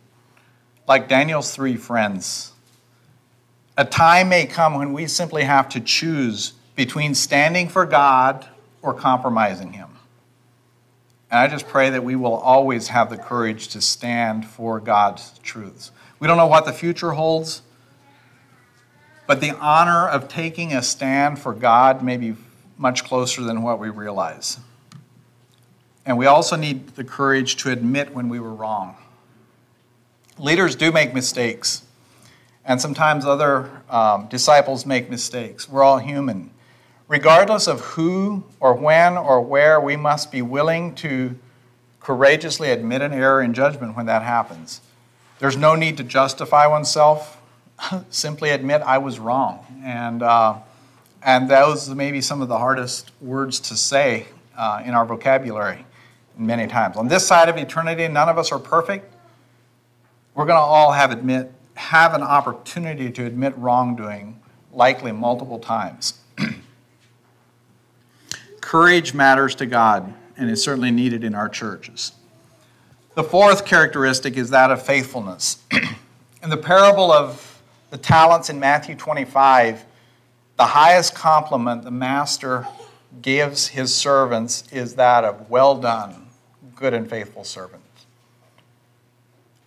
Like 0.88 1.08
Daniel's 1.08 1.54
three 1.54 1.76
friends. 1.76 2.52
A 3.76 3.84
time 3.84 4.28
may 4.28 4.46
come 4.46 4.74
when 4.74 4.92
we 4.92 5.06
simply 5.06 5.44
have 5.44 5.68
to 5.70 5.80
choose 5.80 6.54
between 6.74 7.14
standing 7.14 7.68
for 7.68 7.84
God 7.84 8.46
or 8.82 8.94
compromising 8.94 9.72
Him. 9.72 9.88
And 11.30 11.40
I 11.40 11.48
just 11.48 11.66
pray 11.68 11.90
that 11.90 12.04
we 12.04 12.16
will 12.16 12.34
always 12.34 12.88
have 12.88 13.10
the 13.10 13.16
courage 13.16 13.68
to 13.68 13.80
stand 13.80 14.46
for 14.46 14.80
God's 14.80 15.38
truths. 15.40 15.90
We 16.20 16.28
don't 16.28 16.36
know 16.36 16.46
what 16.46 16.64
the 16.64 16.72
future 16.72 17.12
holds, 17.12 17.62
but 19.26 19.40
the 19.40 19.50
honor 19.50 20.08
of 20.08 20.28
taking 20.28 20.72
a 20.72 20.82
stand 20.82 21.38
for 21.38 21.52
God 21.52 22.02
may 22.02 22.16
be 22.16 22.36
much 22.78 23.04
closer 23.04 23.42
than 23.42 23.62
what 23.62 23.78
we 23.78 23.90
realize. 23.90 24.58
And 26.04 26.16
we 26.16 26.26
also 26.26 26.54
need 26.54 26.90
the 26.90 27.04
courage 27.04 27.56
to 27.56 27.72
admit 27.72 28.14
when 28.14 28.28
we 28.28 28.38
were 28.38 28.54
wrong. 28.54 28.96
Leaders 30.38 30.76
do 30.76 30.92
make 30.92 31.12
mistakes, 31.12 31.82
and 32.66 32.80
sometimes 32.80 33.24
other 33.24 33.70
um, 33.88 34.26
disciples 34.26 34.84
make 34.84 35.08
mistakes. 35.08 35.68
We're 35.68 35.84
all 35.84 35.98
human. 35.98 36.50
Regardless 37.08 37.68
of 37.68 37.80
who 37.80 38.44
or 38.58 38.74
when 38.74 39.16
or 39.16 39.40
where, 39.40 39.80
we 39.80 39.96
must 39.96 40.32
be 40.32 40.42
willing 40.42 40.94
to 40.96 41.36
courageously 42.00 42.70
admit 42.70 43.02
an 43.02 43.12
error 43.12 43.40
in 43.40 43.54
judgment 43.54 43.96
when 43.96 44.06
that 44.06 44.22
happens. 44.22 44.80
There's 45.38 45.56
no 45.56 45.76
need 45.76 45.96
to 45.98 46.04
justify 46.04 46.66
oneself. 46.66 47.40
Simply 48.10 48.50
admit 48.50 48.82
I 48.82 48.98
was 48.98 49.20
wrong. 49.20 49.64
And, 49.84 50.22
uh, 50.22 50.58
and 51.22 51.48
those 51.48 51.88
may 51.90 52.10
be 52.10 52.20
some 52.20 52.42
of 52.42 52.48
the 52.48 52.58
hardest 52.58 53.12
words 53.20 53.60
to 53.60 53.76
say 53.76 54.26
uh, 54.56 54.82
in 54.84 54.94
our 54.94 55.04
vocabulary 55.04 55.86
many 56.36 56.66
times. 56.66 56.96
On 56.96 57.06
this 57.06 57.24
side 57.24 57.48
of 57.48 57.56
eternity, 57.56 58.08
none 58.08 58.28
of 58.28 58.38
us 58.38 58.50
are 58.50 58.58
perfect. 58.58 59.14
We're 60.34 60.46
going 60.46 60.58
to 60.58 60.62
all 60.62 60.92
have 60.92 61.12
admit 61.12 61.52
have 61.76 62.14
an 62.14 62.22
opportunity 62.22 63.10
to 63.12 63.24
admit 63.24 63.56
wrongdoing, 63.56 64.40
likely 64.72 65.12
multiple 65.12 65.58
times. 65.58 66.14
Courage 68.60 69.14
matters 69.14 69.54
to 69.56 69.66
God 69.66 70.12
and 70.36 70.50
is 70.50 70.62
certainly 70.62 70.90
needed 70.90 71.22
in 71.22 71.34
our 71.34 71.48
churches. 71.48 72.12
The 73.14 73.22
fourth 73.22 73.64
characteristic 73.64 74.36
is 74.36 74.50
that 74.50 74.70
of 74.70 74.82
faithfulness. 74.82 75.62
in 76.42 76.50
the 76.50 76.56
parable 76.56 77.12
of 77.12 77.62
the 77.90 77.98
talents 77.98 78.50
in 78.50 78.58
Matthew 78.58 78.94
25, 78.94 79.84
the 80.56 80.66
highest 80.66 81.14
compliment 81.14 81.84
the 81.84 81.90
master 81.90 82.66
gives 83.20 83.68
his 83.68 83.94
servants 83.94 84.64
is 84.72 84.94
that 84.94 85.24
of 85.24 85.48
well 85.50 85.78
done, 85.78 86.26
good 86.74 86.94
and 86.94 87.08
faithful 87.08 87.44
servant. 87.44 87.82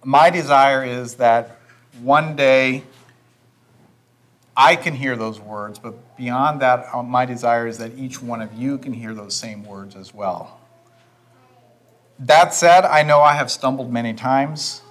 My 0.04 0.30
desire 0.30 0.84
is 0.84 1.16
that 1.16 1.59
one 2.02 2.36
day 2.36 2.84
I 4.56 4.76
can 4.76 4.94
hear 4.94 5.16
those 5.16 5.40
words, 5.40 5.80
but 5.80 6.18
beyond 6.18 6.62
that, 6.62 6.88
uh, 6.94 7.02
my 7.02 7.26
desire 7.26 7.66
is 7.66 7.78
that 7.78 7.98
each 7.98 8.22
one 8.22 8.42
of 8.42 8.54
you 8.54 8.78
can 8.78 8.92
hear 8.92 9.14
those 9.14 9.34
same 9.34 9.64
words 9.64 9.96
as 9.96 10.14
well. 10.14 10.60
That 12.20 12.54
said, 12.54 12.84
I 12.84 13.04
know 13.04 13.22
I 13.22 13.36
have 13.36 13.50
stumbled 13.50 13.92
many 13.92 14.14
times. 14.14 14.82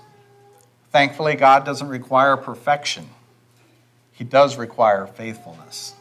Thankfully, 0.90 1.34
God 1.34 1.66
doesn't 1.66 1.88
require 1.88 2.36
perfection, 2.36 3.10
He 4.12 4.24
does 4.24 4.56
require 4.56 5.06
faithfulness. 5.06 5.94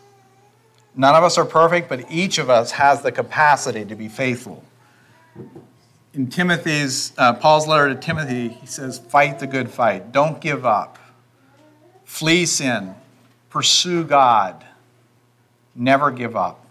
None 0.95 1.13
of 1.13 1.23
us 1.23 1.37
are 1.37 1.45
perfect, 1.45 1.89
but 1.89 2.09
each 2.09 2.39
of 2.39 2.49
us 2.49 2.71
has 2.71 3.01
the 3.01 3.11
capacity 3.11 3.85
to 3.85 3.95
be 3.95 4.07
faithful 4.07 4.63
in 6.13 6.27
Timothy's, 6.27 7.13
uh, 7.17 7.33
Paul's 7.33 7.67
letter 7.67 7.89
to 7.89 7.95
Timothy, 7.95 8.49
he 8.49 8.65
says, 8.65 8.97
fight 8.97 9.39
the 9.39 9.47
good 9.47 9.69
fight. 9.69 10.11
Don't 10.11 10.41
give 10.41 10.65
up. 10.65 10.97
Flee 12.05 12.45
sin. 12.45 12.95
Pursue 13.49 14.03
God. 14.03 14.65
Never 15.75 16.11
give 16.11 16.35
up. 16.35 16.65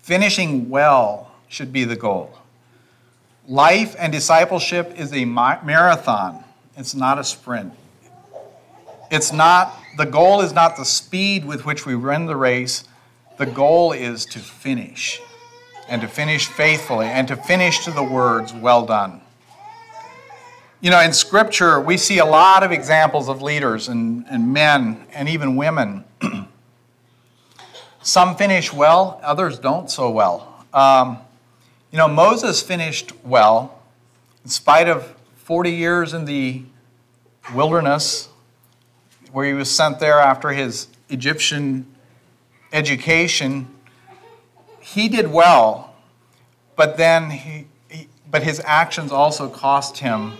Finishing 0.00 0.68
well 0.68 1.30
should 1.48 1.72
be 1.72 1.84
the 1.84 1.96
goal. 1.96 2.36
Life 3.46 3.94
and 3.98 4.12
discipleship 4.12 4.92
is 4.98 5.12
a 5.12 5.24
marathon, 5.24 6.44
it's 6.76 6.94
not 6.94 7.18
a 7.18 7.24
sprint. 7.24 7.72
It's 9.10 9.32
not, 9.32 9.74
the 9.96 10.04
goal 10.04 10.42
is 10.42 10.52
not 10.52 10.76
the 10.76 10.84
speed 10.84 11.46
with 11.46 11.64
which 11.64 11.86
we 11.86 11.94
run 11.94 12.26
the 12.26 12.36
race, 12.36 12.84
the 13.38 13.46
goal 13.46 13.92
is 13.92 14.26
to 14.26 14.38
finish 14.38 15.22
and 15.88 16.02
to 16.02 16.08
finish 16.08 16.46
faithfully 16.46 17.06
and 17.06 17.26
to 17.28 17.36
finish 17.36 17.84
to 17.84 17.90
the 17.90 18.02
words, 18.02 18.52
well 18.52 18.84
done. 18.84 19.20
You 20.80 20.90
know, 20.90 21.00
in 21.00 21.12
Scripture, 21.12 21.80
we 21.80 21.96
see 21.96 22.18
a 22.18 22.24
lot 22.24 22.62
of 22.62 22.70
examples 22.70 23.28
of 23.28 23.42
leaders 23.42 23.88
and, 23.88 24.24
and 24.30 24.52
men 24.52 25.06
and 25.12 25.28
even 25.28 25.56
women. 25.56 26.04
Some 28.02 28.36
finish 28.36 28.72
well, 28.72 29.20
others 29.24 29.58
don't 29.58 29.90
so 29.90 30.10
well. 30.10 30.64
Um, 30.72 31.18
you 31.90 31.98
know, 31.98 32.06
Moses 32.06 32.62
finished 32.62 33.12
well 33.24 33.80
in 34.44 34.50
spite 34.50 34.88
of 34.88 35.14
40 35.36 35.72
years 35.72 36.14
in 36.14 36.26
the 36.26 36.62
wilderness, 37.54 38.28
where 39.32 39.46
he 39.46 39.54
was 39.54 39.70
sent 39.70 39.98
there 39.98 40.20
after 40.20 40.50
his 40.50 40.88
Egyptian 41.08 41.86
education, 42.72 43.66
he 44.94 45.08
did 45.08 45.30
well, 45.30 45.94
but 46.74 46.96
then 46.96 47.30
he, 47.30 47.66
he, 47.90 48.08
but 48.30 48.42
his 48.42 48.60
actions 48.64 49.12
also 49.12 49.48
cost 49.48 49.98
him 49.98 50.32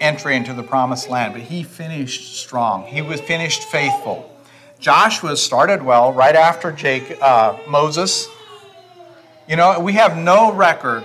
entry 0.00 0.36
into 0.36 0.54
the 0.54 0.62
promised 0.62 1.08
land. 1.08 1.32
But 1.32 1.42
he 1.42 1.64
finished 1.64 2.36
strong. 2.36 2.86
He 2.86 3.02
was 3.02 3.20
finished 3.20 3.64
faithful. 3.64 4.30
Joshua 4.78 5.36
started 5.36 5.82
well 5.82 6.12
right 6.12 6.36
after 6.36 6.70
Jake, 6.70 7.18
uh, 7.20 7.56
Moses. 7.68 8.28
You 9.48 9.56
know, 9.56 9.80
we 9.80 9.94
have 9.94 10.16
no 10.16 10.52
record 10.52 11.02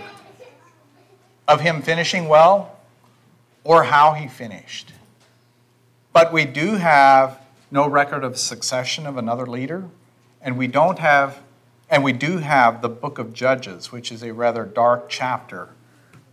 of 1.48 1.62
him 1.62 1.82
finishing 1.82 2.28
well 2.28 2.78
or 3.64 3.84
how 3.84 4.14
he 4.14 4.28
finished. 4.28 4.94
But 6.14 6.32
we 6.32 6.46
do 6.46 6.76
have 6.76 7.40
no 7.72 7.88
record 7.88 8.24
of 8.24 8.38
succession 8.38 9.08
of 9.08 9.18
another 9.18 9.48
leader, 9.48 9.86
and 10.42 10.56
we 10.58 10.68
don't 10.68 11.00
have 11.00 11.40
and 11.90 12.04
we 12.04 12.14
do 12.14 12.38
have 12.38 12.82
the 12.82 12.90
book 12.90 13.18
of 13.18 13.34
Judges, 13.34 13.92
which 13.92 14.12
is 14.12 14.24
a 14.24 14.34
rather 14.34 14.66
dark 14.66 15.10
chapter 15.10 15.70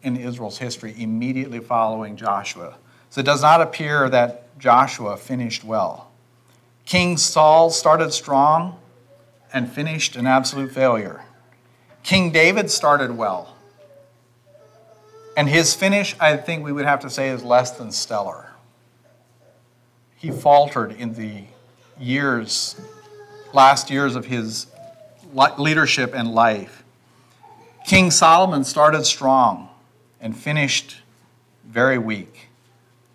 in 0.02 0.16
Israel's 0.16 0.58
history 0.58 0.94
immediately 0.96 1.60
following 1.60 2.16
Joshua. 2.16 2.76
So 3.10 3.20
it 3.20 3.24
does 3.24 3.42
not 3.42 3.60
appear 3.60 4.08
that 4.10 4.58
Joshua 4.58 5.16
finished 5.16 5.64
well. 5.64 6.10
King 6.84 7.16
Saul 7.16 7.70
started 7.70 8.12
strong 8.12 8.78
and 9.52 9.70
finished 9.70 10.16
an 10.16 10.26
absolute 10.26 10.70
failure. 10.72 11.24
King 12.02 12.30
David 12.30 12.70
started 12.70 13.16
well. 13.16 13.56
And 15.36 15.48
his 15.48 15.74
finish, 15.74 16.14
I 16.20 16.36
think 16.36 16.64
we 16.64 16.72
would 16.72 16.84
have 16.84 17.00
to 17.00 17.10
say, 17.10 17.28
is 17.28 17.42
less 17.42 17.72
than 17.72 17.90
stellar. 17.90 18.52
He 20.16 20.30
faltered 20.30 20.92
in 20.92 21.14
the 21.14 21.44
years, 21.98 22.80
last 23.52 23.90
years 23.90 24.16
of 24.16 24.26
his 24.26 24.66
leadership 25.34 26.12
and 26.14 26.32
life. 26.32 26.84
King 27.86 28.10
Solomon 28.10 28.64
started 28.64 29.04
strong 29.06 29.68
and 30.20 30.36
finished 30.36 30.96
very 31.64 31.98
weak. 31.98 32.48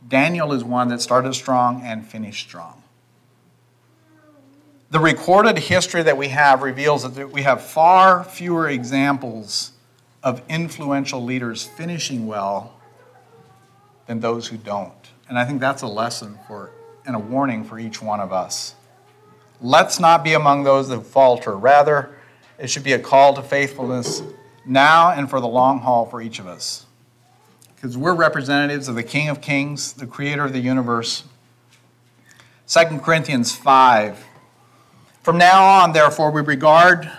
Daniel 0.07 0.53
is 0.53 0.63
one 0.63 0.87
that 0.89 1.01
started 1.01 1.33
strong 1.33 1.81
and 1.83 2.05
finished 2.05 2.47
strong. 2.47 2.81
The 4.91 4.99
recorded 4.99 5.57
history 5.57 6.03
that 6.03 6.17
we 6.17 6.29
have 6.29 6.63
reveals 6.63 7.13
that 7.13 7.31
we 7.31 7.43
have 7.43 7.61
far 7.61 8.23
fewer 8.23 8.67
examples 8.67 9.71
of 10.21 10.41
influential 10.49 11.23
leaders 11.23 11.63
finishing 11.63 12.27
well 12.27 12.73
than 14.07 14.19
those 14.19 14.47
who 14.47 14.57
don't. 14.57 14.91
And 15.29 15.39
I 15.39 15.45
think 15.45 15.61
that's 15.61 15.81
a 15.81 15.87
lesson 15.87 16.37
for 16.47 16.71
and 17.05 17.15
a 17.15 17.19
warning 17.19 17.63
for 17.63 17.79
each 17.79 18.01
one 18.01 18.19
of 18.19 18.31
us. 18.31 18.75
Let's 19.61 19.99
not 19.99 20.23
be 20.23 20.33
among 20.33 20.63
those 20.63 20.89
that 20.89 21.01
falter. 21.01 21.55
Rather, 21.55 22.15
it 22.57 22.69
should 22.69 22.83
be 22.83 22.93
a 22.93 22.99
call 22.99 23.35
to 23.35 23.43
faithfulness 23.43 24.23
now 24.65 25.11
and 25.11 25.29
for 25.29 25.39
the 25.39 25.47
long 25.47 25.79
haul 25.79 26.05
for 26.05 26.21
each 26.21 26.39
of 26.39 26.47
us. 26.47 26.85
Because 27.75 27.95
we're 27.97 28.15
representatives 28.15 28.87
of 28.87 28.95
the 28.95 29.03
King 29.03 29.29
of 29.29 29.41
Kings, 29.41 29.93
the 29.93 30.07
creator 30.07 30.45
of 30.45 30.53
the 30.53 30.59
universe. 30.59 31.23
2 32.67 32.99
Corinthians 32.99 33.55
5. 33.55 34.23
From 35.23 35.37
now 35.37 35.65
on, 35.65 35.93
therefore, 35.93 36.31
we 36.31 36.41
regard 36.41 37.11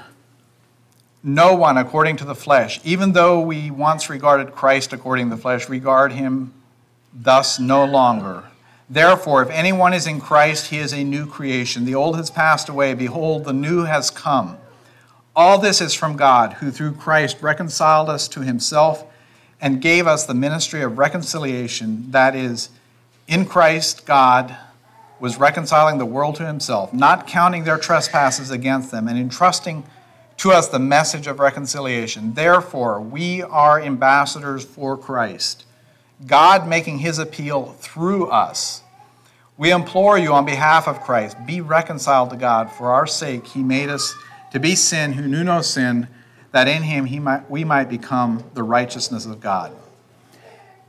no 1.22 1.54
one 1.54 1.76
according 1.76 2.16
to 2.16 2.24
the 2.24 2.34
flesh. 2.34 2.80
Even 2.82 3.12
though 3.12 3.40
we 3.40 3.70
once 3.70 4.10
regarded 4.10 4.52
Christ 4.52 4.92
according 4.92 5.30
to 5.30 5.36
the 5.36 5.42
flesh, 5.42 5.68
regard 5.68 6.12
him 6.12 6.52
thus 7.12 7.60
no 7.60 7.84
longer. 7.84 8.44
Therefore, 8.92 9.42
if 9.42 9.48
anyone 9.48 9.94
is 9.94 10.06
in 10.06 10.20
Christ, 10.20 10.66
he 10.66 10.76
is 10.76 10.92
a 10.92 11.02
new 11.02 11.24
creation. 11.26 11.86
The 11.86 11.94
old 11.94 12.14
has 12.18 12.30
passed 12.30 12.68
away. 12.68 12.92
Behold, 12.92 13.46
the 13.46 13.54
new 13.54 13.84
has 13.84 14.10
come. 14.10 14.58
All 15.34 15.56
this 15.56 15.80
is 15.80 15.94
from 15.94 16.14
God, 16.14 16.54
who 16.54 16.70
through 16.70 16.92
Christ 16.92 17.38
reconciled 17.40 18.10
us 18.10 18.28
to 18.28 18.40
himself 18.42 19.06
and 19.62 19.80
gave 19.80 20.06
us 20.06 20.26
the 20.26 20.34
ministry 20.34 20.82
of 20.82 20.98
reconciliation. 20.98 22.10
That 22.10 22.36
is, 22.36 22.68
in 23.26 23.46
Christ, 23.46 24.04
God 24.04 24.54
was 25.18 25.38
reconciling 25.38 25.96
the 25.96 26.04
world 26.04 26.34
to 26.36 26.46
himself, 26.46 26.92
not 26.92 27.26
counting 27.26 27.64
their 27.64 27.78
trespasses 27.78 28.50
against 28.50 28.90
them, 28.90 29.08
and 29.08 29.18
entrusting 29.18 29.84
to 30.36 30.50
us 30.50 30.68
the 30.68 30.78
message 30.78 31.26
of 31.26 31.38
reconciliation. 31.38 32.34
Therefore, 32.34 33.00
we 33.00 33.40
are 33.40 33.80
ambassadors 33.80 34.66
for 34.66 34.98
Christ, 34.98 35.64
God 36.26 36.68
making 36.68 36.98
his 36.98 37.18
appeal 37.18 37.74
through 37.80 38.26
us. 38.26 38.81
We 39.62 39.70
implore 39.70 40.18
you 40.18 40.32
on 40.34 40.44
behalf 40.44 40.88
of 40.88 41.02
Christ, 41.02 41.36
be 41.46 41.60
reconciled 41.60 42.30
to 42.30 42.36
God. 42.36 42.72
For 42.72 42.92
our 42.92 43.06
sake, 43.06 43.46
he 43.46 43.62
made 43.62 43.90
us 43.90 44.12
to 44.50 44.58
be 44.58 44.74
sin 44.74 45.12
who 45.12 45.28
knew 45.28 45.44
no 45.44 45.62
sin, 45.62 46.08
that 46.50 46.66
in 46.66 46.82
him 46.82 47.04
he 47.04 47.20
might, 47.20 47.48
we 47.48 47.62
might 47.62 47.88
become 47.88 48.42
the 48.54 48.64
righteousness 48.64 49.24
of 49.24 49.40
God. 49.40 49.72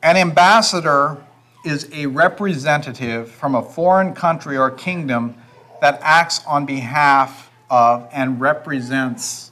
An 0.01 0.17
ambassador 0.17 1.23
is 1.63 1.87
a 1.93 2.07
representative 2.07 3.29
from 3.29 3.53
a 3.53 3.61
foreign 3.61 4.15
country 4.15 4.57
or 4.57 4.71
kingdom 4.71 5.35
that 5.79 5.99
acts 6.01 6.43
on 6.47 6.65
behalf 6.65 7.51
of 7.69 8.09
and 8.11 8.41
represents 8.41 9.51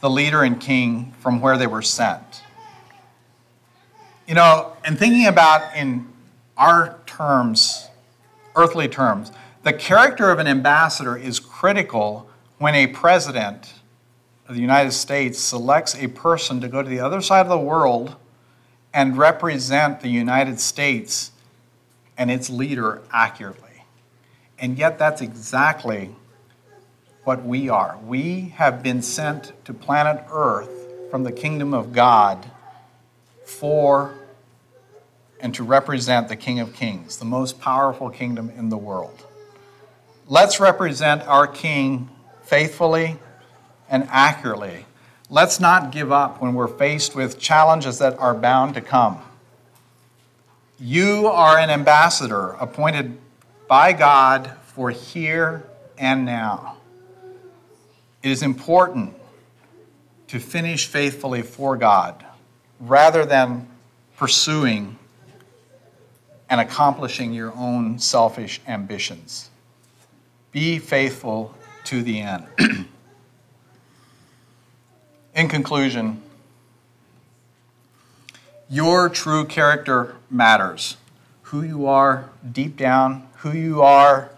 the 0.00 0.08
leader 0.08 0.44
and 0.44 0.60
king 0.60 1.12
from 1.18 1.40
where 1.40 1.58
they 1.58 1.66
were 1.66 1.82
sent. 1.82 2.44
You 4.28 4.36
know, 4.36 4.76
and 4.84 4.96
thinking 4.96 5.26
about 5.26 5.74
in 5.74 6.06
our 6.56 7.00
terms, 7.06 7.88
earthly 8.56 8.88
terms, 8.88 9.32
the 9.62 9.72
character 9.72 10.30
of 10.30 10.38
an 10.38 10.46
ambassador 10.46 11.16
is 11.16 11.38
critical 11.38 12.28
when 12.58 12.74
a 12.74 12.86
president 12.86 13.74
of 14.48 14.54
the 14.54 14.60
United 14.60 14.92
States 14.92 15.38
selects 15.38 15.94
a 15.94 16.08
person 16.08 16.60
to 16.60 16.68
go 16.68 16.82
to 16.82 16.88
the 16.88 17.00
other 17.00 17.20
side 17.20 17.42
of 17.42 17.48
the 17.48 17.58
world 17.58 18.16
and 18.92 19.16
represent 19.16 20.00
the 20.00 20.08
United 20.08 20.60
States 20.60 21.30
and 22.18 22.30
its 22.30 22.50
leader 22.50 23.02
accurately. 23.12 23.84
And 24.58 24.78
yet, 24.78 24.98
that's 24.98 25.20
exactly 25.20 26.14
what 27.24 27.44
we 27.44 27.68
are. 27.68 27.98
We 28.04 28.52
have 28.56 28.82
been 28.82 29.02
sent 29.02 29.52
to 29.64 29.74
planet 29.74 30.24
Earth 30.30 30.70
from 31.10 31.24
the 31.24 31.32
kingdom 31.32 31.72
of 31.72 31.92
God 31.92 32.50
for 33.44 34.14
and 35.42 35.52
to 35.56 35.64
represent 35.64 36.28
the 36.28 36.36
King 36.36 36.60
of 36.60 36.72
Kings, 36.72 37.18
the 37.18 37.24
most 37.24 37.60
powerful 37.60 38.08
kingdom 38.08 38.50
in 38.56 38.68
the 38.68 38.78
world. 38.78 39.26
Let's 40.28 40.60
represent 40.60 41.22
our 41.26 41.48
King 41.48 42.08
faithfully 42.44 43.18
and 43.90 44.06
accurately. 44.08 44.86
Let's 45.28 45.58
not 45.58 45.90
give 45.90 46.12
up 46.12 46.40
when 46.40 46.54
we're 46.54 46.68
faced 46.68 47.14
with 47.16 47.38
challenges 47.38 47.98
that 47.98 48.18
are 48.18 48.34
bound 48.34 48.74
to 48.74 48.80
come. 48.80 49.20
You 50.78 51.26
are 51.26 51.58
an 51.58 51.70
ambassador 51.70 52.50
appointed 52.60 53.18
by 53.68 53.92
God 53.92 54.52
for 54.62 54.90
here 54.90 55.64
and 55.98 56.24
now. 56.24 56.76
It 58.22 58.30
is 58.30 58.42
important 58.42 59.14
to 60.28 60.38
finish 60.38 60.86
faithfully 60.86 61.42
for 61.42 61.76
God 61.76 62.24
rather 62.78 63.24
than 63.24 63.68
pursuing 64.16 64.98
and 66.52 66.60
accomplishing 66.60 67.32
your 67.32 67.50
own 67.56 67.98
selfish 67.98 68.60
ambitions. 68.68 69.48
Be 70.50 70.78
faithful 70.78 71.54
to 71.84 72.02
the 72.02 72.20
end. 72.20 72.46
In 75.34 75.48
conclusion, 75.48 76.20
your 78.68 79.08
true 79.08 79.46
character 79.46 80.16
matters. 80.28 80.98
Who 81.44 81.62
you 81.62 81.86
are 81.86 82.28
deep 82.52 82.76
down, 82.76 83.26
who 83.38 83.52
you 83.52 83.80
are, 83.80 84.28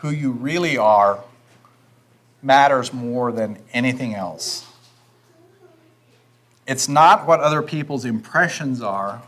who 0.00 0.10
you 0.10 0.32
really 0.32 0.76
are 0.76 1.22
matters 2.42 2.92
more 2.92 3.30
than 3.30 3.56
anything 3.72 4.16
else. 4.16 4.66
It's 6.66 6.88
not 6.88 7.24
what 7.24 7.38
other 7.38 7.62
people's 7.62 8.04
impressions 8.04 8.82
are 8.82 9.22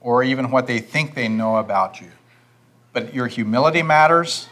or 0.00 0.22
even 0.22 0.50
what 0.50 0.66
they 0.66 0.78
think 0.78 1.14
they 1.14 1.28
know 1.28 1.56
about 1.56 2.00
you, 2.00 2.10
but 2.92 3.14
your 3.14 3.26
humility 3.26 3.82
matters, 3.82 4.48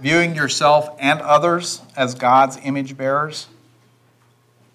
viewing 0.00 0.34
yourself 0.34 0.90
and 0.98 1.20
others 1.20 1.82
as 1.96 2.14
God's 2.14 2.58
image 2.62 2.96
bearers. 2.96 3.46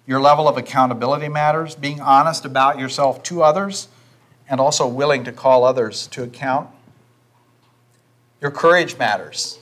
Your 0.06 0.20
level 0.20 0.48
of 0.48 0.56
accountability 0.58 1.28
matters, 1.28 1.74
being 1.74 2.00
honest 2.00 2.44
about 2.44 2.78
yourself 2.78 3.22
to 3.24 3.42
others 3.42 3.88
and 4.48 4.60
also 4.60 4.86
willing 4.86 5.24
to 5.24 5.32
call 5.32 5.64
others 5.64 6.06
to 6.08 6.22
account. 6.22 6.68
Your 8.40 8.50
courage 8.50 8.98
matters 8.98 9.58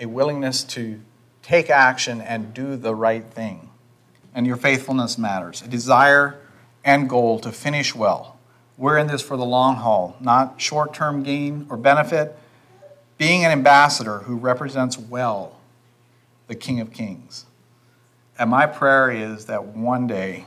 a 0.00 0.06
willingness 0.06 0.64
to 0.64 1.00
take 1.42 1.70
action 1.70 2.20
and 2.20 2.54
do 2.54 2.74
the 2.74 2.94
right 2.94 3.24
thing. 3.24 3.68
And 4.34 4.46
your 4.46 4.56
faithfulness 4.56 5.18
matters, 5.18 5.62
a 5.62 5.68
desire 5.68 6.40
and 6.84 7.08
goal 7.08 7.38
to 7.40 7.52
finish 7.52 7.94
well, 7.94 8.38
We're 8.80 8.96
in 8.96 9.08
this 9.08 9.20
for 9.20 9.36
the 9.36 9.44
long 9.44 9.76
haul, 9.76 10.16
not 10.20 10.58
short 10.58 10.94
term 10.94 11.22
gain 11.22 11.66
or 11.68 11.76
benefit. 11.76 12.34
Being 13.18 13.44
an 13.44 13.50
ambassador 13.50 14.20
who 14.20 14.36
represents 14.36 14.96
well 14.96 15.60
the 16.46 16.54
King 16.54 16.80
of 16.80 16.90
Kings. 16.90 17.44
And 18.38 18.48
my 18.48 18.64
prayer 18.64 19.10
is 19.10 19.44
that 19.44 19.66
one 19.66 20.06
day 20.06 20.46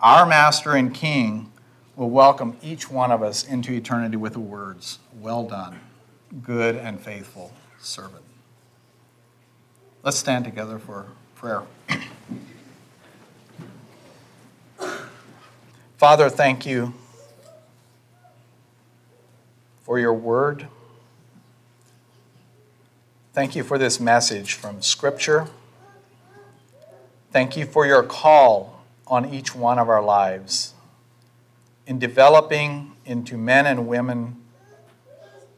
our 0.00 0.26
Master 0.26 0.72
and 0.72 0.92
King 0.92 1.52
will 1.94 2.10
welcome 2.10 2.56
each 2.60 2.90
one 2.90 3.12
of 3.12 3.22
us 3.22 3.44
into 3.44 3.72
eternity 3.72 4.16
with 4.16 4.32
the 4.32 4.40
words, 4.40 4.98
Well 5.20 5.44
done, 5.44 5.78
good 6.42 6.74
and 6.74 7.00
faithful 7.00 7.52
servant. 7.78 8.24
Let's 10.02 10.18
stand 10.18 10.44
together 10.44 10.80
for 10.80 11.06
prayer. 11.36 11.62
Father, 15.96 16.28
thank 16.28 16.66
you 16.66 16.92
for 19.84 19.98
your 19.98 20.14
word. 20.14 20.66
Thank 23.34 23.54
you 23.54 23.62
for 23.62 23.76
this 23.76 24.00
message 24.00 24.54
from 24.54 24.80
Scripture. 24.80 25.48
Thank 27.30 27.54
you 27.56 27.66
for 27.66 27.84
your 27.84 28.02
call 28.02 28.82
on 29.06 29.32
each 29.32 29.54
one 29.54 29.78
of 29.78 29.90
our 29.90 30.02
lives 30.02 30.72
in 31.86 31.98
developing 31.98 32.92
into 33.04 33.36
men 33.36 33.66
and 33.66 33.86
women 33.86 34.40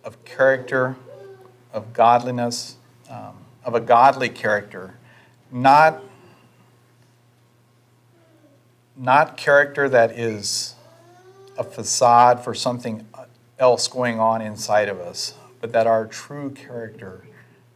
of 0.02 0.24
character, 0.24 0.96
of 1.72 1.92
godliness, 1.92 2.76
um, 3.08 3.36
of 3.64 3.76
a 3.76 3.80
godly 3.80 4.28
character, 4.28 4.94
not, 5.52 6.02
not 8.96 9.36
character 9.36 9.88
that 9.88 10.10
is 10.18 10.74
a 11.56 11.62
facade 11.62 12.42
for 12.42 12.54
something 12.54 13.06
else 13.58 13.88
going 13.88 14.20
on 14.20 14.42
inside 14.42 14.88
of 14.88 15.00
us, 15.00 15.34
but 15.60 15.72
that 15.72 15.86
our 15.86 16.06
true 16.06 16.50
character 16.50 17.22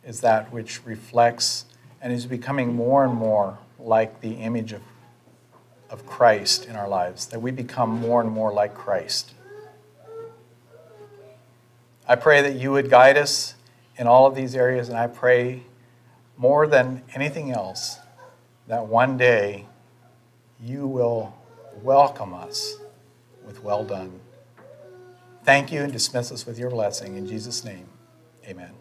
is 0.04 0.20
that 0.20 0.52
which 0.52 0.84
reflects 0.84 1.64
and 2.00 2.12
is 2.12 2.26
becoming 2.26 2.74
more 2.74 3.04
and 3.04 3.14
more 3.14 3.58
like 3.78 4.20
the 4.20 4.34
image 4.34 4.72
of, 4.72 4.82
of 5.88 6.06
Christ 6.06 6.66
in 6.66 6.76
our 6.76 6.88
lives, 6.88 7.26
that 7.26 7.40
we 7.40 7.50
become 7.50 7.90
more 7.90 8.20
and 8.20 8.30
more 8.30 8.52
like 8.52 8.74
Christ. 8.74 9.32
I 12.06 12.16
pray 12.16 12.42
that 12.42 12.54
you 12.54 12.72
would 12.72 12.90
guide 12.90 13.16
us 13.16 13.54
in 13.96 14.06
all 14.06 14.26
of 14.26 14.34
these 14.34 14.54
areas, 14.56 14.88
and 14.88 14.98
I 14.98 15.06
pray 15.06 15.62
more 16.36 16.66
than 16.66 17.02
anything 17.14 17.50
else 17.50 17.98
that 18.66 18.86
one 18.86 19.16
day 19.16 19.66
you 20.62 20.86
will 20.86 21.34
welcome 21.82 22.34
us 22.34 22.76
with 23.44 23.62
well 23.62 23.84
done. 23.84 24.19
Thank 25.44 25.72
you 25.72 25.80
and 25.80 25.92
dismiss 25.92 26.32
us 26.32 26.46
with 26.46 26.58
your 26.58 26.70
blessing. 26.70 27.16
In 27.16 27.26
Jesus' 27.26 27.64
name, 27.64 27.88
amen. 28.46 28.79